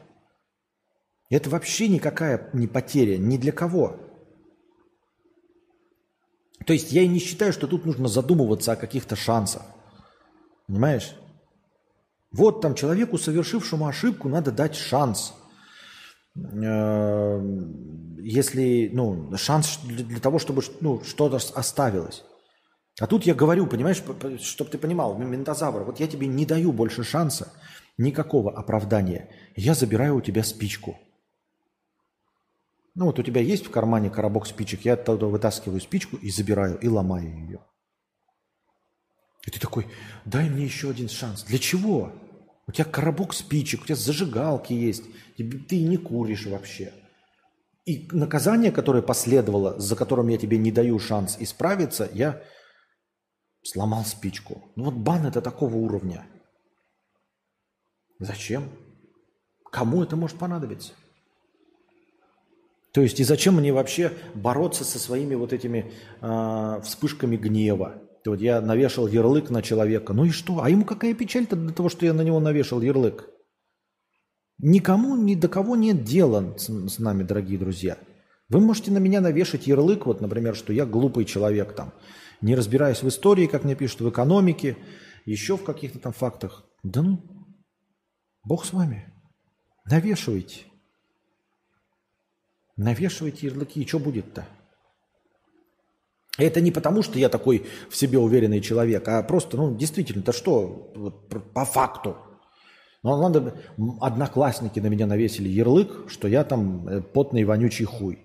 [1.30, 3.98] Это вообще никакая не потеря, ни для кого.
[6.66, 9.62] То есть я и не считаю, что тут нужно задумываться о каких-то шансах.
[10.68, 11.16] Понимаешь?
[12.32, 15.34] Вот там человеку, совершившему ошибку, надо дать шанс.
[16.64, 17.42] Э,
[18.22, 22.24] если, ну, шанс для того, чтобы ну, что-то оставилось.
[23.00, 24.04] А тут я говорю, понимаешь,
[24.42, 27.54] чтобы ты понимал, ментозавр, вот я тебе не даю больше шанса,
[27.98, 29.30] никакого оправдания.
[29.56, 30.98] Я забираю у тебя спичку.
[32.96, 36.78] Ну вот у тебя есть в кармане коробок спичек, я оттуда вытаскиваю спичку и забираю,
[36.80, 37.60] и ломаю ее.
[39.46, 39.88] И ты такой,
[40.26, 41.44] дай мне еще один шанс.
[41.44, 42.12] Для чего?
[42.68, 45.04] У тебя коробок спичек, у тебя зажигалки есть,
[45.44, 46.94] ты не куришь вообще.
[47.86, 52.42] И наказание, которое последовало, за которым я тебе не даю шанс исправиться, я
[53.64, 54.72] сломал спичку.
[54.76, 56.26] Ну вот бан это такого уровня.
[58.20, 58.70] Зачем?
[59.72, 60.94] Кому это может понадобиться?
[62.92, 65.92] То есть и зачем мне вообще бороться со своими вот этими
[66.22, 68.02] э, вспышками гнева?
[68.26, 70.14] Вот я навешал ярлык на человека.
[70.14, 70.62] Ну и что?
[70.62, 73.30] А ему какая печаль-то для того, что я на него навешал ярлык?
[74.62, 77.98] Никому, ни до кого нет дела с, с нами, дорогие друзья.
[78.50, 81.94] Вы можете на меня навешать ярлык, вот, например, что я глупый человек там,
[82.42, 84.78] не разбираюсь в истории, как мне пишут, в экономике,
[85.26, 86.66] еще в каких-то там фактах.
[86.84, 87.24] Да ну,
[88.44, 89.14] Бог с вами.
[89.86, 90.66] Навешивайте.
[92.76, 94.46] Навешивайте ярлыки, и что будет-то?
[96.38, 100.34] Это не потому, что я такой в себе уверенный человек, а просто, ну, действительно, то
[100.34, 100.92] что,
[101.54, 102.18] по факту–
[103.04, 103.56] но надо,
[104.02, 108.20] одноклассники на меня навесили ярлык, что я там э, потный вонючий хуй.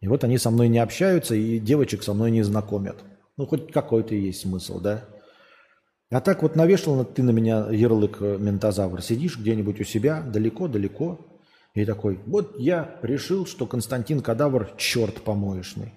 [0.00, 2.96] И вот они со мной не общаются и девочек со мной не знакомят.
[3.36, 5.04] Ну, хоть какой-то есть смысл, да?
[6.10, 9.02] А так вот навешал ты на меня ярлык э, ментозавр.
[9.02, 11.18] Сидишь где-нибудь у себя, далеко-далеко,
[11.74, 15.92] и такой, вот я решил, что Константин Кадавр черт помоечный.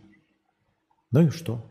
[1.12, 1.64] Ну и что?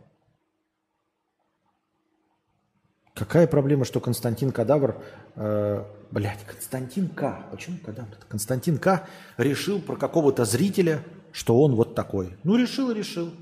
[3.17, 5.03] Какая проблема, что Константин Кадавр,
[5.37, 8.15] э, блядь, Константин К, почему Кадавр?
[8.29, 11.03] Константин К решил про какого-то зрителя,
[11.33, 12.37] что он вот такой.
[12.45, 13.33] Ну, решил решил.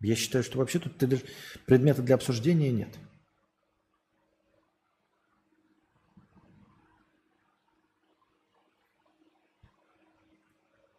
[0.00, 0.98] Я считаю, что вообще тут
[1.64, 2.90] предмета для обсуждения нет.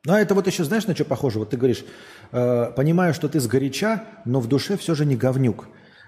[0.04, 1.38] Ну, а это вот еще знаешь, на что похоже?
[1.38, 1.86] Вот ты говоришь,
[2.32, 5.68] э, понимаю, что ты сгоряча, но в душе все же не говнюк.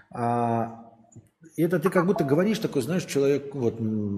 [0.09, 0.80] А
[1.57, 3.77] это ты как будто говоришь такой, знаешь, человек, вот,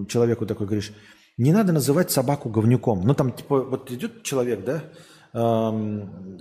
[0.10, 0.94] человеку такой говоришь,
[1.38, 3.02] не надо называть собаку говнюком.
[3.04, 4.84] Ну там типа вот идет человек, да,
[5.34, 6.40] эм,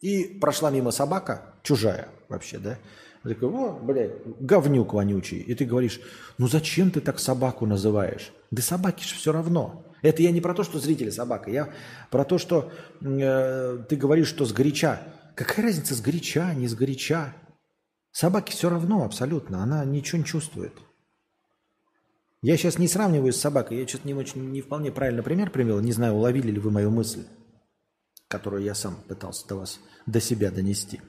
[0.00, 2.78] и прошла мимо собака, чужая вообще, да,
[3.22, 5.38] такой, о, блядь, говнюк вонючий.
[5.38, 6.00] И ты говоришь,
[6.38, 8.32] ну зачем ты так собаку называешь?
[8.50, 9.84] Да собаки же все равно.
[10.02, 11.70] Это я не про то, что зрители собака, я
[12.10, 12.70] про то, что
[13.00, 15.00] э, ты говоришь, что сгоряча.
[15.34, 17.34] Какая разница, сгоряча, не сгоряча?
[18.16, 20.72] Собаке все равно абсолютно, она ничего не чувствует.
[22.40, 25.80] Я сейчас не сравниваю с собакой, я что-то не, очень, не вполне правильно пример привел,
[25.80, 27.26] не знаю, уловили ли вы мою мысль.
[28.28, 31.02] которую я сам пытался до вас, до себя донести.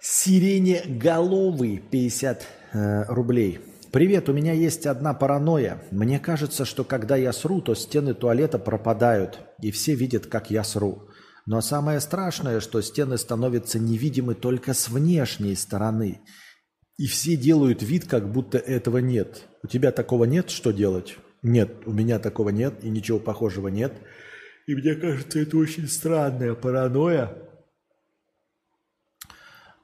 [0.00, 3.60] Сирене-головый 50 э, рублей.
[3.92, 5.80] Привет, у меня есть одна паранойя.
[5.92, 10.64] Мне кажется, что когда я сру, то стены туалета пропадают, и все видят, как я
[10.64, 11.08] сру.
[11.46, 16.20] Но самое страшное, что стены становятся невидимы только с внешней стороны.
[16.96, 19.46] И все делают вид, как будто этого нет.
[19.62, 21.16] У тебя такого нет, что делать?
[21.42, 23.92] Нет, у меня такого нет, и ничего похожего нет.
[24.66, 27.36] И мне кажется, это очень странная паранойя.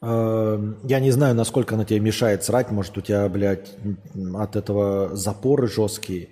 [0.00, 2.70] Эм, я не знаю, насколько она тебе мешает срать.
[2.70, 3.76] Может, у тебя, блядь,
[4.34, 6.30] от этого запоры жесткие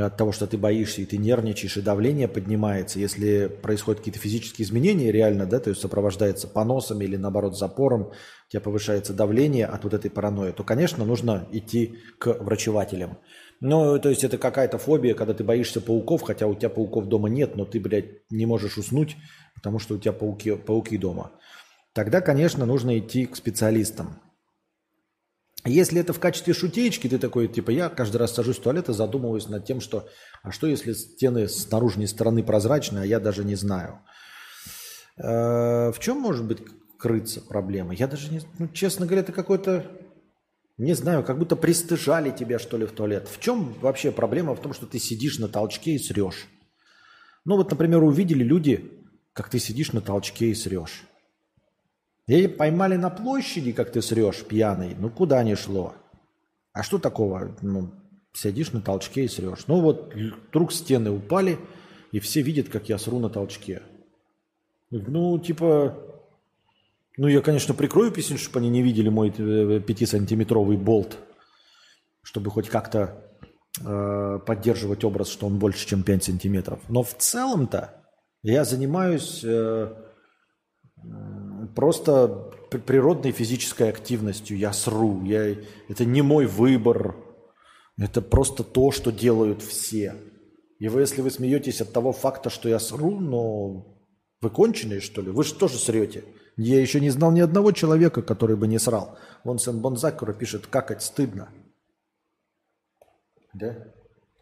[0.00, 4.66] от того, что ты боишься и ты нервничаешь, и давление поднимается, если происходят какие-то физические
[4.66, 9.84] изменения реально, да, то есть сопровождается поносами или наоборот запором, у тебя повышается давление от
[9.84, 13.18] вот этой паранойи, то, конечно, нужно идти к врачевателям.
[13.60, 17.28] Ну, то есть это какая-то фобия, когда ты боишься пауков, хотя у тебя пауков дома
[17.28, 19.16] нет, но ты, блядь, не можешь уснуть,
[19.54, 21.32] потому что у тебя пауки, пауки дома.
[21.92, 24.20] Тогда, конечно, нужно идти к специалистам.
[25.64, 28.92] Если это в качестве шутеечки, ты такой, типа, я каждый раз сажусь в туалет и
[28.92, 30.08] задумываюсь над тем, что,
[30.42, 34.00] а что если стены с наружной стороны прозрачные, а я даже не знаю.
[35.16, 36.58] Э, в чем может быть
[36.98, 37.94] крыться проблема?
[37.94, 39.86] Я даже не, ну, честно говоря, это какой-то,
[40.78, 43.28] не знаю, как будто пристыжали тебя, что ли, в туалет.
[43.28, 46.48] В чем вообще проблема в том, что ты сидишь на толчке и срешь?
[47.44, 48.90] Ну вот, например, увидели люди,
[49.32, 51.04] как ты сидишь на толчке и срешь.
[52.26, 55.94] И поймали на площади, как ты срешь пьяный, ну куда не шло.
[56.72, 57.56] А что такого?
[57.60, 57.92] Ну,
[58.32, 59.64] сидишь на толчке и срешь.
[59.66, 60.14] Ну вот
[60.48, 61.58] вдруг стены упали,
[62.12, 63.82] и все видят, как я сру на толчке.
[64.90, 65.96] Ну, типа,
[67.16, 71.18] ну я, конечно, прикрою песню, чтобы они не видели мой 5-сантиметровый э, болт,
[72.22, 73.22] чтобы хоть как-то
[73.84, 76.80] э, поддерживать образ, что он больше, чем 5 сантиметров.
[76.88, 78.02] Но в целом-то
[78.42, 79.42] я занимаюсь...
[79.42, 79.94] Э,
[81.74, 84.56] просто природной физической активностью.
[84.56, 85.22] Я сру.
[85.24, 85.56] Я...
[85.88, 87.16] Это не мой выбор.
[87.98, 90.16] Это просто то, что делают все.
[90.78, 93.98] И вы, если вы смеетесь от того факта, что я сру, но
[94.40, 95.30] вы конченые, что ли?
[95.30, 96.24] Вы же тоже срете.
[96.56, 99.16] Я еще не знал ни одного человека, который бы не срал.
[99.44, 101.50] Вон Сен Бонзакура пишет, какать стыдно.
[103.54, 103.76] Да?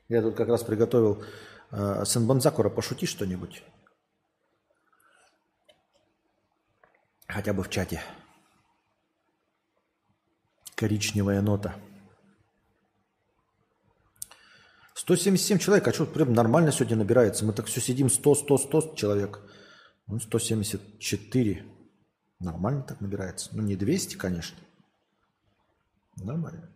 [0.08, 1.22] Я тут как раз приготовил
[1.70, 3.62] э, Сен Бонзакура, пошути что-нибудь.
[7.30, 8.02] Хотя бы в чате.
[10.74, 11.74] Коричневая нота.
[14.94, 17.44] 177 человек, а что прям нормально сегодня набирается?
[17.44, 19.40] Мы так все сидим 100, 100, 100 человек.
[20.06, 21.64] Ну, 174.
[22.40, 23.50] Нормально так набирается.
[23.52, 24.58] Ну, не 200, конечно.
[26.16, 26.68] Нормально.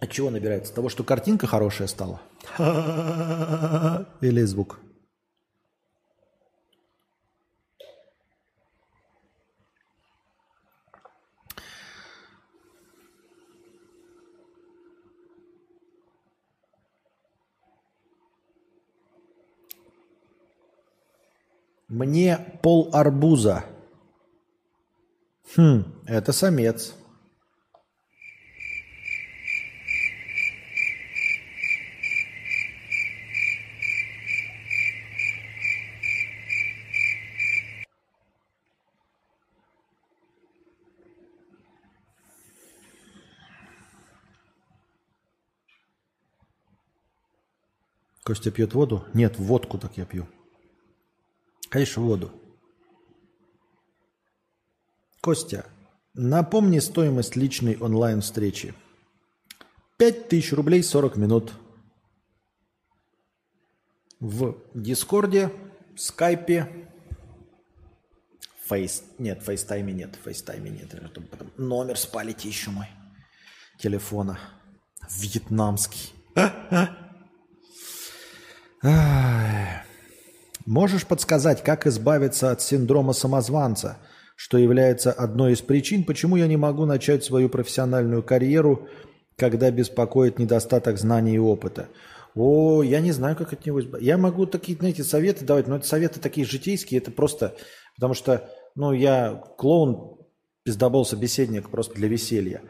[0.00, 0.70] От чего набирается?
[0.70, 2.20] От того, что картинка хорошая стала?
[4.20, 4.83] Или звук?
[21.94, 23.64] Мне пол арбуза.
[25.54, 26.92] Хм, это самец.
[48.24, 49.04] Костя пьет воду?
[49.14, 50.26] Нет, водку так я пью.
[51.74, 52.30] Конечно, воду.
[55.20, 55.66] Костя,
[56.14, 58.76] напомни стоимость личной онлайн-встречи.
[59.98, 61.52] 5000 рублей 40 минут.
[64.20, 65.50] В Дискорде,
[65.96, 66.88] Скайпе,
[68.68, 69.02] Фейс...
[69.18, 70.94] Нет, фейстайме нет, фейстайме нет.
[71.28, 72.86] Потом номер спалите еще мой
[73.80, 74.38] телефона.
[75.10, 76.12] Вьетнамский.
[78.84, 79.84] Ай.
[80.66, 83.98] Можешь подсказать, как избавиться от синдрома самозванца,
[84.34, 88.88] что является одной из причин, почему я не могу начать свою профессиональную карьеру,
[89.36, 91.88] когда беспокоит недостаток знаний и опыта?
[92.34, 94.06] О, я не знаю, как от него избавиться.
[94.06, 97.54] Я могу такие, знаете, советы давать, но это советы такие житейские, это просто,
[97.94, 100.16] потому что, ну, я клоун,
[100.64, 102.62] пиздобол, собеседник просто для веселья.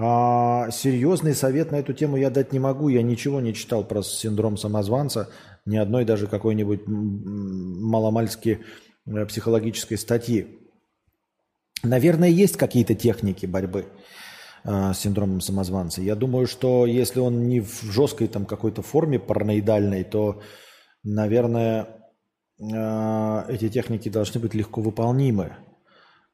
[0.00, 2.88] А серьезный совет на эту тему я дать не могу.
[2.88, 5.28] Я ничего не читал про синдром самозванца
[5.66, 8.60] ни одной даже какой-нибудь маломальски
[9.06, 10.58] э, психологической статьи.
[11.82, 13.86] Наверное, есть какие-то техники борьбы.
[14.64, 16.02] э, с синдромом самозванца.
[16.02, 20.42] Я думаю, что если он не в жесткой там какой-то форме параноидальной, то,
[21.02, 21.88] наверное,
[22.60, 25.56] э, эти техники должны быть легко выполнимы.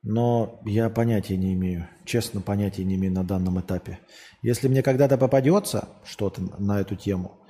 [0.05, 3.99] Но я понятия не имею, честно понятия не имею на данном этапе.
[4.43, 7.41] Если мне когда-то попадется что-то на эту тему,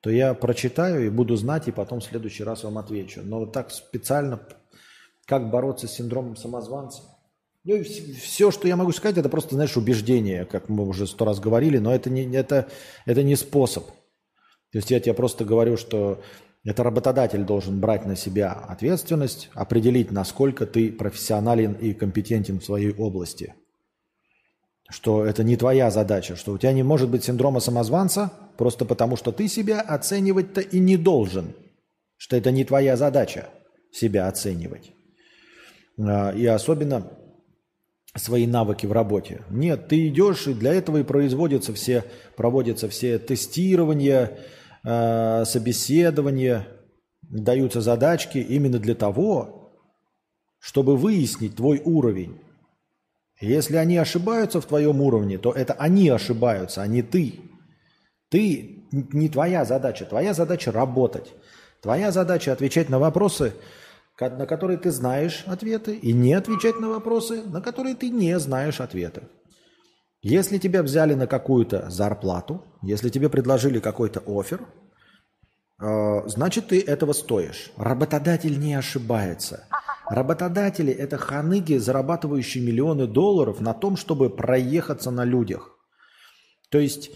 [0.00, 3.20] то я прочитаю и буду знать, и потом в следующий раз вам отвечу.
[3.22, 4.40] Но так специально,
[5.26, 7.02] как бороться с синдромом самозванца,
[7.64, 11.26] ну и все, что я могу сказать, это просто, знаешь, убеждение, как мы уже сто
[11.26, 12.68] раз говорили, но это не, это,
[13.04, 13.86] это не способ.
[14.70, 16.22] То есть я тебе просто говорю, что
[16.68, 22.92] это работодатель должен брать на себя ответственность, определить, насколько ты профессионален и компетентен в своей
[22.92, 23.54] области.
[24.90, 29.16] Что это не твоя задача, что у тебя не может быть синдрома самозванца, просто потому
[29.16, 31.54] что ты себя оценивать-то и не должен.
[32.18, 33.48] Что это не твоя задача
[33.90, 34.92] себя оценивать.
[35.98, 37.10] А, и особенно
[38.14, 39.40] свои навыки в работе.
[39.48, 42.04] Нет, ты идешь, и для этого и производятся все,
[42.36, 44.38] проводятся все тестирования,
[44.88, 46.66] э, собеседования,
[47.22, 49.74] даются задачки именно для того,
[50.58, 52.40] чтобы выяснить твой уровень.
[53.40, 57.40] Если они ошибаются в твоем уровне, то это они ошибаются, а не ты.
[58.30, 60.06] Ты не твоя задача.
[60.06, 61.34] Твоя задача работать.
[61.82, 63.52] Твоя задача отвечать на вопросы,
[64.18, 68.80] на которые ты знаешь ответы, и не отвечать на вопросы, на которые ты не знаешь
[68.80, 69.22] ответы.
[70.22, 74.66] Если тебя взяли на какую-то зарплату, если тебе предложили какой-то офер,
[75.80, 77.70] э, значит, ты этого стоишь.
[77.76, 79.68] Работодатель не ошибается.
[80.10, 85.78] Работодатели– это ханыги, зарабатывающие миллионы долларов на том, чтобы проехаться на людях.
[86.70, 87.10] То есть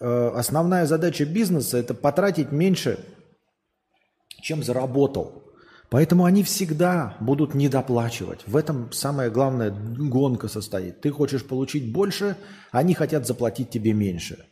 [0.00, 3.04] э, основная задача бизнеса– это потратить меньше,
[4.42, 5.43] чем заработал.
[5.94, 8.40] Поэтому они всегда будут недоплачивать.
[8.48, 11.00] В этом самая главная гонка состоит.
[11.00, 12.36] Ты хочешь получить больше,
[12.72, 14.44] они хотят заплатить тебе меньше.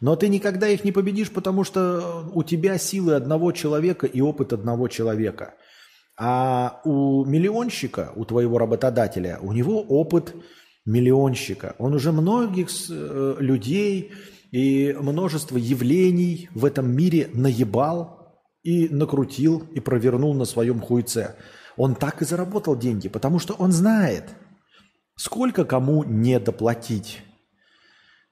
[0.00, 4.52] Но ты никогда их не победишь, потому что у тебя силы одного человека и опыт
[4.52, 5.54] одного человека.
[6.16, 10.32] А у миллионщика, у твоего работодателя, у него опыт
[10.86, 11.74] миллионщика.
[11.78, 14.12] Он уже многих э, людей
[14.52, 18.23] и множество явлений в этом мире наебал,
[18.64, 21.36] и накрутил, и провернул на своем хуйце.
[21.76, 24.30] Он так и заработал деньги, потому что он знает,
[25.16, 27.22] сколько кому не доплатить.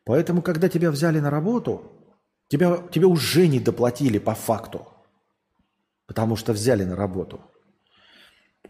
[0.04, 1.92] Поэтому, когда тебя взяли на работу,
[2.48, 4.88] тебя, тебе уже не доплатили по факту,
[6.06, 7.40] потому что взяли на работу.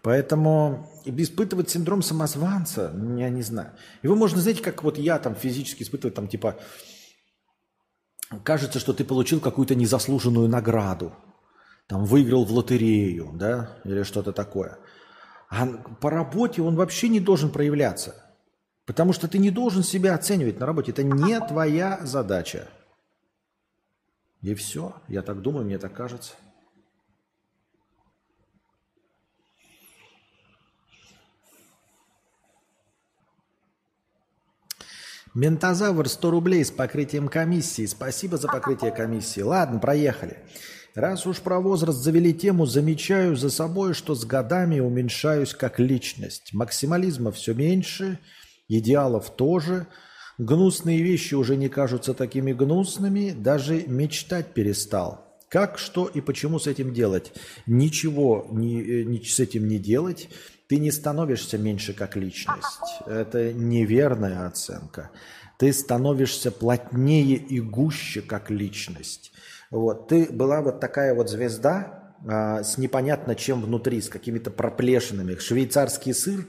[0.03, 3.71] Поэтому испытывать синдром самозванца, я не знаю.
[4.03, 6.57] Его можно, знаете, как вот я там физически испытывать, там типа,
[8.43, 11.13] кажется, что ты получил какую-то незаслуженную награду
[11.87, 14.79] там выиграл в лотерею, да, или что-то такое.
[15.49, 15.67] А
[16.01, 18.15] по работе он вообще не должен проявляться.
[18.87, 20.93] Потому что ты не должен себя оценивать на работе.
[20.93, 22.69] Это не твоя задача.
[24.41, 24.95] И все.
[25.09, 26.35] Я так думаю, мне так кажется.
[35.35, 37.87] Ментозавр 100 рублей с покрытием комиссии.
[37.87, 39.41] Спасибо за покрытие комиссии.
[39.41, 40.45] Ладно, проехали.
[40.95, 46.53] Раз уж про возраст завели тему, замечаю за собой, что с годами уменьшаюсь как личность.
[46.53, 48.19] Максимализма все меньше,
[48.69, 49.87] идеалов тоже.
[50.37, 55.33] Гнусные вещи уже не кажутся такими гнусными, даже мечтать перестал.
[55.49, 57.33] Как, что и почему с этим делать?
[57.67, 60.29] Ничего не, э, не, с этим не делать.
[60.67, 62.65] Ты не становишься меньше как личность.
[63.07, 65.11] Это неверная оценка.
[65.59, 69.33] Ты становишься плотнее и гуще как личность.
[69.73, 70.09] Вот.
[70.09, 75.35] Ты была вот такая вот звезда а, с непонятно чем внутри, с какими-то проплешинами.
[75.37, 76.47] Швейцарский сыр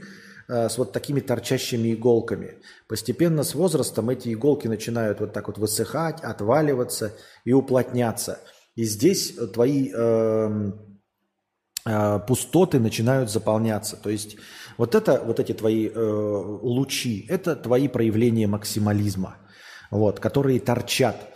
[0.50, 2.56] а, с вот такими торчащими иголками.
[2.90, 7.14] Постепенно с возрастом эти иголки начинают вот так вот высыхать, отваливаться
[7.46, 8.40] и уплотняться.
[8.76, 10.72] И здесь твои э,
[11.86, 13.96] э, пустоты начинают заполняться.
[13.96, 14.36] То есть
[14.78, 19.38] вот это, вот эти твои э, лучи, это твои проявления максимализма,
[19.92, 21.33] вот, которые торчат.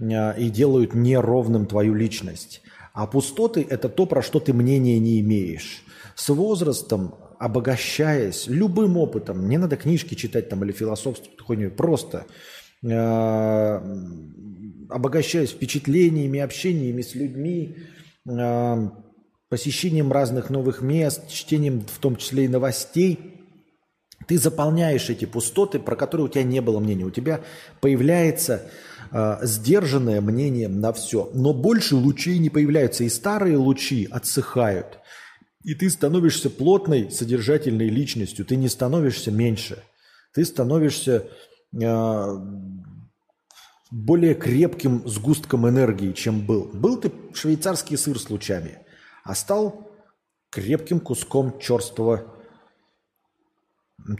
[0.00, 2.62] Э, и делают неровным твою личность.
[2.92, 5.84] А пустоты– это то, про что ты мнения не имеешь.
[6.14, 12.26] С возрастом, обогащаясь любым опытом, не надо книжки читать там или философствовать хуйню, просто
[12.82, 13.80] э,
[14.88, 17.76] обогащаясь впечатлениями, общениями с людьми,
[18.28, 18.88] э,
[19.48, 23.18] посещением разных новых мест, чтением в том числе и новостей,
[24.26, 27.04] ты заполняешь эти пустоты, про которые у тебя не было мнения.
[27.04, 27.40] У тебя
[27.80, 28.70] появляется
[29.12, 31.30] э, сдержанное мнение на все.
[31.34, 34.98] Но больше лучей не появляются, и старые лучи отсыхают.
[35.62, 38.44] И ты становишься плотной, содержательной личностью.
[38.46, 39.82] Ты не становишься меньше.
[40.32, 41.28] Ты становишься
[41.72, 42.36] э,
[43.90, 46.70] более крепким сгустком энергии, чем был.
[46.72, 48.78] Был ты швейцарский сыр с лучами,
[49.24, 49.90] а стал
[50.50, 52.24] крепким куском черствого,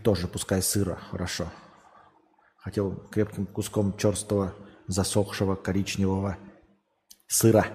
[0.03, 1.47] тоже пускай сыра, хорошо.
[2.59, 4.55] Хотел крепким куском черствого,
[4.91, 6.37] засохшего коричневого
[7.27, 7.67] сыра.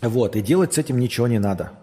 [0.00, 1.78] Вот, и делать с этим ничего не надо.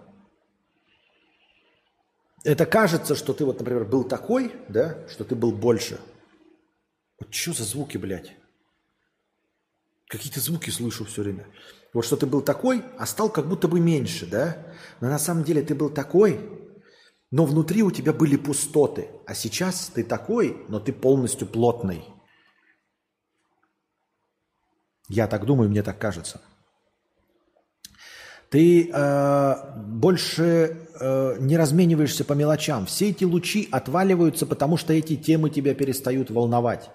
[2.44, 6.00] Это кажется, что ты вот, например, был такой, да, что ты был больше.
[7.20, 8.36] Вот что за звуки, блядь?
[10.08, 11.48] Какие-то звуки слышу все время.
[11.94, 14.66] Вот что ты был такой, а стал как будто бы меньше, да?
[15.02, 16.40] Но на самом деле ты был такой,
[17.32, 19.10] но внутри у тебя были пустоты.
[19.26, 22.04] А сейчас ты такой, но ты полностью плотный.
[25.12, 26.40] Я так думаю, мне так кажется.
[28.50, 32.86] Ты э, больше э, не размениваешься по мелочам.
[32.86, 36.90] Все эти лучи отваливаются, потому что эти темы тебя перестают волновать.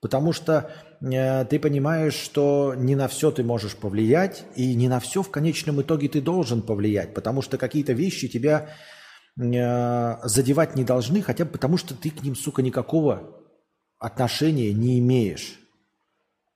[0.00, 0.70] Потому что
[1.02, 5.30] э, ты понимаешь, что не на все ты можешь повлиять, и не на все в
[5.30, 8.70] конечном итоге ты должен повлиять, потому что какие-то вещи тебя
[9.38, 13.42] э, задевать не должны, хотя бы потому, что ты к ним, сука, никакого
[13.98, 15.58] отношения не имеешь.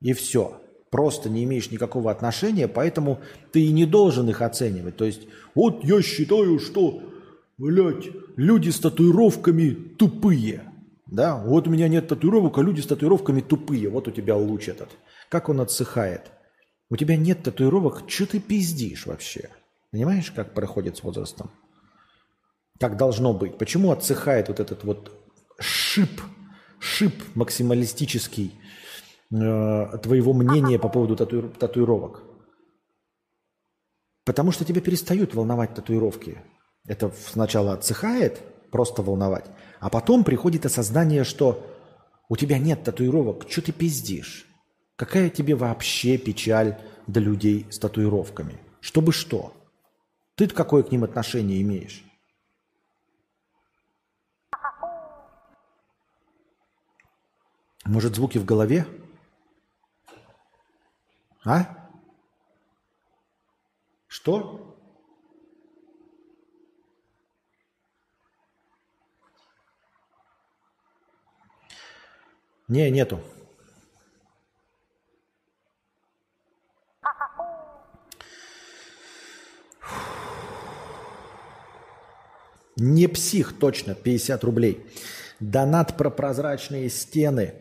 [0.00, 0.62] И все
[0.92, 3.18] просто не имеешь никакого отношения, поэтому
[3.50, 4.96] ты и не должен их оценивать.
[4.96, 5.22] То есть,
[5.54, 7.02] вот я считаю, что,
[7.56, 10.70] блядь, люди с татуировками тупые.
[11.06, 13.88] Да, вот у меня нет татуировок, а люди с татуировками тупые.
[13.88, 14.90] Вот у тебя луч этот.
[15.30, 16.30] Как он отсыхает?
[16.90, 19.48] У тебя нет татуировок, что ты пиздишь вообще?
[19.92, 21.50] Понимаешь, как проходит с возрастом?
[22.78, 23.56] Как должно быть?
[23.56, 25.10] Почему отсыхает вот этот вот
[25.58, 26.20] шип,
[26.78, 28.52] шип максималистический
[29.32, 32.22] Э, твоего мнения по поводу тату, татуировок.
[34.24, 36.38] Потому что тебя перестают волновать татуировки.
[36.86, 39.46] Это сначала отсыхает, просто волновать,
[39.80, 41.64] а потом приходит осознание, что
[42.28, 44.46] у тебя нет татуировок, что ты пиздишь?
[44.96, 48.60] Какая тебе вообще печаль до людей с татуировками?
[48.80, 49.54] Чтобы что?
[50.34, 52.04] ты какое к ним отношение имеешь?
[57.84, 58.86] Может, звуки в голове?
[61.44, 61.90] А?
[64.06, 64.76] Что?
[72.68, 73.20] Не, нету.
[82.76, 84.86] Не псих, точно, 50 рублей.
[85.40, 87.54] Донат про прозрачные стены.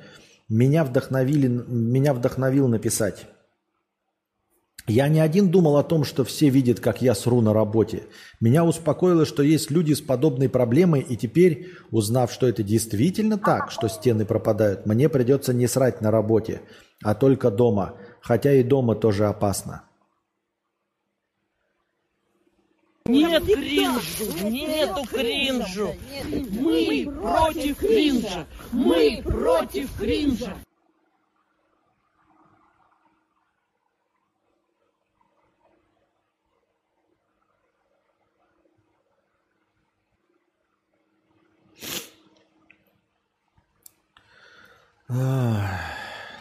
[0.48, 3.28] Меня, вдохновили, меня вдохновил написать.
[4.88, 8.04] Я не один думал о том, что все видят, как я сру на работе.
[8.40, 13.72] Меня успокоило, что есть люди с подобной проблемой, и теперь, узнав, что это действительно так,
[13.72, 16.62] что стены пропадают, мне придется не срать на работе,
[17.04, 17.94] а только дома.
[18.22, 19.84] Хотя и дома тоже опасно.
[23.06, 25.96] Нет кринжу, нету кринжу.
[26.60, 28.46] Мы против кринжа.
[28.72, 30.56] Мы против кринжа.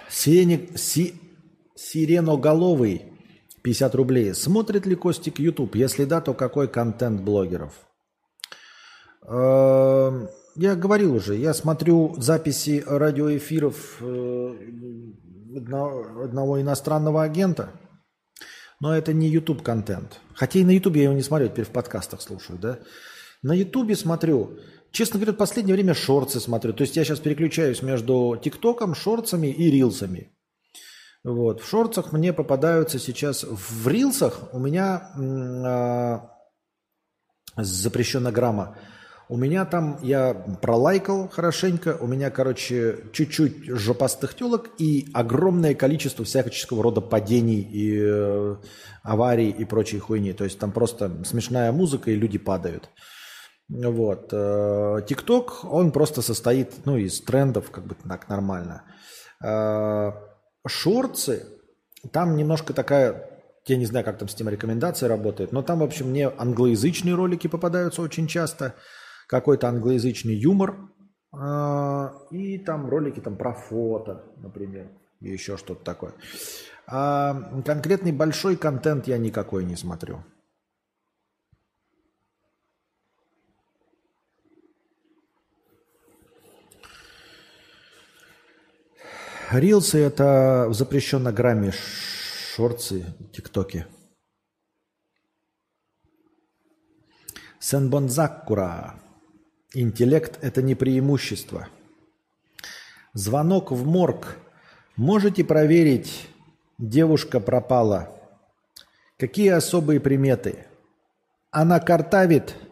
[0.08, 1.14] Сиреник, си,
[1.74, 3.10] сиреноголовый
[3.62, 4.34] 50 рублей.
[4.34, 5.74] Смотрит ли Костик YouTube?
[5.74, 7.72] Если да, то какой контент блогеров?
[9.26, 14.56] Эм, я говорил уже, я смотрю записи радиоэфиров э,
[16.24, 17.70] одного иностранного агента,
[18.80, 20.20] но это не YouTube контент.
[20.34, 22.78] Хотя и на YouTube я его не смотрю, теперь в подкастах слушаю, да.
[23.42, 24.58] На YouTube смотрю
[24.92, 26.72] Честно говоря, в последнее время шорты смотрю.
[26.72, 30.32] То есть я сейчас переключаюсь между ТикТоком, шорцами и рилсами.
[31.22, 31.60] Вот.
[31.60, 33.44] В шорцах мне попадаются сейчас...
[33.44, 35.12] В рилсах у меня
[37.56, 38.76] э, запрещена грамма.
[39.28, 46.24] У меня там, я пролайкал хорошенько, у меня, короче, чуть-чуть жопастых телок и огромное количество
[46.24, 48.56] всякого рода падений и э,
[49.04, 50.32] аварий и прочей хуйни.
[50.32, 52.90] То есть там просто смешная музыка и люди падают.
[53.70, 54.30] Вот.
[54.32, 58.82] Э, ТикТок, он просто состоит, ну, из трендов, как бы так нормально.
[59.42, 60.12] Э,
[60.66, 61.46] шорцы,
[62.12, 63.30] там немножко такая,
[63.66, 67.14] я не знаю, как там с тем рекомендация работает, но там, в общем, мне англоязычные
[67.14, 68.74] ролики попадаются очень часто,
[69.28, 70.74] какой-то англоязычный юмор,
[71.32, 74.88] э, и там ролики там про фото, например,
[75.20, 76.12] и еще что-то такое.
[76.88, 80.24] А конкретный большой контент я никакой не смотрю.
[89.52, 91.72] Рилсы это в запрещенной грамме
[92.54, 93.84] шорцы, тиктоки.
[97.58, 99.00] Сенбонзаккура.
[99.74, 101.68] Интеллект– это не преимущество.
[103.12, 104.36] Звонок в морг.
[104.94, 106.28] Можете проверить,
[106.78, 108.16] девушка пропала.
[109.18, 110.66] Какие особые приметы?
[111.50, 112.54] Она картавит–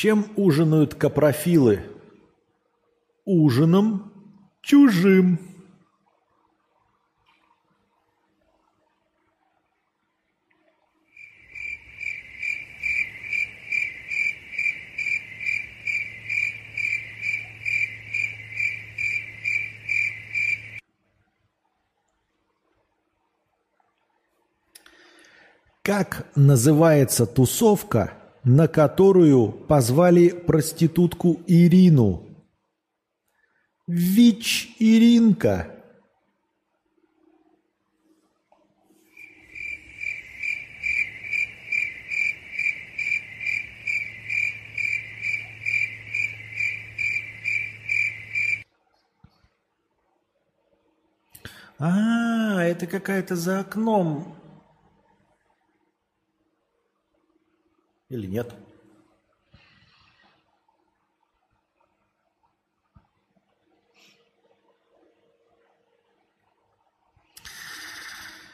[0.00, 1.82] Чем ужинают капрофилы?
[3.26, 4.10] Ужином
[4.62, 5.38] чужим.
[25.82, 32.26] Как называется тусовка, на которую позвали проститутку Ирину.
[33.86, 35.68] ВИЧ Иринка.
[51.78, 54.39] А, это какая-то за окном
[58.10, 58.52] Или нет?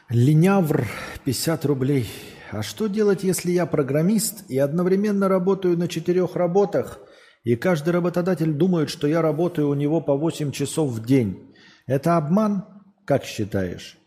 [0.09, 0.87] Линявр
[1.25, 2.07] 50 рублей.
[2.51, 6.99] А что делать, если я программист и одновременно работаю на четырех работах,
[7.43, 11.55] и каждый работодатель думает, что я работаю у него по 8 часов в день?
[11.87, 12.63] Это обман?
[13.05, 13.97] Как считаешь?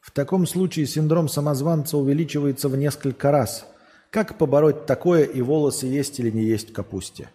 [0.00, 3.66] В таком случае синдром самозванца увеличивается в несколько раз–
[4.09, 7.29] как побороть такое и волосы есть или не есть в капусте?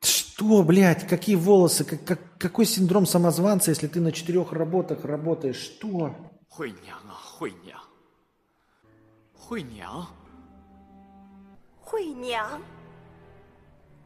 [0.00, 1.84] Что, блядь, какие волосы?
[1.84, 5.56] Как, как, какой синдром самозванца, если ты на четырех работах работаешь?
[5.56, 6.14] Что?
[6.56, 7.80] 惠娘啊，惠娘，
[9.32, 10.06] 惠娘，
[11.80, 12.62] 惠娘，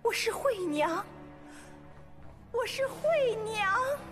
[0.03, 1.05] 我是惠娘，
[2.51, 4.12] 我是惠娘。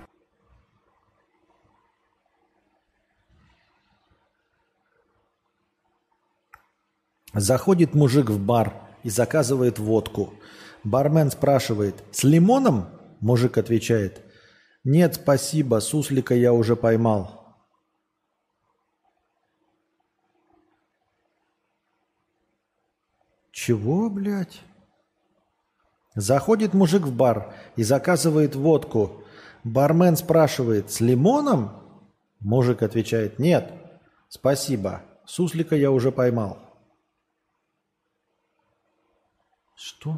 [7.33, 10.33] Заходит мужик в бар и заказывает водку.
[10.83, 12.89] Бармен спрашивает, с лимоном?
[13.21, 14.21] Мужик отвечает,
[14.83, 17.55] нет, спасибо, суслика я уже поймал.
[23.51, 24.61] Чего, блядь?
[26.15, 29.23] Заходит мужик в бар и заказывает водку.
[29.63, 31.71] Бармен спрашивает, с лимоном?
[32.39, 33.71] Мужик отвечает, нет,
[34.27, 36.70] спасибо, суслика я уже поймал.
[39.81, 40.15] Что?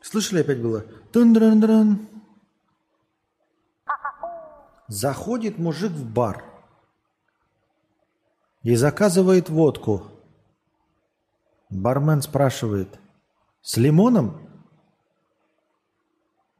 [0.00, 0.80] Слышали, опять было?
[1.12, 2.08] Тун-дран-дран.
[4.88, 6.42] Заходит мужик в бар
[8.62, 10.04] и заказывает водку.
[11.68, 12.98] Бармен спрашивает–
[13.64, 14.46] с лимоном?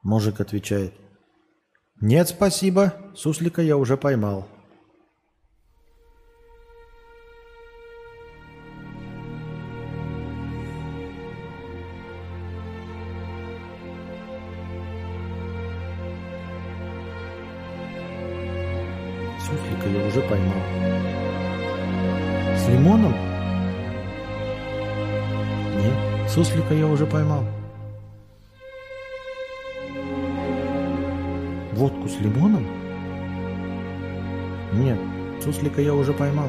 [0.03, 0.95] Мужик отвечает.
[2.01, 2.95] Нет, спасибо.
[3.15, 4.49] Суслика я уже поймал.
[26.65, 27.45] Суслика я уже поймал.
[31.75, 32.67] Водку с лимоном?
[34.73, 34.99] Нет,
[35.43, 36.49] суслика я уже поймал.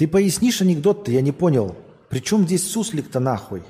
[0.00, 1.76] Ты пояснишь анекдот-то, я не понял.
[2.08, 3.62] Причем здесь суслик-то нахуй?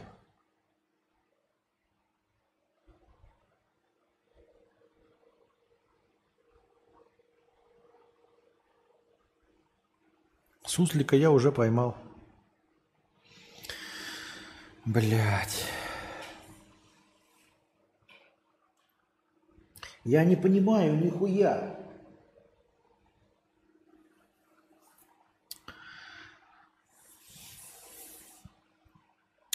[10.65, 11.97] Суслика я уже поймал.
[14.85, 15.65] Блять.
[20.05, 21.77] Я не понимаю нихуя.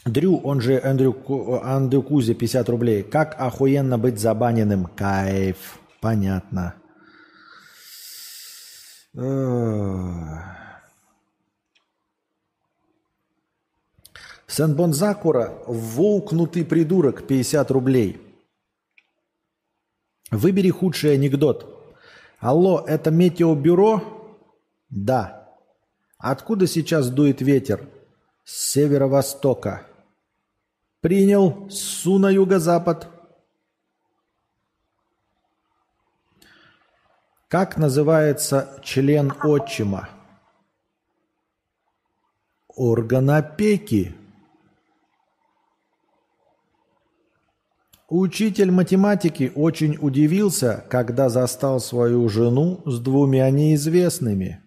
[0.06, 3.02] Дрю, он же Андрю, Ку- Андрю Кузя, 50 рублей.
[3.04, 4.86] Как охуенно быть забаненным?
[4.86, 5.80] Кайф.
[6.00, 6.76] Понятно.
[14.48, 18.22] Сенбон Закура, волкнутый придурок, 50 рублей.
[20.32, 21.96] Выбери худший анекдот.
[22.40, 24.02] Алло, это метеобюро?
[24.90, 25.50] Да.
[26.18, 27.88] Откуда сейчас дует ветер?
[28.44, 29.88] С северо-востока.
[31.06, 31.70] Принял.
[31.70, 33.08] Су на юго-запад.
[37.48, 40.10] Как называется член отчима?
[42.68, 44.16] Орган опеки.
[48.10, 54.65] Учитель математики очень удивился, когда застал свою жену с двумя неизвестными.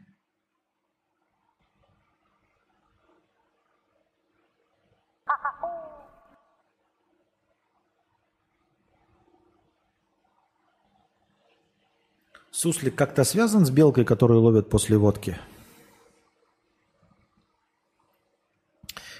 [12.58, 15.38] Суслик как-то связан с белкой, которую ловят после водки?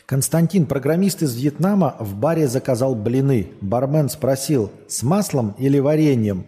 [0.07, 3.53] Константин, программист из Вьетнама, в баре заказал блины.
[3.61, 6.47] Бармен спросил, с маслом или вареньем?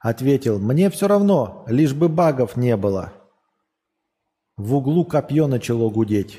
[0.00, 3.12] Ответил, мне все равно, лишь бы багов не было.
[4.56, 6.38] В углу копье начало гудеть.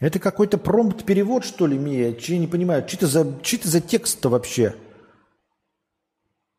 [0.00, 2.16] Это какой-то промпт-перевод, что ли, Мия?
[2.18, 4.74] Я не понимаю, что это за, че это за текст-то вообще?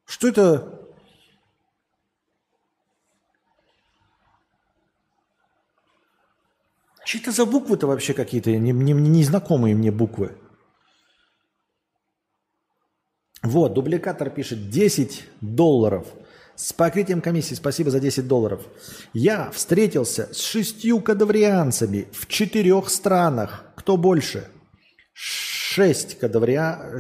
[0.06, 0.82] Что это?
[7.04, 8.52] Что это за буквы-то вообще какие-то?
[8.52, 10.38] Не- не- Незнакомые мне буквы.
[13.44, 16.08] Вот, дубликатор пишет 10 долларов.
[16.56, 18.62] С покрытием комиссии спасибо за 10 долларов.
[19.14, 23.66] Я встретился с шестью кадаврианцами в четырех странах.
[23.76, 24.50] Кто больше?
[25.14, 27.00] Шесть кадавриа...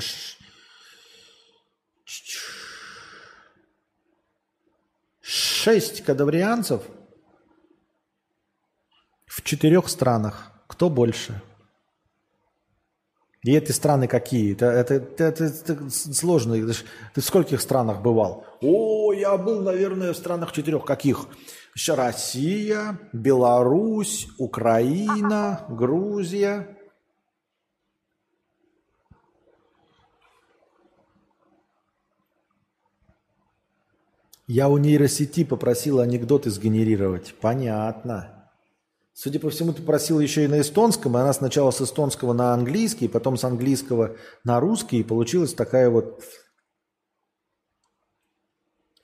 [5.65, 6.83] Шесть кадаврианцев
[9.25, 10.51] в четырех странах.
[10.67, 11.41] Кто больше?
[13.41, 14.53] И эти страны какие?
[14.53, 14.93] Это, это,
[15.23, 16.55] это- это- сложно.
[16.71, 16.83] Ж-
[17.15, 18.45] Ты в скольких странах бывал?
[18.61, 20.85] О, я был, наверное, в странах четырех.
[20.85, 21.25] Каких?
[21.89, 26.74] Россия, Беларусь, Украина, Грузия.
[34.47, 37.33] Я у нейросети попросил анекдоты сгенерировать.
[37.41, 38.51] Понятно.
[39.13, 42.53] Судя по всему, ты просил еще и на эстонском, и она сначала с эстонского на
[42.53, 46.21] английский, потом с английского на русский, и получилась такая вот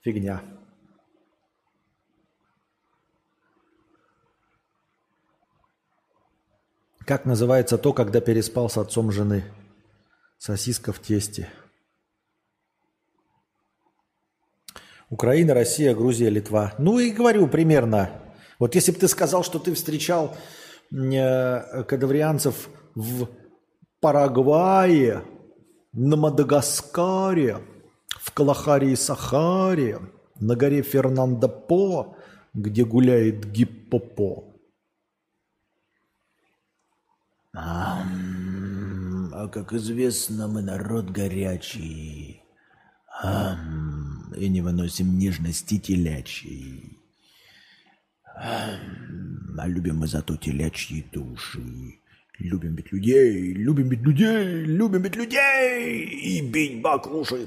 [0.02, 0.42] фигня.
[7.06, 9.44] Как называется то, когда переспал с отцом жены?
[10.38, 11.50] Сосиска в тесте.
[15.12, 16.72] Украина, Россия, Грузия, Литва.
[16.78, 18.08] Ну и говорю примерно.
[18.58, 20.34] Вот если бы ты сказал, что ты встречал
[20.90, 23.28] э, кадаврианцев в
[24.00, 25.22] Парагвае,
[25.92, 27.58] на Мадагаскаре,
[28.08, 29.98] в Калахаре и Сахаре,
[30.40, 32.16] на горе Фернандо-По,
[32.54, 34.54] где гуляет гиппопо.
[37.54, 42.42] Ам, а как известно, мы народ горячий.
[43.22, 43.91] Ам,
[44.36, 46.98] и не выносим нежности телячьей.
[48.34, 52.00] А любим мы зато телячьи души.
[52.38, 57.46] Любим ведь людей, любим ведь людей, любим ведь людей и бить баклуши.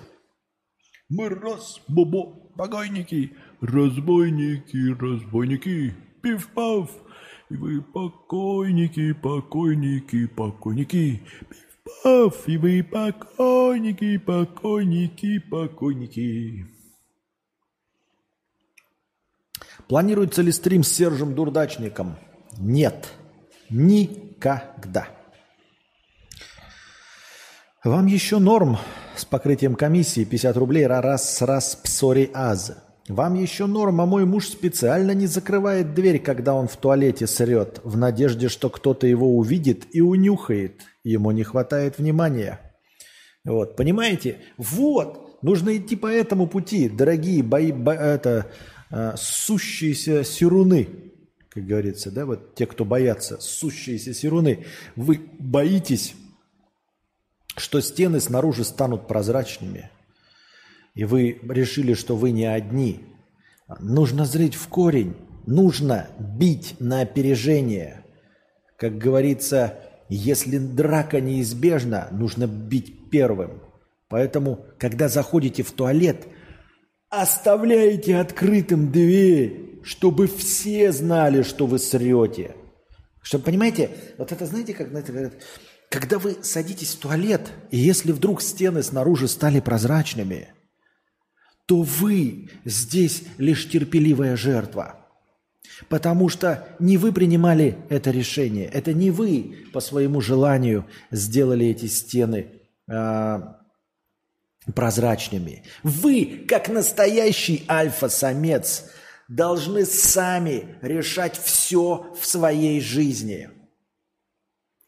[1.09, 6.89] Мы раз, бобо, покойники, разбойники, разбойники, пиф-паф.
[7.49, 12.47] И вы покойники, покойники, покойники, пиф-паф.
[12.47, 16.74] И вы покойники, покойники, покойники.
[19.87, 22.17] Планируется ли стрим с Сержем Дурдачником?
[22.57, 23.07] Нет.
[23.69, 25.07] Никогда.
[27.83, 28.77] Вам еще норм
[29.15, 32.75] с покрытием комиссии 50 рублей раз раз псори аз.
[33.07, 37.79] Вам еще норм, а мой муж специально не закрывает дверь, когда он в туалете срет,
[37.83, 40.81] в надежде, что кто-то его увидит и унюхает.
[41.03, 42.59] Ему не хватает внимания.
[43.43, 44.37] Вот, понимаете?
[44.57, 48.47] Вот, нужно идти по этому пути, дорогие бои, бо, это,
[48.91, 50.89] э, сущиеся сируны,
[51.49, 54.65] как говорится, да, вот те, кто боятся, сущиеся сируны.
[54.95, 56.15] Вы боитесь,
[57.55, 59.89] что стены снаружи станут прозрачными–
[60.95, 63.01] и вы решили, что вы не одни.
[63.79, 68.05] Нужно зрить в корень, нужно бить на опережение.
[68.77, 73.61] Как говорится, если драка неизбежна, нужно бить первым.
[74.07, 76.27] Поэтому, когда заходите в туалет,
[77.21, 82.55] оставляйте открытым дверь, чтобы все знали, что вы срете.
[83.21, 85.33] Чтобы, понимаете, вот это, знаете, как знаете, говорят,
[85.89, 90.49] когда вы садитесь в туалет, и если вдруг стены снаружи стали прозрачными–
[91.65, 94.99] то вы здесь лишь терпеливая жертва.
[95.89, 101.87] Потому что не вы принимали это решение, это не вы по своему желанию сделали эти
[101.87, 102.47] стены
[102.87, 103.39] э,
[104.73, 105.63] прозрачными.
[105.83, 108.85] Вы, как настоящий альфа-самец,
[109.27, 113.49] должны сами решать все в своей жизни.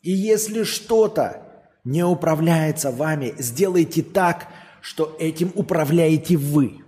[0.02, 1.44] И если что-то
[1.84, 4.48] не управляется вами, сделайте так,
[4.82, 6.84] что этим управляете вы.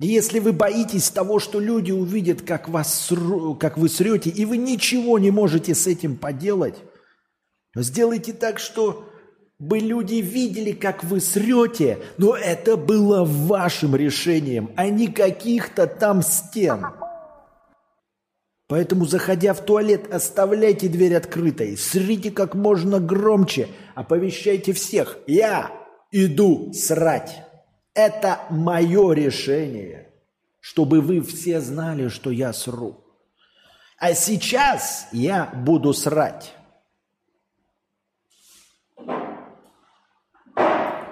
[0.00, 3.12] Если вы боитесь того, что люди увидят, как, вас,
[3.60, 6.76] как вы срете, и вы ничего не можете с этим поделать,
[7.76, 9.09] сделайте так, что
[9.60, 16.22] бы люди видели, как вы срете, но это было вашим решением, а не каких-то там
[16.22, 16.86] стен.
[18.66, 25.18] Поэтому, заходя в туалет, оставляйте дверь открытой, срите как можно громче, оповещайте всех.
[25.26, 25.70] Я
[26.10, 27.42] иду срать.
[27.92, 30.08] Это мое решение,
[30.60, 33.04] чтобы вы все знали, что я сру.
[33.98, 36.54] А сейчас я буду срать.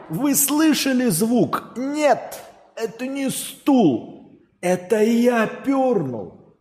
[0.09, 1.73] Вы слышали звук?
[1.77, 2.43] Нет,
[2.75, 4.41] это не стул.
[4.61, 6.57] Это я пернул.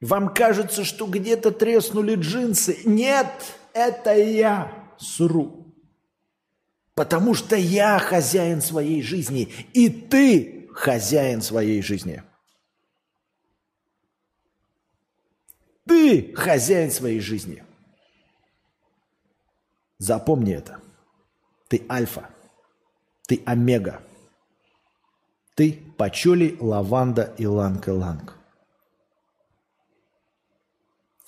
[0.00, 2.78] Вам кажется, что где-то треснули джинсы.
[2.84, 3.28] Нет,
[3.72, 5.74] это я сру.
[6.94, 12.22] Потому что я хозяин своей жизни, и ты хозяин своей жизни.
[15.86, 17.64] Ты хозяин своей жизни.
[19.98, 20.80] Запомни это.
[21.74, 22.30] Ты альфа.
[23.26, 24.00] Ты омега.
[25.56, 28.34] Ты пачули, лаванда и иланг-иланг.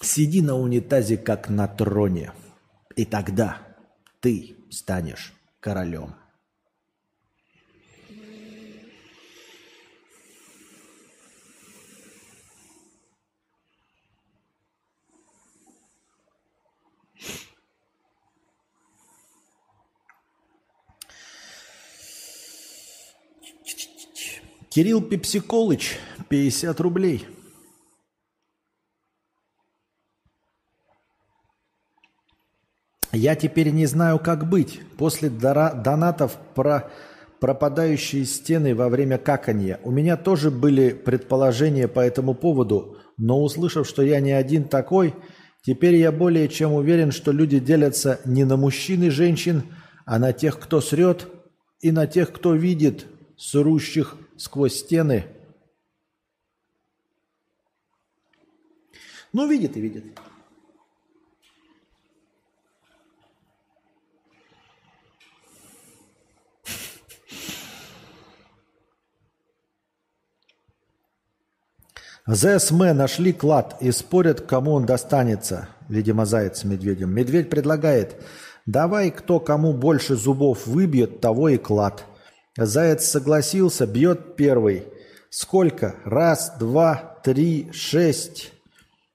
[0.01, 2.33] Сиди на унитазе, как на троне,
[2.95, 3.59] и тогда
[4.21, 6.15] ты станешь королем.
[24.77, 25.99] Кирилл Пепсиколыч,
[26.29, 27.27] 50 рублей–
[33.13, 34.83] Я теперь не знаю, как быть.
[34.99, 36.91] После донатов про
[37.41, 39.81] пропадающие стены во время каканья.
[39.83, 45.15] У меня тоже были предположения по этому поводу, но услышав, что я не один такой,
[45.63, 49.63] теперь я более чем уверен, что люди делятся не на мужчин и женщин,
[50.05, 51.29] а на тех, кто срет,
[51.81, 53.07] и на тех, кто видит
[53.39, 55.27] срущих сквозь стены.
[59.33, 60.05] Ну, видит и видит.
[72.27, 75.69] ЗСМ нашли клад и спорят, кому он достанется.
[75.89, 77.11] Видимо, заяц с медведем.
[77.11, 78.21] Медведь предлагает,
[78.67, 82.05] давай кто кому больше зубов выбьет, того и клад.
[82.57, 84.85] Заяц согласился, бьет первый.
[85.29, 85.97] Сколько?
[86.05, 88.53] Раз, два, три, шесть.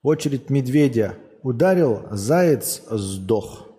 [0.04, 1.16] Очередь медведя.
[1.42, 3.71] Ударил, заяц сдох.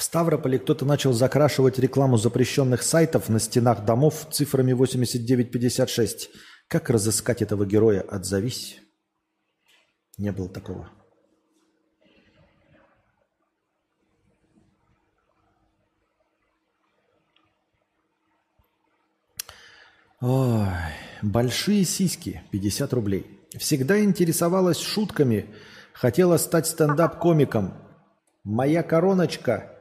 [0.00, 6.30] В Ставрополе кто-то начал закрашивать рекламу запрещенных сайтов на стенах домов цифрами 8956.
[6.68, 8.00] Как разыскать этого героя?
[8.00, 8.78] Отзовись.
[10.16, 10.88] Не было такого.
[20.22, 20.66] Ой,
[21.20, 23.38] большие сиськи, 50 рублей.
[23.58, 25.54] Всегда интересовалась шутками,
[25.92, 27.74] хотела стать стендап-комиком.
[28.44, 29.76] Моя короночка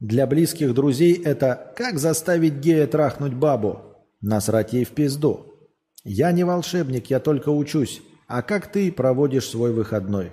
[0.00, 3.88] для близких друзей– это «Как заставить гея трахнуть бабу?»
[4.20, 5.54] Насрать ей в пизду.
[6.02, 8.02] Я не волшебник, я только учусь.
[8.26, 10.32] А как ты проводишь свой выходной?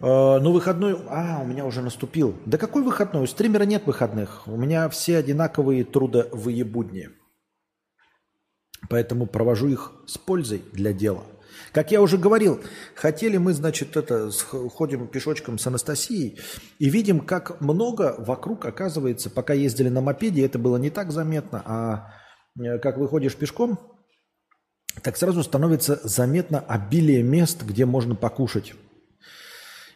[0.00, 0.98] Э, ну, выходной...
[1.08, 2.36] А, у меня уже наступил.
[2.44, 3.22] Да какой выходной?
[3.22, 4.46] У стримера нет выходных.
[4.46, 7.08] У меня все одинаковые трудовые будни.
[8.90, 11.22] Поэтому провожу их с пользой для дела.
[11.72, 12.60] Как я уже говорил,
[12.94, 16.38] хотели мы, значит, это, ходим пешочком с Анастасией
[16.78, 21.62] и видим, как много вокруг оказывается, пока ездили на мопеде, это было не так заметно,
[21.64, 22.12] а
[22.60, 23.78] э, как выходишь пешком,
[25.02, 28.74] так сразу становится заметно обилие мест, где можно покушать.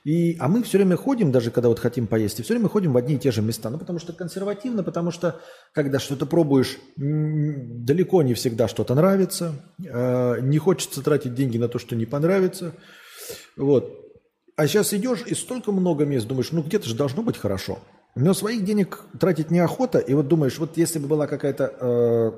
[0.07, 2.93] И, а мы все время ходим, даже когда вот хотим поесть, и все время ходим
[2.93, 3.71] в одни и те же места.
[3.71, 5.41] Ну, потому что консервативно, потому что,
[5.73, 9.55] когда что-то пробуешь, далеко не всегда что-то нравится.
[9.85, 12.73] Э, не хочется тратить деньги на то, что не понравится.
[13.57, 14.01] Вот.
[14.55, 17.81] А сейчас идешь, и столько много мест, думаешь, ну где-то же должно быть хорошо.
[18.15, 22.33] Но своих денег тратить неохота, и вот думаешь, вот если бы была какая-то э,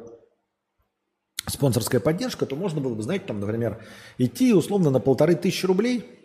[1.51, 3.77] спонсорская поддержка, то можно было бы, знаете, там, например,
[4.17, 6.07] идти условно на полторы тысячи рублей–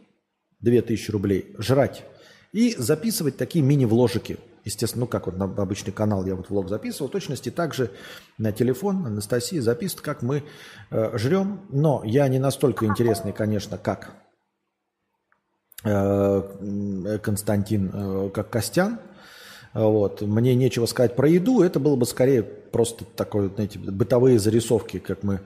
[0.64, 2.04] 2000 рублей, жрать
[2.52, 4.40] и записывать такие мини-вложики.
[4.66, 7.92] Естественно, ну как вот на обычный канал я вот влог записывал, точности также
[8.38, 10.44] на телефон Анастасии записывает, как мы
[10.90, 11.62] э, жрем.
[11.70, 14.14] Но я не настолько интересный, конечно, как
[15.84, 19.00] э, Константин, э, как Костян.
[19.74, 20.22] Вот.
[20.22, 25.24] Мне нечего сказать про еду, это было бы скорее просто такое, знаете, бытовые зарисовки, как
[25.24, 25.42] мы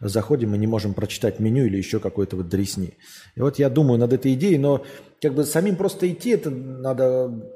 [0.00, 2.94] заходим и не можем прочитать меню или еще какой-то вот дресни.
[3.34, 4.84] И вот я думаю над этой идеей, но
[5.20, 7.52] как бы самим просто идти, это надо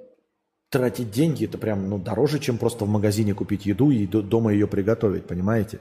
[0.71, 4.67] тратить деньги, это прям ну, дороже, чем просто в магазине купить еду и дома ее
[4.67, 5.81] приготовить, понимаете?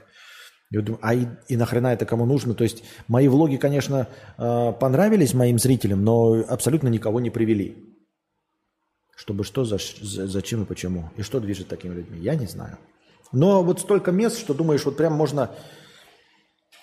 [0.70, 2.54] Я думаю, а и, и нахрена это кому нужно?
[2.54, 4.08] То есть мои влоги, конечно,
[4.38, 7.76] э, понравились моим зрителям, но абсолютно никого не привели.
[9.14, 11.10] Чтобы что, за, зачем и почему.
[11.16, 12.78] И что движет такими людьми, я не знаю.
[13.32, 15.50] Но вот столько мест, что думаешь, вот прям можно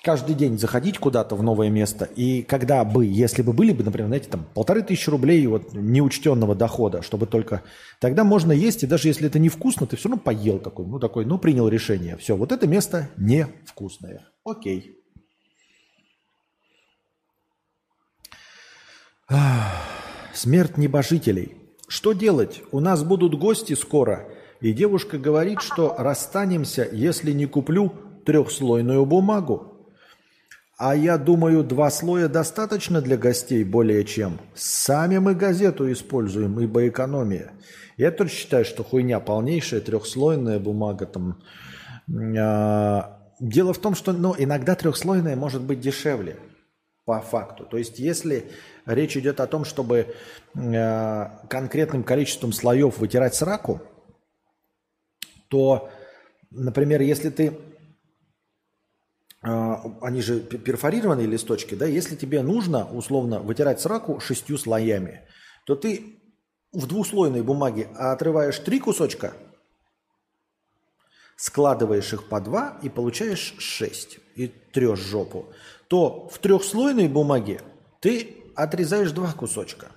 [0.03, 4.07] каждый день заходить куда-то в новое место, и когда бы, если бы были бы, например,
[4.07, 7.63] знаете, там полторы тысячи рублей вот неучтенного дохода, чтобы только...
[7.99, 11.25] Тогда можно есть, и даже если это невкусно, ты все равно поел такой, ну такой,
[11.25, 12.17] ну принял решение.
[12.17, 14.27] Все, вот это место невкусное.
[14.43, 14.95] Окей.
[20.33, 21.55] Смерть небожителей.
[21.87, 22.61] Что делать?
[22.71, 24.29] У нас будут гости скоро,
[24.61, 27.93] и девушка говорит, что расстанемся, если не куплю
[28.25, 29.68] трехслойную бумагу.
[30.79, 34.39] А я думаю, два слоя достаточно для гостей более чем.
[34.55, 37.51] Сами мы газету используем, ибо экономия.
[37.97, 41.43] Я тоже считаю, что хуйня полнейшая, трехслойная бумага там.
[42.37, 46.37] А, дело в том, что ну, иногда трехслойная может быть дешевле
[47.03, 47.65] по факту.
[47.65, 48.49] То есть если
[48.85, 50.15] речь идет о том, чтобы
[50.55, 53.81] а, конкретным количеством слоев вытирать сраку,
[55.49, 55.89] то,
[56.51, 57.57] например, если ты
[59.41, 65.21] они же перфорированные листочки, да, если тебе нужно, условно, вытирать сраку шестью слоями,
[65.65, 66.19] то ты
[66.73, 69.33] в двуслойной бумаге отрываешь три кусочка,
[71.37, 75.53] складываешь их по два и получаешь шесть, и трешь жопу,
[75.87, 77.61] то в трехслойной бумаге
[78.01, 79.87] ты отрезаешь два кусочка.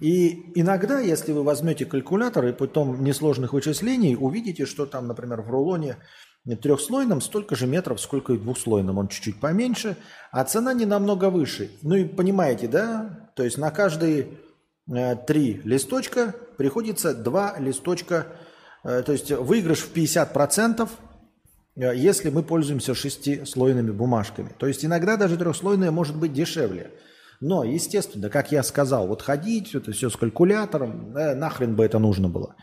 [0.00, 5.50] И иногда, если вы возьмете калькулятор и потом несложных вычислений, увидите, что там, например, в
[5.50, 5.98] рулоне
[6.44, 8.98] трехслойном столько же метров, сколько и двухслойном.
[8.98, 9.96] Он чуть-чуть поменьше,
[10.30, 11.70] а цена не намного выше.
[11.82, 13.30] Ну и понимаете, да?
[13.34, 14.28] То есть на каждые
[14.86, 18.26] э, три листочка приходится два листочка,
[18.84, 20.88] э, то есть выигрыш в 50%,
[21.76, 24.50] э, если мы пользуемся шестислойными бумажками.
[24.58, 26.90] То есть иногда даже трехслойная может быть дешевле.
[27.40, 31.98] Но, естественно, как я сказал, вот ходить, это все с калькулятором, э, нахрен бы это
[31.98, 32.54] нужно было.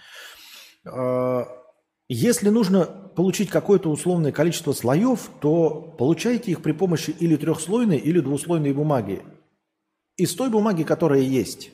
[2.14, 8.20] Если нужно получить какое-то условное количество слоев, то получайте их при помощи или трехслойной, или
[8.20, 9.24] двуслойной бумаги.
[10.18, 11.72] Из той бумаги, которая есть.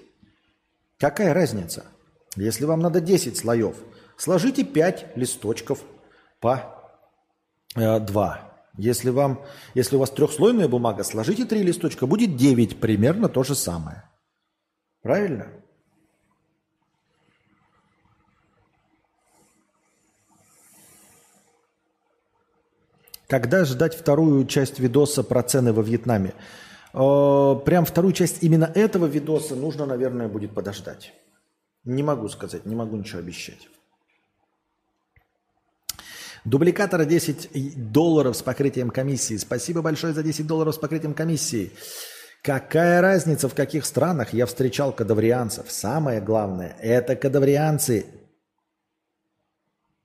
[0.99, 1.87] Какая разница?
[2.35, 3.77] Если вам надо 10 слоев,
[4.15, 5.81] сложите 5 листочков
[6.39, 6.71] по
[7.75, 8.67] э, 2.
[8.77, 9.43] Если, вам,
[9.73, 14.03] если у вас трехслойная бумага, сложите 3 листочка, будет 9, примерно то же самое.
[15.01, 15.47] Правильно?
[23.27, 26.33] Когда ждать вторую часть видоса про цены во Вьетнаме?
[26.93, 31.13] Э, прям вторую часть именно этого видоса нужно, наверное, будет подождать.
[31.83, 33.67] Не могу сказать, не могу ничего обещать.
[36.45, 39.35] Дубликатор 10 долларов с покрытием комиссии.
[39.35, 41.73] Спасибо большое за 10 долларов с покрытием комиссии.
[42.41, 45.69] Какая разница, в каких странах я встречал кадаврианцев?
[45.69, 48.05] Самое главное, это кадаврианцы,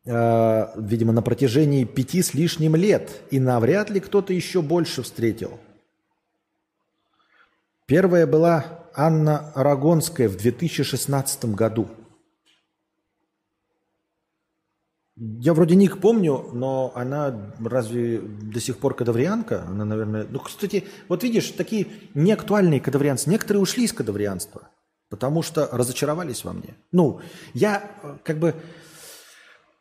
[0.05, 3.11] э, видимо, на протяжении пяти с лишним лет.
[3.31, 5.59] И навряд ли кто-то еще больше встретил.
[7.87, 11.89] Первая была Анна Рагонская в 2016 году–
[15.17, 19.63] Я вроде ник помню, но она разве до сих пор кадаврианка?
[19.69, 20.27] Она, наверное...
[20.29, 23.29] Ну, кстати, вот видишь, такие неактуальные кадаврианцы.
[23.29, 24.71] Некоторые ушли из кадаврианства,
[25.11, 26.75] потому что разочаровались во мне.
[26.93, 27.21] Ну,
[27.55, 28.55] я э, как бы...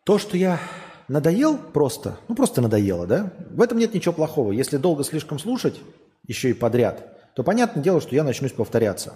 [0.04, 0.60] То, что я
[1.08, 3.34] надоел просто, ну просто надоело, да?
[3.52, 4.52] В этом нет ничего плохого.
[4.52, 5.80] Если долго слишком слушать,
[6.28, 9.16] еще и подряд, то понятное дело, что я начнусь повторяться.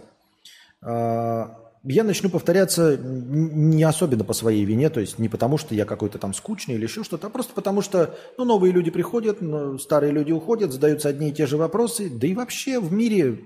[0.82, 5.86] А, я начну повторяться не особенно по своей вине, то есть не потому, что я
[5.86, 9.40] какой-то там скучный или еще что-то, а просто потому, что ну, новые люди приходят,
[9.80, 13.40] старые люди уходят, задаются одни и те же вопросы, да и вообще в мире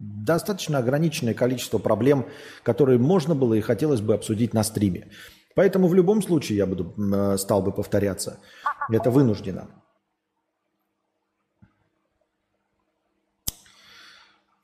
[0.00, 2.26] достаточно ограниченное количество проблем,
[2.62, 5.08] которые можно было и хотелось бы обсудить на стриме.
[5.54, 8.38] Поэтому в любом случае я буду, э, стал бы повторяться.
[8.90, 9.68] Это вынуждено.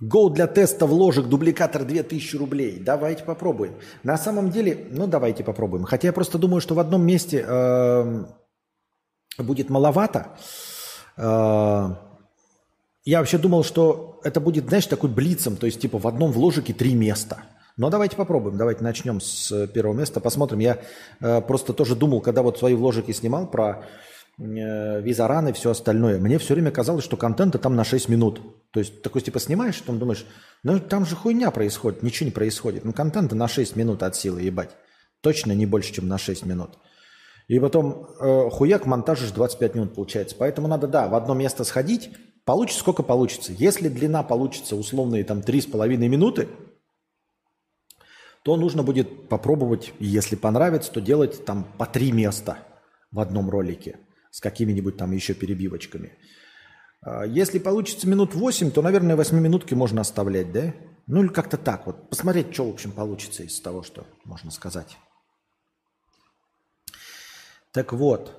[0.02, 2.78] Go для теста вложек, дубликатор 2000 рублей.
[2.80, 3.74] Давайте попробуем.
[4.02, 5.84] На самом деле, ну давайте попробуем.
[5.84, 8.24] Хотя я просто думаю, что в одном месте э,
[9.38, 10.26] будет маловато.
[11.18, 11.90] Э,
[13.04, 16.72] я вообще думал, что это будет, знаешь, такой блицем, то есть типа в одном вложике
[16.72, 17.42] три места.
[17.80, 20.60] Но давайте попробуем, давайте начнем с первого места, посмотрим.
[20.60, 20.78] Я
[21.20, 23.86] э, просто тоже думал, когда вот свои вложики снимал про
[24.40, 26.18] Э, визаран и все остальное.
[26.18, 28.40] Мне все время казалось, что контента там на 6 минут.
[28.70, 30.24] То есть такой типа снимаешь, потом думаешь,
[30.62, 32.84] ну там же хуйня происходит, ничего не происходит.
[32.84, 34.70] Ну контента на 6 минут от силы, ебать.
[35.20, 36.78] Точно не больше, чем на 6 минут.
[37.48, 40.36] И потом э, хуяк монтажишь 25 минут получается.
[40.38, 42.10] Поэтому надо, да, в одно место сходить,
[42.46, 43.52] получится сколько получится.
[43.52, 46.48] Если длина получится условные там 3,5 минуты,
[48.42, 52.58] то нужно будет попробовать, если понравится, то делать там по три места
[53.10, 53.98] в одном ролике
[54.30, 56.12] с какими-нибудь там еще перебивочками.
[57.02, 60.74] А, если получится минут 8, то, наверное, 8 минутки можно оставлять, да?
[61.06, 62.08] Ну или как-то так вот.
[62.08, 64.96] Посмотреть, что, в общем, получится из того, что можно сказать.
[67.72, 68.36] Так вот.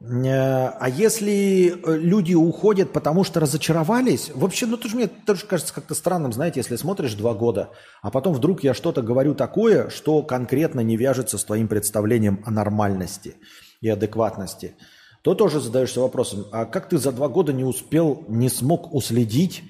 [0.00, 5.74] Э, а если э, люди уходят, потому что разочаровались, вообще, ну тоже мне тоже кажется
[5.74, 7.70] как-то странным, знаете, если смотришь два года,
[8.02, 12.50] а потом вдруг я что-то говорю такое, что конкретно не вяжется с твоим представлением о
[12.50, 13.36] нормальности
[13.80, 14.74] и адекватности–
[15.22, 19.62] то тоже задаешься вопросом, а как ты за два года не успел, не смог уследить,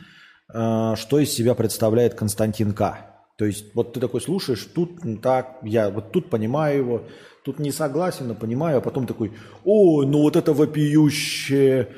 [0.52, 2.98] э, что из себя представляет Константин К?
[3.36, 7.02] То есть вот ты такой слушаешь, тут так, я вот тут понимаю его,
[7.48, 9.32] тут не согласен, но понимаю, а потом такой,
[9.64, 11.88] ой, ну вот это вопиющее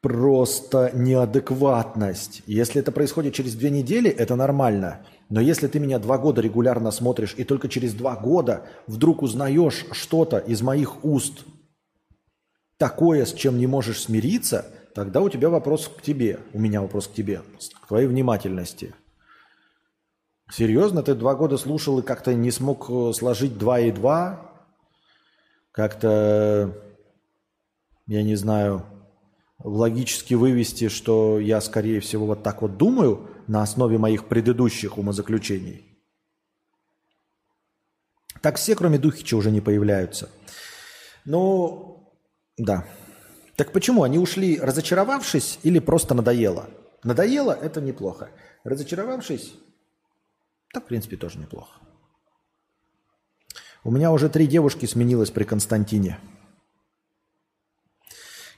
[0.00, 2.44] просто неадекватность.
[2.46, 5.04] Если это происходит через две недели, это нормально.
[5.28, 9.86] Но если ты меня два года регулярно смотришь, и только через два года вдруг узнаешь
[9.90, 11.44] что-то из моих уст,
[12.78, 17.08] такое, с чем не можешь смириться, тогда у тебя вопрос к тебе, у меня вопрос
[17.08, 17.42] к тебе,
[17.82, 18.94] к твоей внимательности.
[20.48, 24.55] Серьезно, ты два года слушал и как-то не смог э, сложить два и два?
[25.76, 26.74] Как-то,
[28.06, 28.86] я не знаю,
[29.62, 35.84] логически вывести, что я, скорее всего, вот так вот думаю на основе моих предыдущих умозаключений?
[38.40, 40.30] Так все, кроме Духича, уже не появляются.
[41.26, 42.10] Ну,
[42.56, 42.86] да.
[43.56, 44.02] Так почему?
[44.02, 46.70] Они ушли разочаровавшись или просто надоело?
[47.04, 48.30] Надоело– это неплохо.
[48.64, 49.52] Разочаровавшись–
[50.72, 51.80] так, в принципе, тоже неплохо.
[53.86, 56.18] У меня уже три девушки сменилось при Константине.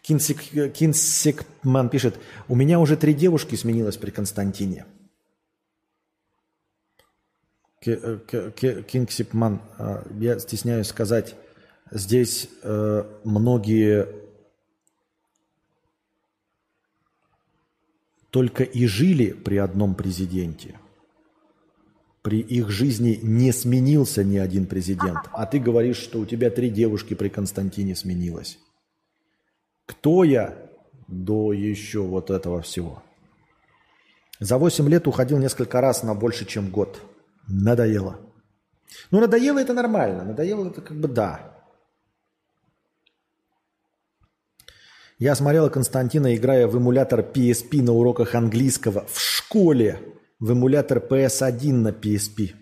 [0.00, 2.18] Кинсик, Кинсикман пишет,
[2.48, 4.86] у меня уже три девушки сменилось при Константине.
[7.84, 8.18] Э,
[8.88, 11.36] Кингсипман, э, я стесняюсь сказать,
[11.90, 14.08] Здесь э, многие
[18.30, 20.78] только и жили при одном президенте.
[22.22, 25.20] При их жизни не сменился ни один президент.
[25.32, 28.58] А ты говоришь, что у тебя три девушки при Константине сменилось.
[29.86, 30.56] Кто я
[31.06, 33.02] до еще вот этого всего?
[34.40, 37.00] За 8 лет уходил несколько раз на больше, чем год.
[37.48, 38.20] Надоело.
[39.10, 40.24] Ну, надоело это нормально.
[40.24, 41.54] Надоело это как бы да.
[45.18, 50.00] Я смотрела Константина, играя в эмулятор PSP на уроках английского в школе.
[50.40, 52.54] В эмулятор PS1 на PSP.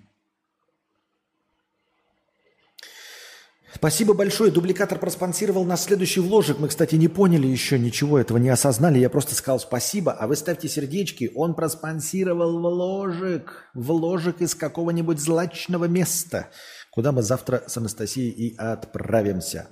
[3.74, 4.50] Спасибо большое.
[4.50, 6.58] Дубликатор проспонсировал нас следующий вложек.
[6.58, 8.98] Мы, кстати, не поняли еще ничего этого, не осознали.
[8.98, 11.30] Я просто сказал спасибо, а вы ставьте сердечки.
[11.34, 13.68] Он проспонсировал вложек.
[13.74, 16.48] Вложек из какого-нибудь злачного места,
[16.90, 19.68] куда мы завтра с Анастасией и отправимся.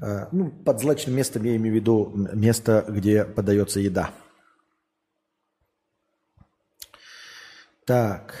[0.00, 4.12] Э, Ну, под злачным местом я имею в виду место, где подается еда.
[7.84, 8.34] Так.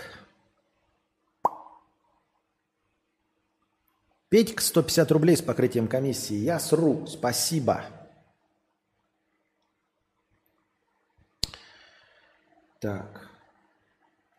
[4.28, 6.36] Петька 150 рублей с покрытием комиссии.
[6.36, 7.06] Я сру.
[7.06, 7.84] Спасибо.
[12.80, 13.28] Так.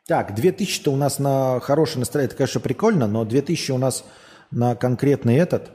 [0.06, 2.28] Так, 2000-то у нас на хорошее настроение.
[2.28, 4.04] Это, конечно, прикольно, но 2000 у нас
[4.52, 5.72] на конкретный этот,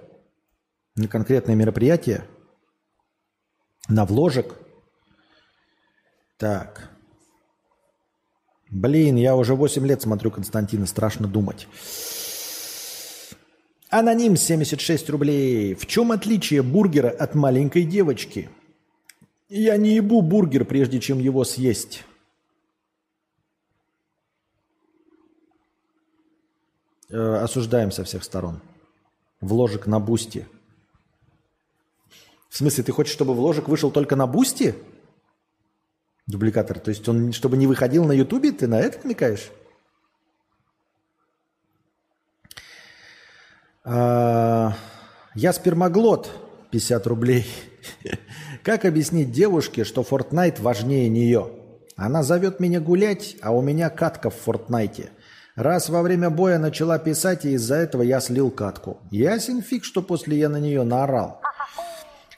[0.96, 2.26] на конкретное мероприятие,
[3.88, 4.54] на вложек.
[6.36, 6.97] Так.
[8.70, 11.66] Блин, я уже 8 лет смотрю Константина, страшно думать.
[13.88, 15.74] Аноним 76 рублей.
[15.74, 18.50] В чем отличие бургера от маленькой девочки?
[19.48, 22.04] Я не ебу бургер, прежде чем его съесть.
[27.08, 28.60] Э, осуждаем со всех сторон.
[29.40, 30.46] Вложек на бусти.
[32.50, 34.74] В смысле, ты хочешь, чтобы вложек вышел только на бусти?
[36.28, 36.78] Дубликатор.
[36.78, 39.50] То есть он, чтобы не выходил на ютубе, ты на это намекаешь?
[43.82, 44.74] А,
[45.34, 46.30] Я спермоглот,
[46.70, 47.46] 50 рублей.
[48.62, 51.50] Как объяснить девушке, что Fortnite важнее нее?
[51.96, 55.10] Она зовет меня гулять, а у меня катка в Фортнайте.
[55.56, 58.98] Раз во время боя начала писать, и из-за этого я слил катку.
[59.10, 61.37] Ясен фиг, что после я на нее наорал.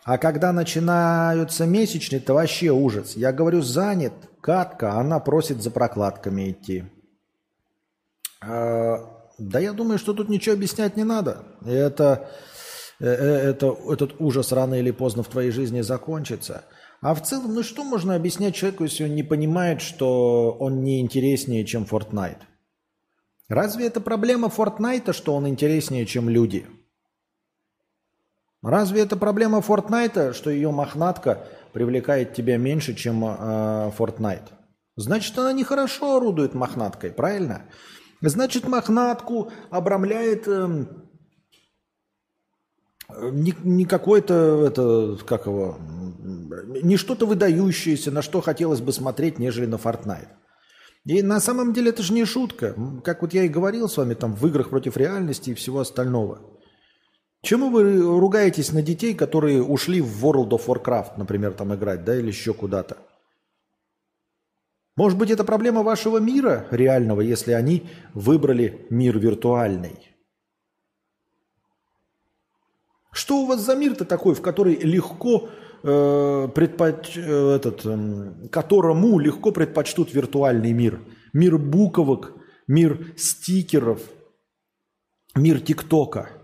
[0.05, 3.17] А когда начинаются месячные, то вообще ужас.
[3.17, 6.85] Я говорю, занят, катка, а она просит за прокладками идти.
[8.41, 8.99] А,
[9.39, 11.45] да я думаю, что тут ничего объяснять не надо.
[11.67, 12.31] Это,
[12.99, 16.65] э, э, это, этот ужас рано или поздно в твоей жизни закончится.
[17.03, 21.01] А в целом, ну что можно объяснять человеку, если он не понимает, что он не
[21.01, 22.41] интереснее, чем Fortnite?
[23.49, 26.67] Разве это проблема Fortnite, что он интереснее, чем люди?
[28.63, 33.91] Разве это проблема Fortnite, что ее мохнатка привлекает тебя меньше, чем э?
[34.97, 37.63] Значит, она нехорошо орудует мохнаткой, правильно?
[38.21, 40.87] Значит, мохнатку обрамляет э,
[43.33, 45.79] не, не какой-то, это, как его,
[46.83, 50.29] не что-то выдающееся, на что хотелось бы смотреть, нежели на Fortnite.
[51.07, 52.75] И на самом деле это же не шутка.
[53.03, 56.60] Как вот я и говорил с вами там в играх против реальности и всего остального.
[57.43, 62.15] Чему вы ругаетесь на детей, которые ушли в World of Warcraft, например, там играть, да,
[62.15, 62.99] или еще куда-то?
[64.97, 70.15] Может быть, это проблема вашего мира реального, если они выбрали мир виртуальный?
[73.11, 75.49] Что у вас за мир-то такой, в который легко
[75.83, 77.17] э, предпоч...
[77.17, 81.01] э, этот, э, которому легко предпочтут виртуальный мир?
[81.33, 82.35] Мир буковок,
[82.67, 84.03] мир стикеров,
[85.35, 86.29] мир ТикТока–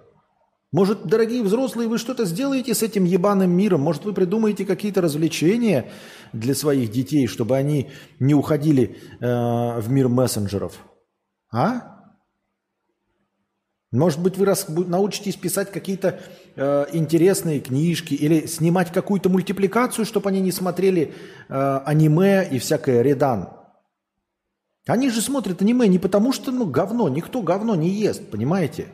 [0.77, 3.81] может, дорогие взрослые, вы что-то сделаете с этим ебаным миром?
[3.81, 5.91] Может, вы придумаете какие-то развлечения
[6.35, 7.89] для своих детей, чтобы они
[8.19, 10.75] не уходили э, в мир мессенджеров?
[11.51, 12.13] А?
[13.91, 16.21] Может быть, вы рас, научитесь писать какие-то
[16.57, 21.15] э, интересные книжки или снимать какую-то мультипликацию, чтобы они не смотрели
[21.49, 23.49] э, аниме и всякое редан.
[24.87, 28.89] Они же смотрят аниме не потому, что ну, говно, никто говно не ест, понимаете?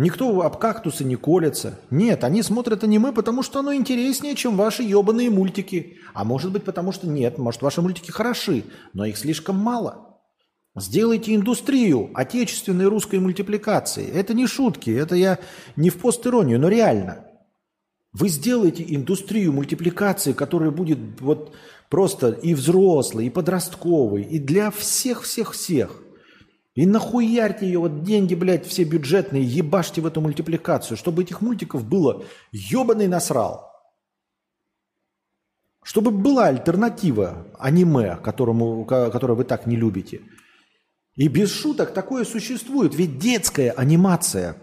[0.00, 1.78] Никто об кактусы не колется.
[1.90, 5.98] Нет, они смотрят аниме, потому что оно интереснее, чем ваши ебаные мультики.
[6.14, 8.64] А может быть, потому что нет, может, ваши мультики хороши,
[8.94, 10.18] но их слишком мало.
[10.74, 14.08] Сделайте индустрию отечественной русской мультипликации.
[14.10, 15.38] Это не шутки, это я
[15.76, 17.26] не в постиронию, но реально.
[18.14, 21.54] Вы сделаете индустрию мультипликации, которая будет вот
[21.90, 26.04] просто и взрослой, и подростковой, и для всех-всех-всех.
[26.80, 31.84] И нахуярьте ее, вот деньги, блядь, все бюджетные, ебашьте в эту мультипликацию, чтобы этих мультиков
[31.84, 33.70] было ебаный насрал.
[35.82, 40.22] Чтобы была альтернатива аниме, которому, которое вы так не любите.
[41.16, 42.94] И без шуток такое существует.
[42.94, 44.56] Ведь детская анимация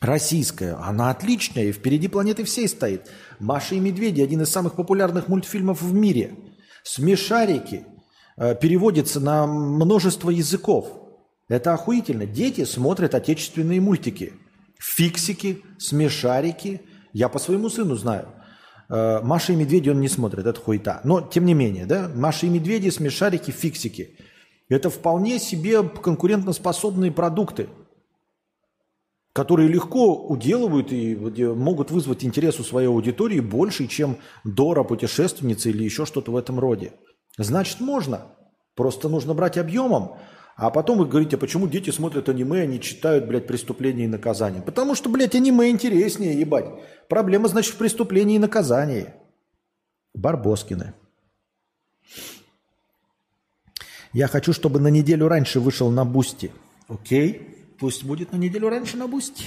[0.00, 3.08] российская, она отличная и впереди планеты всей стоит.
[3.38, 6.34] «Маша и медведи»– один из самых популярных мультфильмов в мире.
[6.82, 7.86] «Смешарики»
[8.36, 11.02] э, переводится на множество языков–
[11.48, 12.26] это охуительно.
[12.26, 14.32] Дети смотрят отечественные мультики.
[14.78, 16.82] Фиксики, смешарики.
[17.12, 18.28] Я по своему сыну знаю.
[18.88, 21.00] Э, Маша и Медведи он не смотрит, это хуета.
[21.04, 24.16] Но тем не менее, да, Маша и Медведи, смешарики, фиксики.
[24.68, 27.68] Это вполне себе конкурентоспособные продукты.
[29.32, 35.84] которые легко уделывают и могут вызвать интерес у своей аудитории больше, чем Дора, путешественница или
[35.84, 36.94] еще что-то в этом роде.
[37.36, 38.28] Значит, можно.
[38.74, 40.16] Просто нужно брать объемом,
[40.56, 44.62] а потом вы говорите, а почему дети смотрят аниме, они читают, блядь, преступления и наказания?
[44.62, 46.66] Потому что, блядь, аниме интереснее, ебать.
[47.10, 49.08] Проблема, значит, в преступлении и наказании.
[50.14, 50.94] Барбоскины.
[54.14, 56.50] Я хочу, чтобы на неделю раньше вышел на Бусти.
[56.88, 57.52] Окей.
[57.78, 59.44] Пусть будет на неделю раньше на Бусти.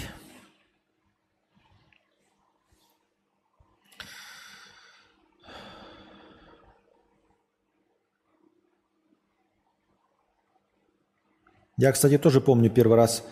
[11.80, 13.24] Я, кстати, тоже помню первый раз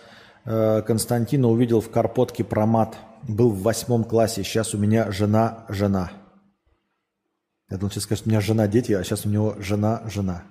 [0.45, 2.95] э, Константина увидел в Карпотке промат.
[3.28, 4.41] Был в восьмом классе.
[4.41, 6.11] Сейчас у меня жена, жена.
[7.69, 10.45] Я думал, сейчас скажет, у меня жена, дети, а сейчас у него жена, жена.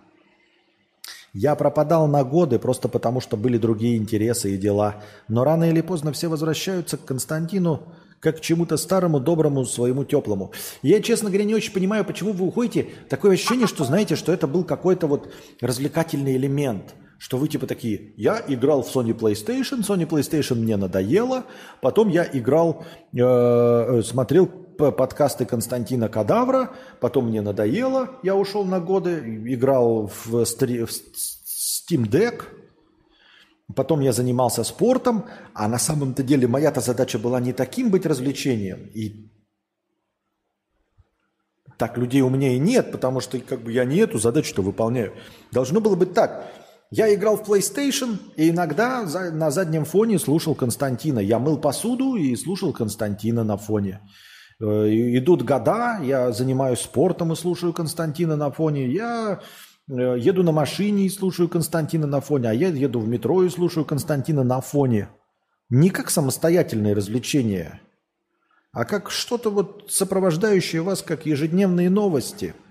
[1.33, 4.97] Я пропадал на годы просто потому, что были другие интересы и дела.
[5.27, 10.53] Но рано или поздно все возвращаются к Константину как к чему-то старому, доброму, своему теплому.
[10.83, 12.89] Я, честно говоря, не очень понимаю, почему вы уходите.
[13.09, 15.33] Такое ощущение, что знаете, что это был какой-то вот
[15.63, 21.45] развлекательный элемент– что вы типа такие, я играл в Sony PlayStation, Sony PlayStation мне надоело,
[21.81, 29.43] потом я играл, э, смотрел подкасты Константина Кадавра, потом мне надоело, я ушел на годы,
[29.47, 32.43] играл в, стри, в Steam Deck,
[33.75, 35.25] потом я занимался спортом,
[35.55, 39.31] а на самом-то деле моя-то задача была не таким быть развлечением, и
[41.79, 45.13] так людей у меня и нет, потому что как бы я не эту задачу-то выполняю.
[45.53, 46.51] Должно было быть так–
[46.91, 51.19] я играл в PlayStation и иногда за, на заднем фоне слушал Константина.
[51.19, 54.01] Я мыл посуду и слушал Константина на фоне.
[54.61, 54.65] Э,
[55.19, 58.89] идут года, я занимаюсь спортом и слушаю Константина на фоне.
[58.89, 59.41] Я
[59.91, 63.49] э, еду на машине и слушаю Константина на фоне, а я еду в метро и
[63.49, 65.09] слушаю Константина на фоне.
[65.69, 67.81] Не как самостоятельное развлечение,
[68.71, 72.55] а как что-то вот сопровождающее вас, как ежедневные новости–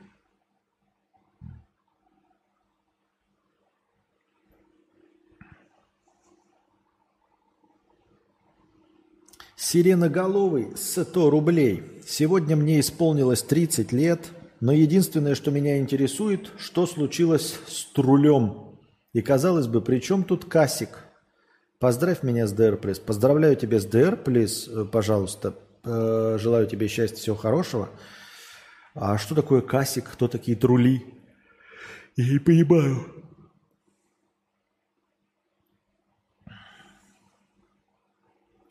[9.68, 11.82] Сиреноголовый, 100 рублей.
[12.08, 14.30] Сегодня мне исполнилось 30 лет,
[14.60, 18.78] но единственное, что меня интересует, что случилось с трулем.
[19.14, 21.06] И казалось бы, при чем тут касик?
[21.80, 23.00] Поздравь меня с ДР, плиз.
[23.00, 25.56] Поздравляю тебя с ДР, плиз, э, пожалуйста.
[25.84, 27.90] Э, желаю тебе счастья, всего хорошего.
[28.94, 30.12] А что такое касик?
[30.12, 31.04] Кто такие трули?
[32.16, 33.15] Я не понимаю.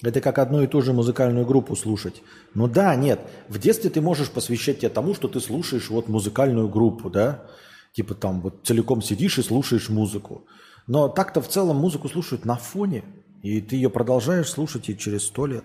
[0.07, 2.23] Это как одну и ту же музыкальную группу слушать.
[2.55, 3.21] Ну да, нет.
[3.49, 7.45] В детстве ты можешь посвящать тебя тому, что ты слушаешь вот музыкальную группу, да?
[7.93, 10.47] Типа там вот целиком сидишь и слушаешь музыку.
[10.87, 13.05] Но так-то в целом музыку слушают на фоне.
[13.43, 15.65] И ты ее продолжаешь слушать и через сто лет.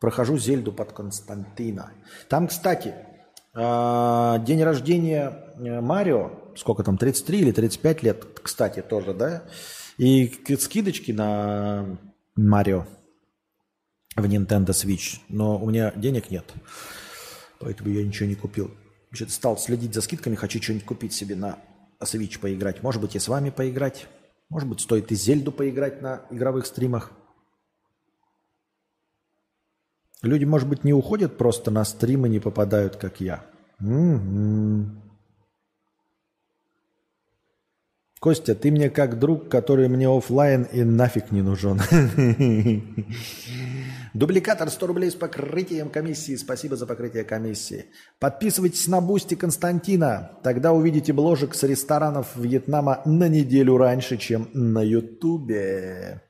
[0.00, 1.92] Прохожу Зельду под Константина.
[2.28, 2.94] Там, кстати,
[3.52, 9.42] а, день рождения э, Марио, сколько там, 33 или 35 лет, кстати, тоже, да?
[9.98, 11.98] И скидочки на
[12.36, 12.86] Марио
[14.16, 16.44] в Nintendo Switch, но у меня денег нет,
[17.58, 18.70] поэтому я ничего не купил.
[19.10, 21.58] Значит, стал следить за скидками, хочу что-нибудь купить себе на
[22.00, 22.82] Switch поиграть.
[22.82, 24.06] Может быть, и с вами поиграть.
[24.48, 27.12] Может быть, стоит и Зельду поиграть на игровых стримах.
[30.22, 33.44] Люди, может быть, не уходят просто на стримы, не попадают, как я.
[33.80, 35.02] М-м-м.
[38.20, 41.80] Костя, ты мне как друг, который мне офлайн и нафиг не нужен.
[44.12, 46.34] Дубликатор 100 рублей с покрытием комиссии.
[46.34, 47.86] Спасибо за покрытие комиссии.
[48.18, 50.32] Подписывайтесь на Бусти Константина.
[50.42, 56.22] Тогда увидите вложек с ресторанов Вьетнама на неделю раньше, чем на Ютубе.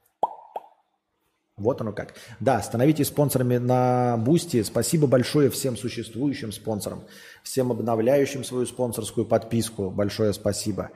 [1.56, 2.14] Вот оно как.
[2.38, 4.62] Да, становитесь спонсорами на Бусти.
[4.62, 7.04] Спасибо большое всем существующим спонсорам,
[7.42, 9.90] всем обновляющим свою спонсорскую подписку.
[9.90, 10.90] Большое спасибо.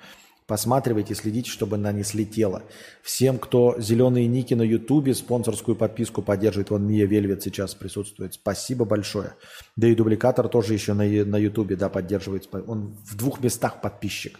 [0.46, 2.64] Посматривайте, следите, чтобы она не слетела.
[3.02, 6.68] Всем, кто зеленые ники на Ютубе, спонсорскую подписку поддерживает.
[6.68, 8.34] Вон Мия Вельвет сейчас присутствует.
[8.34, 9.36] Спасибо большое.
[9.76, 12.46] Да и дубликатор тоже еще на, Ютубе да, поддерживает.
[12.52, 14.38] Он в двух местах подписчик.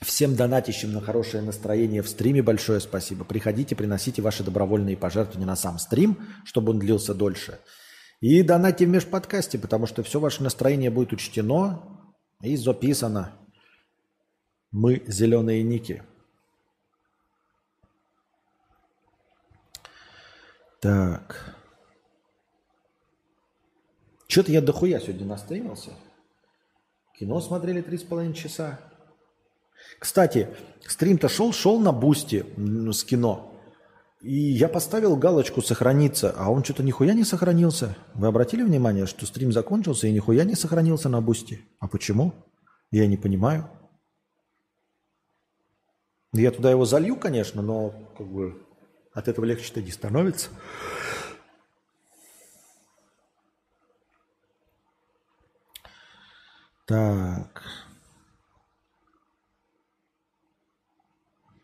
[0.00, 3.24] Всем донатящим на хорошее настроение в стриме большое спасибо.
[3.24, 7.58] Приходите, приносите ваши добровольные пожертвования на сам стрим, чтобы он длился дольше.
[8.20, 11.82] И донатьте в межподкасте, потому что все ваше настроение будет учтено
[12.42, 13.45] и записано.
[14.76, 16.02] Мы зеленые ники.
[20.82, 21.56] Так.
[24.28, 25.92] Что-то я дохуя сегодня настримился.
[27.18, 28.78] Кино смотрели три с половиной часа.
[29.98, 30.50] Кстати,
[30.86, 33.58] стрим-то шел, шел на бусте с кино.
[34.20, 37.96] И я поставил галочку «Сохраниться», а он что-то нихуя не сохранился.
[38.12, 41.60] Вы обратили внимание, что стрим закончился и нихуя не сохранился на бусте?
[41.78, 42.34] А почему?
[42.90, 43.70] Я не понимаю.
[46.36, 48.62] Я туда его залью, конечно, но как бы
[49.14, 50.50] от этого легче-то не становится.
[56.86, 57.62] Так.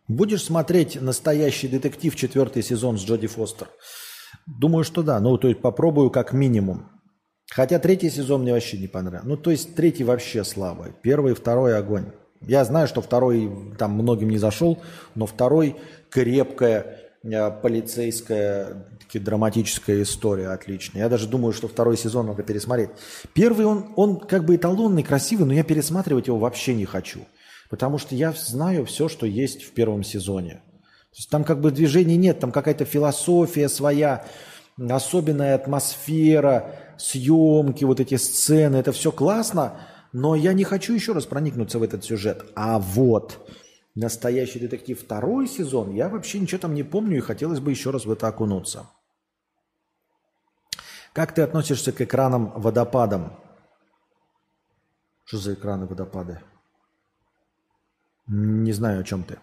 [0.08, 3.68] Будешь смотреть настоящий детектив четвертый сезон с Джоди Фостер?
[4.46, 5.20] Думаю, что да.
[5.20, 6.90] Ну, то есть попробую как минимум.
[7.50, 9.28] Хотя третий сезон мне вообще не понравился.
[9.28, 10.92] Ну, то есть третий вообще слабый.
[11.02, 12.12] Первый, второй огонь.
[12.46, 14.82] Я знаю, что второй там многим не зашел,
[15.14, 15.76] но второй
[16.10, 21.02] крепкая э, полицейская таки, драматическая история отличная.
[21.02, 22.90] Я даже думаю, что второй сезон надо пересмотреть.
[23.34, 27.20] Первый, он, он как бы эталонный, красивый, но я пересматривать его вообще не хочу.
[27.70, 30.62] Потому что я знаю все, что есть в первом сезоне.
[31.12, 34.24] То есть там как бы движений нет, там какая-то философия своя,
[34.78, 39.74] особенная атмосфера, съемки, вот эти сцены, это все классно,
[40.12, 42.44] но я не хочу еще раз проникнуться в этот сюжет.
[42.54, 43.50] А вот
[43.94, 48.04] настоящий детектив второй сезон, я вообще ничего там не помню и хотелось бы еще раз
[48.04, 48.90] в это окунуться.
[51.12, 53.38] Как ты относишься к экранам водопадам?
[55.24, 56.40] Что за экраны водопады?
[58.26, 59.38] Не знаю, о чем ты.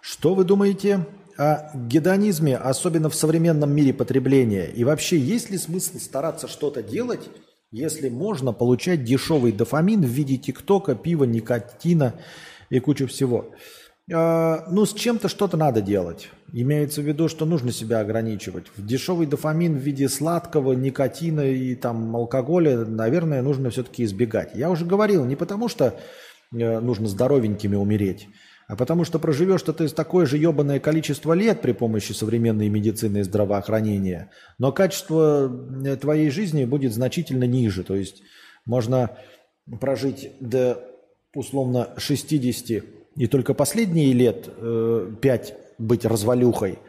[0.00, 1.06] Что вы думаете
[1.36, 4.66] о гедонизме, особенно в современном мире потребления?
[4.66, 7.28] И вообще, есть ли смысл стараться что-то делать,
[7.70, 12.14] если можно получать дешевый дофамин в виде тиктока, пива, никотина
[12.70, 13.52] и кучу всего?
[14.10, 16.30] Э, ну, с чем-то что-то надо делать.
[16.52, 18.66] Имеется в виду, что нужно себя ограничивать.
[18.76, 24.54] В дешевый дофамин в виде сладкого, никотина и там алкоголя, наверное, нужно все-таки избегать.
[24.54, 25.98] Я уже говорил, не потому что
[26.54, 28.28] Э, нужно здоровенькими умереть,
[28.68, 33.22] а потому что проживешь-то ты такое же ебаное количество лет при помощи современной медицины и
[33.22, 35.50] здравоохранения, но качество
[35.84, 37.84] э, твоей жизни будет значительно ниже.
[37.84, 38.22] То есть
[38.64, 39.16] можно
[39.80, 40.82] прожить до
[41.34, 42.84] условно 60
[43.16, 46.80] и только последние лет э, 5 быть развалюхой,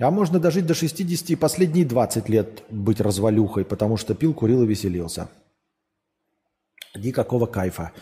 [0.00, 4.62] а можно дожить до 60 и последние 20 лет быть развалюхой, потому что пил, курил
[4.62, 5.28] и веселился.
[6.94, 7.92] Никакого кайфа.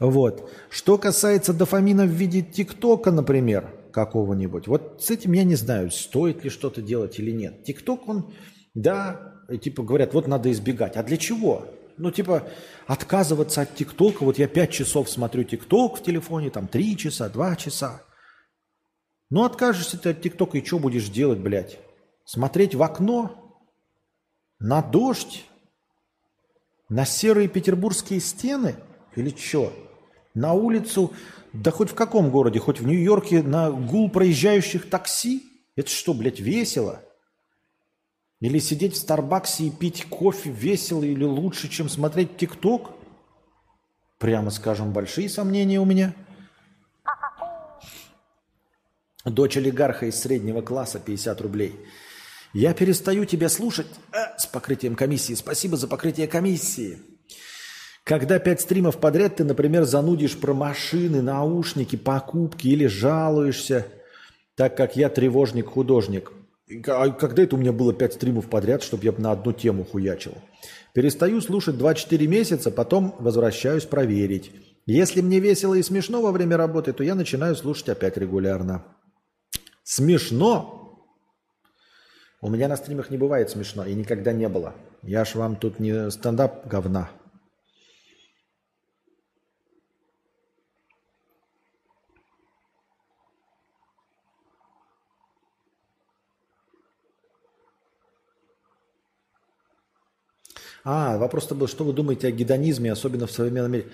[0.00, 0.50] Вот.
[0.70, 6.42] Что касается дофамина в виде ТикТока, например, какого-нибудь, вот с этим я не знаю, стоит
[6.44, 7.64] ли что-то делать или нет.
[7.64, 8.34] ТикТок, он,
[8.74, 10.96] да, типа говорят, вот надо избегать.
[10.96, 11.66] А для чего?
[11.96, 12.48] Ну, типа,
[12.86, 14.24] отказываться от ТикТока.
[14.24, 18.02] Вот я пять часов смотрю ТикТок в телефоне, там три часа, два часа.
[19.30, 21.78] Ну, откажешься ты от ТикТока, и что будешь делать, блядь?
[22.24, 23.60] Смотреть в окно?
[24.58, 25.44] На дождь?
[26.88, 28.74] На серые петербургские стены?
[29.14, 29.72] Или что?
[30.34, 31.12] На улицу,
[31.52, 35.44] да хоть в каком городе, хоть в Нью-Йорке, на гул проезжающих такси?
[35.76, 37.00] Это что, блядь, весело?
[38.40, 42.90] Или сидеть в Старбаксе и пить кофе весело или лучше, чем смотреть ТикТок?
[44.18, 46.14] Прямо скажем, большие сомнения у меня.
[49.24, 51.80] Дочь олигарха из среднего класса 50 рублей.
[52.52, 55.34] Я перестаю тебя слушать а, с покрытием комиссии.
[55.34, 56.98] Спасибо за покрытие комиссии.
[58.04, 63.86] Когда пять стримов подряд ты, например, занудишь про машины, наушники, покупки или жалуешься,
[64.56, 66.30] так как я тревожник-художник.
[66.86, 70.34] А когда это у меня было пять стримов подряд, чтобы я на одну тему хуячил?
[70.92, 74.52] Перестаю слушать 2-4 месяца, потом возвращаюсь проверить.
[74.86, 78.84] Если мне весело и смешно во время работы, то я начинаю слушать опять регулярно.
[79.82, 81.08] Смешно?
[82.42, 84.74] У меня на стримах не бывает смешно и никогда не было.
[85.02, 87.10] Я ж вам тут не стендап говна.
[100.84, 103.86] А, вопрос-то был, что вы думаете о гедонизме, особенно в современном мире?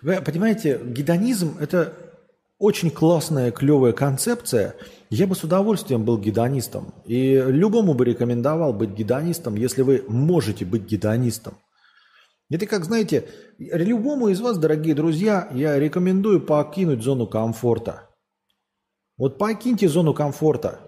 [0.00, 1.92] Вы понимаете, гедонизм– это
[2.58, 4.76] очень классная, клевая концепция.
[5.10, 6.94] Я бы с удовольствием был гедонистом.
[7.04, 11.54] И любому бы рекомендовал быть гедонистом, если вы можете быть гедонистом.
[12.48, 18.08] Это как, знаете, любому из вас, дорогие друзья, я рекомендую покинуть зону комфорта.
[19.18, 20.80] Вот покиньте зону комфорта.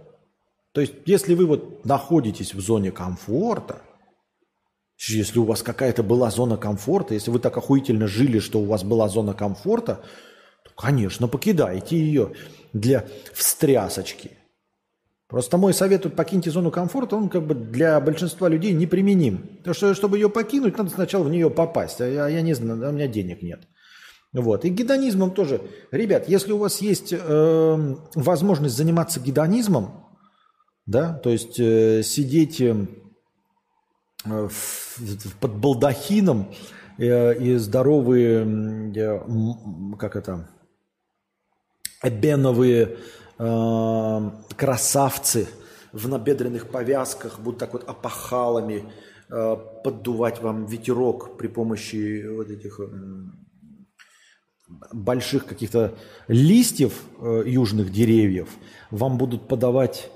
[0.72, 3.82] То есть, если вы вот находитесь в зоне комфорта,
[4.98, 8.82] если у вас какая-то была зона комфорта, если вы так охуительно жили, что у вас
[8.82, 10.00] была зона комфорта,
[10.64, 12.32] то, конечно, покидайте ее
[12.72, 14.32] для встрясочки.
[15.28, 19.38] Просто мой совет покиньте зону комфорта, он как бы для большинства людей неприменим.
[19.58, 22.00] Потому что, чтобы ее покинуть, надо сначала в нее попасть.
[22.00, 23.68] А я, я не знаю, у меня денег нет.
[24.32, 24.64] Вот.
[24.64, 25.60] И гедонизмом тоже.
[25.90, 30.06] Ребят, если у вас есть э, возможность заниматься гедонизмом,
[30.86, 32.88] Да, то есть э, сидеть э, в-
[35.40, 36.52] под балдахином
[36.98, 39.20] э, и здоровые, э,
[39.98, 40.48] как это,
[42.02, 42.96] эбеновые
[43.38, 45.48] э, красавцы
[45.92, 48.84] в набедренных повязках будут так вот опахалами
[49.30, 52.80] э, поддувать вам ветерок при помощи вот этих
[54.92, 55.94] больших каких-то
[56.28, 58.48] листьев э, южных деревьев.
[58.90, 60.10] Вам будут подавать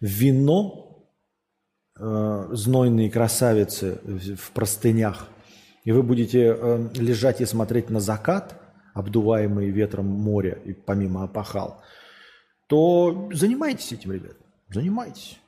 [0.00, 0.89] вино,
[2.00, 4.00] э, знойные красавицы
[4.36, 5.28] в простынях,
[5.84, 8.60] и вы будете э, лежать и смотреть на закат,
[8.94, 11.82] обдуваемый ветром моря, и помимо опахал,
[12.66, 14.36] то занимайтесь этим, ребят,
[14.68, 15.38] занимайтесь.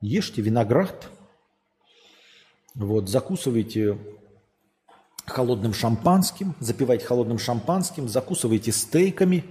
[0.00, 1.08] Ешьте виноград,
[2.74, 3.98] вот, закусывайте
[5.26, 9.44] холодным шампанским, запивайте холодным шампанским, закусывайте стейками,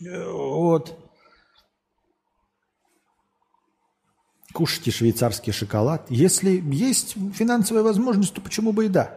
[0.00, 1.03] э, вот.
[4.54, 6.06] Кушайте швейцарский шоколад.
[6.08, 9.10] Если есть финансовая возможность, то почему бы и да?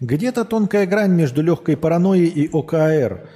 [0.00, 3.28] Где-то тонкая грань между легкой паранойей и ОКР.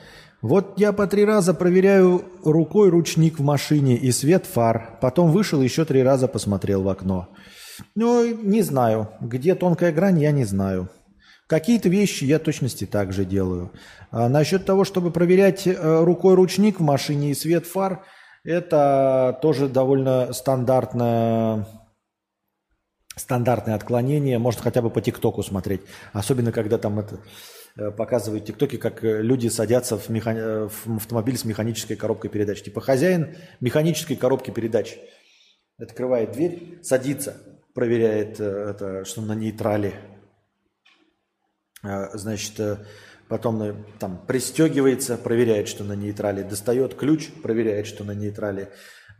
[0.42, 4.99] Вот я по три раза проверяю рукой ручник в машине и свет фар.
[5.00, 7.28] Потом вышел еще три раза посмотрел в окно.
[7.94, 9.10] Ну, не знаю.
[9.20, 10.90] Где тонкая грань, я не знаю.
[11.51, 13.73] Какие-то вещи я точности так же делаю.
[14.12, 18.05] А насчет того, чтобы проверять э, рукой ручник в машине и свет фар,
[18.45, 21.67] это тоже довольно стандартная
[23.17, 25.81] стандартное отклонение, может хотя бы по ТикТоку смотреть.
[26.12, 27.19] Особенно, когда там это
[27.77, 32.31] э, показывают ТикТоки, как э, люди садятся в, меха- э, в автомобиль с механической коробкой
[32.31, 32.62] передач.
[32.62, 34.99] Типа хозяин механической коробки передач
[35.81, 37.39] открывает дверь, садится,
[37.75, 39.95] проверяет, это, что на нейтрале.
[41.83, 42.76] Э, Значит, э,
[43.28, 48.70] потом э, там пристегивается, проверяет, что на нейтрале, достает ключ, проверяет, что на нейтрале,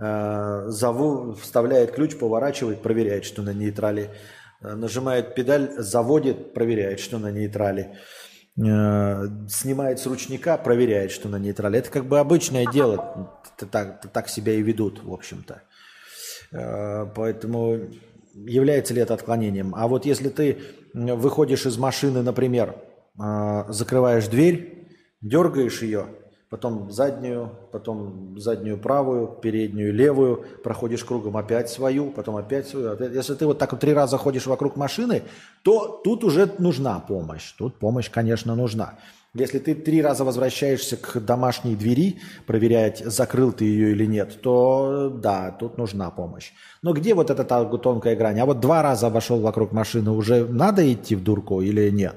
[0.03, 4.11] Э, заву- вставляет ключ, поворачивает, проверяет, что на нейтрале,
[4.63, 7.99] Э, нажимает педаль, заводит, проверяет, что на нейтрале,
[8.57, 11.79] снимает с ручника, проверяет, что на нейтрале.
[11.79, 13.41] Это как бы обычное дело,
[13.71, 15.63] так, так себя и ведут, в общем-то.
[17.15, 17.79] Поэтому
[18.35, 19.75] является ли это отклонением?
[19.77, 20.59] А вот если ты
[20.95, 22.77] выходишь из машины, например,
[23.19, 24.89] э, закрываешь дверь,
[25.21, 26.07] дергаешь ее,
[26.49, 32.93] потом заднюю, потом заднюю правую, переднюю левую, проходишь кругом опять свою, потом опять свою.
[32.93, 35.23] опять- Если ты вот так вот три раза ходишь вокруг машины,
[35.63, 37.53] то тут уже нужна помощь.
[37.53, 38.99] Тут помощь, конечно, нужна.
[39.33, 45.09] Если ты три раза возвращаешься к домашней двери, проверять, закрыл ты ее или нет, то
[45.09, 46.51] да, тут нужна помощь.
[46.83, 48.41] Но где вот эта та- тонкая грань?
[48.41, 52.17] А вот два раза обошел вокруг машины, уже надо идти в дурку или нет?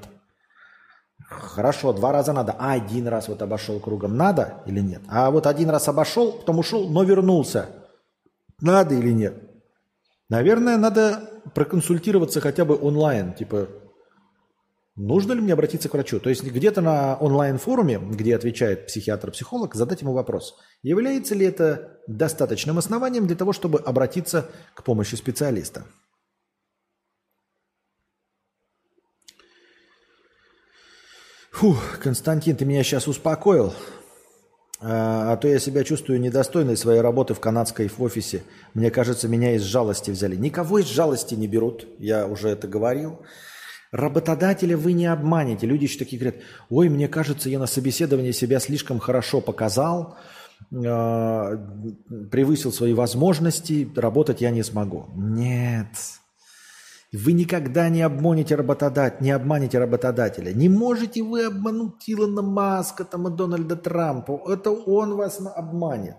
[1.20, 2.56] Хорошо, два раза надо.
[2.58, 5.02] А один раз вот обошел кругом, надо или нет?
[5.08, 7.68] А вот один раз обошел, потом ушел, но вернулся.
[8.60, 9.40] Надо или нет?
[10.28, 13.34] Наверное, надо проконсультироваться хотя бы онлайн.
[13.34, 13.68] Типа,
[14.96, 16.20] нужно ли мне обратиться к врачу?
[16.20, 20.56] То есть где-то на онлайн-форуме, где отвечает психиатр-психолог, задать ему вопрос.
[20.82, 25.84] Является ли это достаточным основанием для того, чтобы обратиться к помощи специалиста?
[31.52, 33.72] Фух, Константин, ты меня сейчас успокоил.
[34.80, 38.42] А, а то я себя чувствую недостойной своей работы в канадской офисе.
[38.74, 40.36] Мне кажется, меня из жалости взяли.
[40.36, 43.20] Никого из жалости не берут, я уже это говорил.
[43.94, 45.68] Работодателя вы не обманете.
[45.68, 50.16] Люди еще такие говорят, ой, мне кажется, я на собеседовании себя слишком хорошо показал,
[50.72, 51.52] а,
[52.32, 55.06] превысил свои возможности, работать я не смогу.
[55.14, 55.86] Нет.
[57.12, 60.52] Вы никогда не обманете работодателя, не обманете работодателя.
[60.52, 64.40] Не можете вы обмануть Илона Маска там, и Дональда Трампа.
[64.48, 66.16] Это он вас обманет.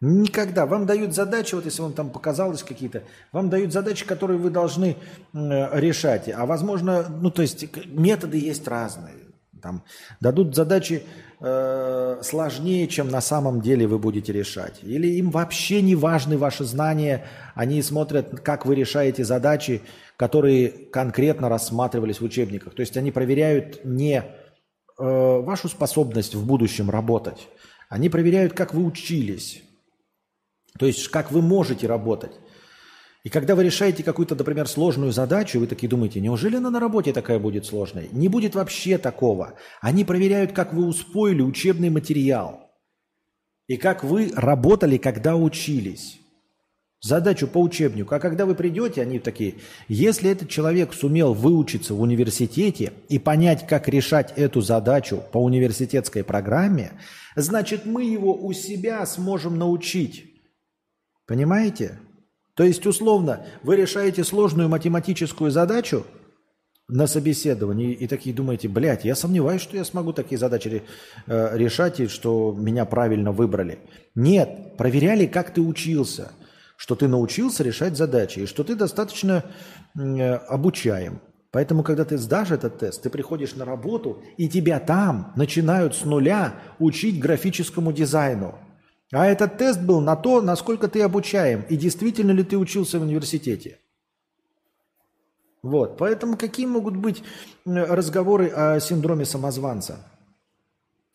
[0.00, 0.64] Никогда.
[0.64, 4.96] Вам дают задачи, вот если вам там показалось какие-то, вам дают задачи, которые вы должны
[4.96, 6.30] э, решать.
[6.34, 9.14] А возможно, ну то есть методы есть разные.
[9.60, 9.84] Там
[10.18, 11.02] дадут задачи
[11.38, 14.78] э, сложнее, чем на самом деле вы будете решать.
[14.82, 19.82] Или им вообще не важны ваши знания, они смотрят, как вы решаете задачи,
[20.16, 22.74] которые конкретно рассматривались в учебниках.
[22.74, 24.22] То есть они проверяют не э,
[24.98, 27.48] вашу способность в будущем работать,
[27.90, 29.62] они проверяют, как вы учились.
[30.80, 32.32] То есть как вы можете работать.
[33.22, 37.12] И когда вы решаете какую-то, например, сложную задачу, вы такие думаете, неужели она на работе
[37.12, 38.08] такая будет сложная?
[38.12, 39.58] Не будет вообще такого.
[39.82, 42.70] Они проверяют, как вы усвоили учебный материал.
[43.66, 46.18] И как вы работали, когда учились.
[47.02, 48.14] Задачу по учебнику.
[48.14, 53.66] А когда вы придете, они такие, если этот человек сумел выучиться в университете и понять,
[53.66, 56.92] как решать эту задачу по университетской программе,
[57.36, 60.29] значит мы его у себя сможем научить.
[61.30, 62.00] Понимаете?
[62.54, 66.04] То есть, условно, вы решаете сложную математическую задачу
[66.88, 70.82] на собеседовании и такие думаете, блядь, я сомневаюсь, что я смогу такие задачи
[71.28, 73.78] э, решать и что меня правильно выбрали.
[74.16, 76.32] Нет, проверяли, как ты учился,
[76.76, 79.44] что ты научился решать задачи и что ты достаточно
[79.94, 81.20] э, обучаем.
[81.52, 86.04] Поэтому, когда ты сдашь этот тест, ты приходишь на работу, и тебя там начинают с
[86.04, 88.58] нуля учить графическому дизайну.
[89.12, 93.02] А этот тест был на то, насколько ты обучаем, и действительно ли ты учился в
[93.02, 93.78] университете.
[95.62, 97.22] Вот, поэтому какие могут быть
[97.64, 100.06] разговоры о синдроме самозванца?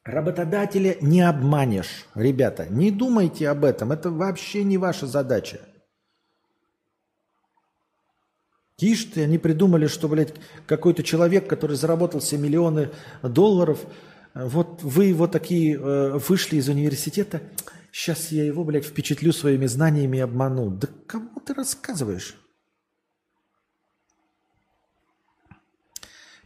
[0.03, 5.61] Работодателя не обманешь, ребята, не думайте об этом, это вообще не ваша задача.
[8.75, 10.33] Тише ты, они придумали, что, блядь,
[10.67, 12.91] какой-то человек, который заработал себе миллионы
[13.24, 13.80] долларов,
[14.35, 17.41] вот вы его такие э, вышли из университета,
[17.95, 20.69] сейчас я его, блядь, впечатлю своими знаниями и обману.
[20.69, 22.35] Да кому ты рассказываешь?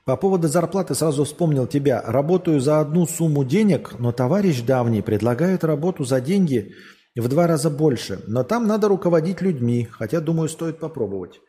[0.06, 2.04] По поводу зарплаты сразу вспомнил тебя.
[2.06, 6.76] Работаю за одну сумму денег, но товарищ давний предлагает работу за деньги
[7.16, 8.24] в два раза больше.
[8.28, 11.42] Но там надо руководить людьми, хотя, думаю, стоит попробовать.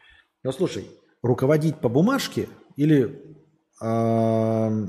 [0.42, 0.90] Но слушай,
[1.22, 3.22] руководить по бумажке или
[3.82, 4.86] э,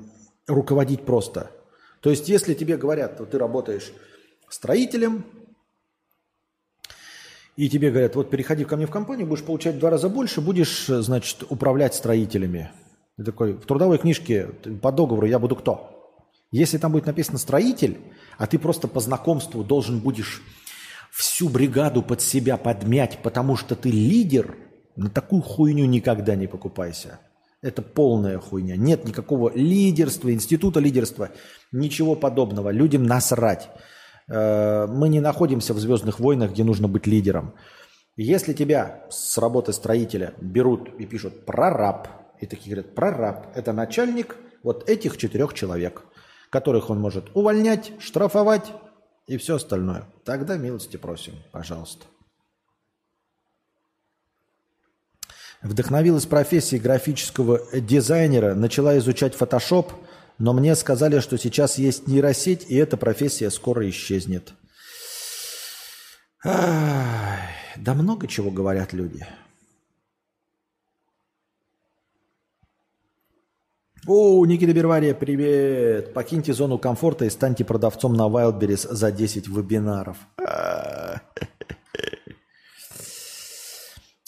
[0.48, 1.52] руководить просто?
[2.00, 3.92] То есть, если тебе говорят, вот ты работаешь
[4.54, 5.26] строителем,
[7.56, 10.42] и тебе говорят, вот переходи ко мне в компанию, будешь получать в два раза больше,
[10.42, 12.72] будешь, значит, управлять строителями.
[13.18, 14.48] Ты такой, в трудовой книжке
[14.82, 16.24] по договору я буду кто?
[16.52, 18.00] Если там будет написано строитель,
[18.38, 20.42] а ты просто по знакомству должен будешь
[21.12, 24.56] всю бригаду под себя подмять, потому что ты лидер–
[24.96, 27.20] на такую хуйню никогда не покупайся.
[27.62, 28.76] Это полная хуйня.
[28.76, 31.30] Нет никакого лидерства, института лидерства,
[31.72, 32.70] ничего подобного.
[32.72, 33.70] Людям насрать.
[34.32, 37.54] Э, мы не находимся в «Звездных войнах», где нужно быть лидером.
[38.16, 42.08] Если тебя с работы строителя берут и пишут «прораб»,
[42.40, 46.04] и такие говорят «прораб»– это начальник вот этих четырех человек,
[46.50, 48.72] которых он может увольнять, штрафовать
[49.28, 50.06] и все остальное.
[50.24, 52.06] Тогда милости просим, пожалуйста.
[55.62, 59.92] Вдохновилась профессией графического дизайнера, начала изучать фотошоп,
[60.42, 64.54] но мне сказали, что сейчас есть нейросеть, и эта профессия скоро исчезнет.
[66.44, 69.26] Да много чего говорят люди.
[74.08, 76.12] О, Никита Бервария, привет!
[76.16, 80.18] Покиньте зону комфорта и станьте продавцом на Wildberries за 10 вебинаров.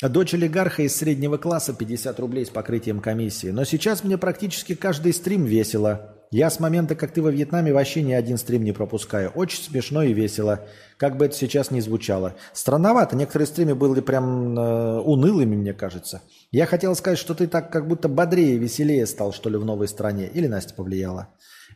[0.10, 3.48] Дочь олигарха из среднего класса 50 рублей с покрытием комиссии.
[3.48, 6.14] Но сейчас мне практически каждый стрим весело.
[6.30, 9.30] Я с момента, как ты во Вьетнаме, вообще ни один стрим не пропускаю.
[9.30, 10.68] Очень смешно и весело.
[10.98, 12.36] Как бы это сейчас ни звучало.
[12.52, 13.16] Странновато.
[13.16, 16.22] Некоторые стримы были прям э, унылыми, мне кажется.
[16.52, 19.88] Я хотел сказать, что ты так как будто бодрее, веселее стал, что ли, в новой
[19.88, 20.28] стране.
[20.28, 21.30] Или Настя повлияла.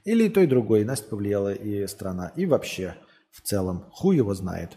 [0.03, 0.83] Или и то, и другое.
[0.83, 2.33] Настя повлияла, и страна.
[2.35, 2.95] И вообще,
[3.31, 3.85] в целом.
[3.91, 4.71] Хуй его знает.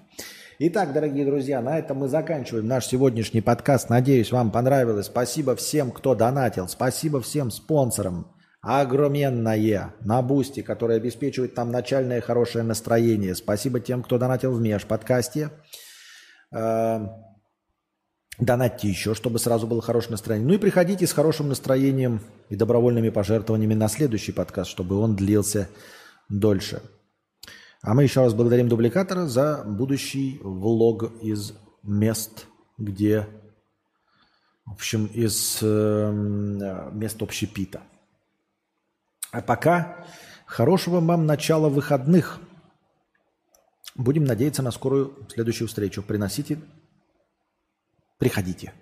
[0.62, 3.88] Итак, дорогие друзья, на этом мы заканчиваем наш сегодняшний подкаст.
[3.88, 5.06] Надеюсь, вам понравилось.
[5.06, 6.68] Спасибо всем, кто донатил.
[6.68, 8.30] Спасибо всем спонсорам.
[8.60, 13.34] Огроменное на Бусти, который обеспечивает там начальное хорошее настроение.
[13.34, 15.50] Спасибо тем, кто донатил в меж-подкасте.
[16.52, 17.08] Эм,
[18.38, 20.46] донатьте еще, чтобы сразу было хорошее настроение.
[20.46, 25.70] Ну и приходите с хорошим настроением и добровольными пожертвованиями на следующий подкаст, чтобы он длился
[26.28, 26.82] дольше.
[27.82, 33.26] А мы еще раз благодарим дубликатора за будущий влог из мест, где,
[34.66, 36.12] в общем, из э,
[36.92, 37.82] мест общепита.
[39.32, 40.04] А пока
[40.44, 42.40] хорошего вам начала выходных.
[43.94, 46.02] Будем надеяться на скорую следующую встречу.
[46.02, 46.60] Приносите,
[48.18, 48.74] приходите.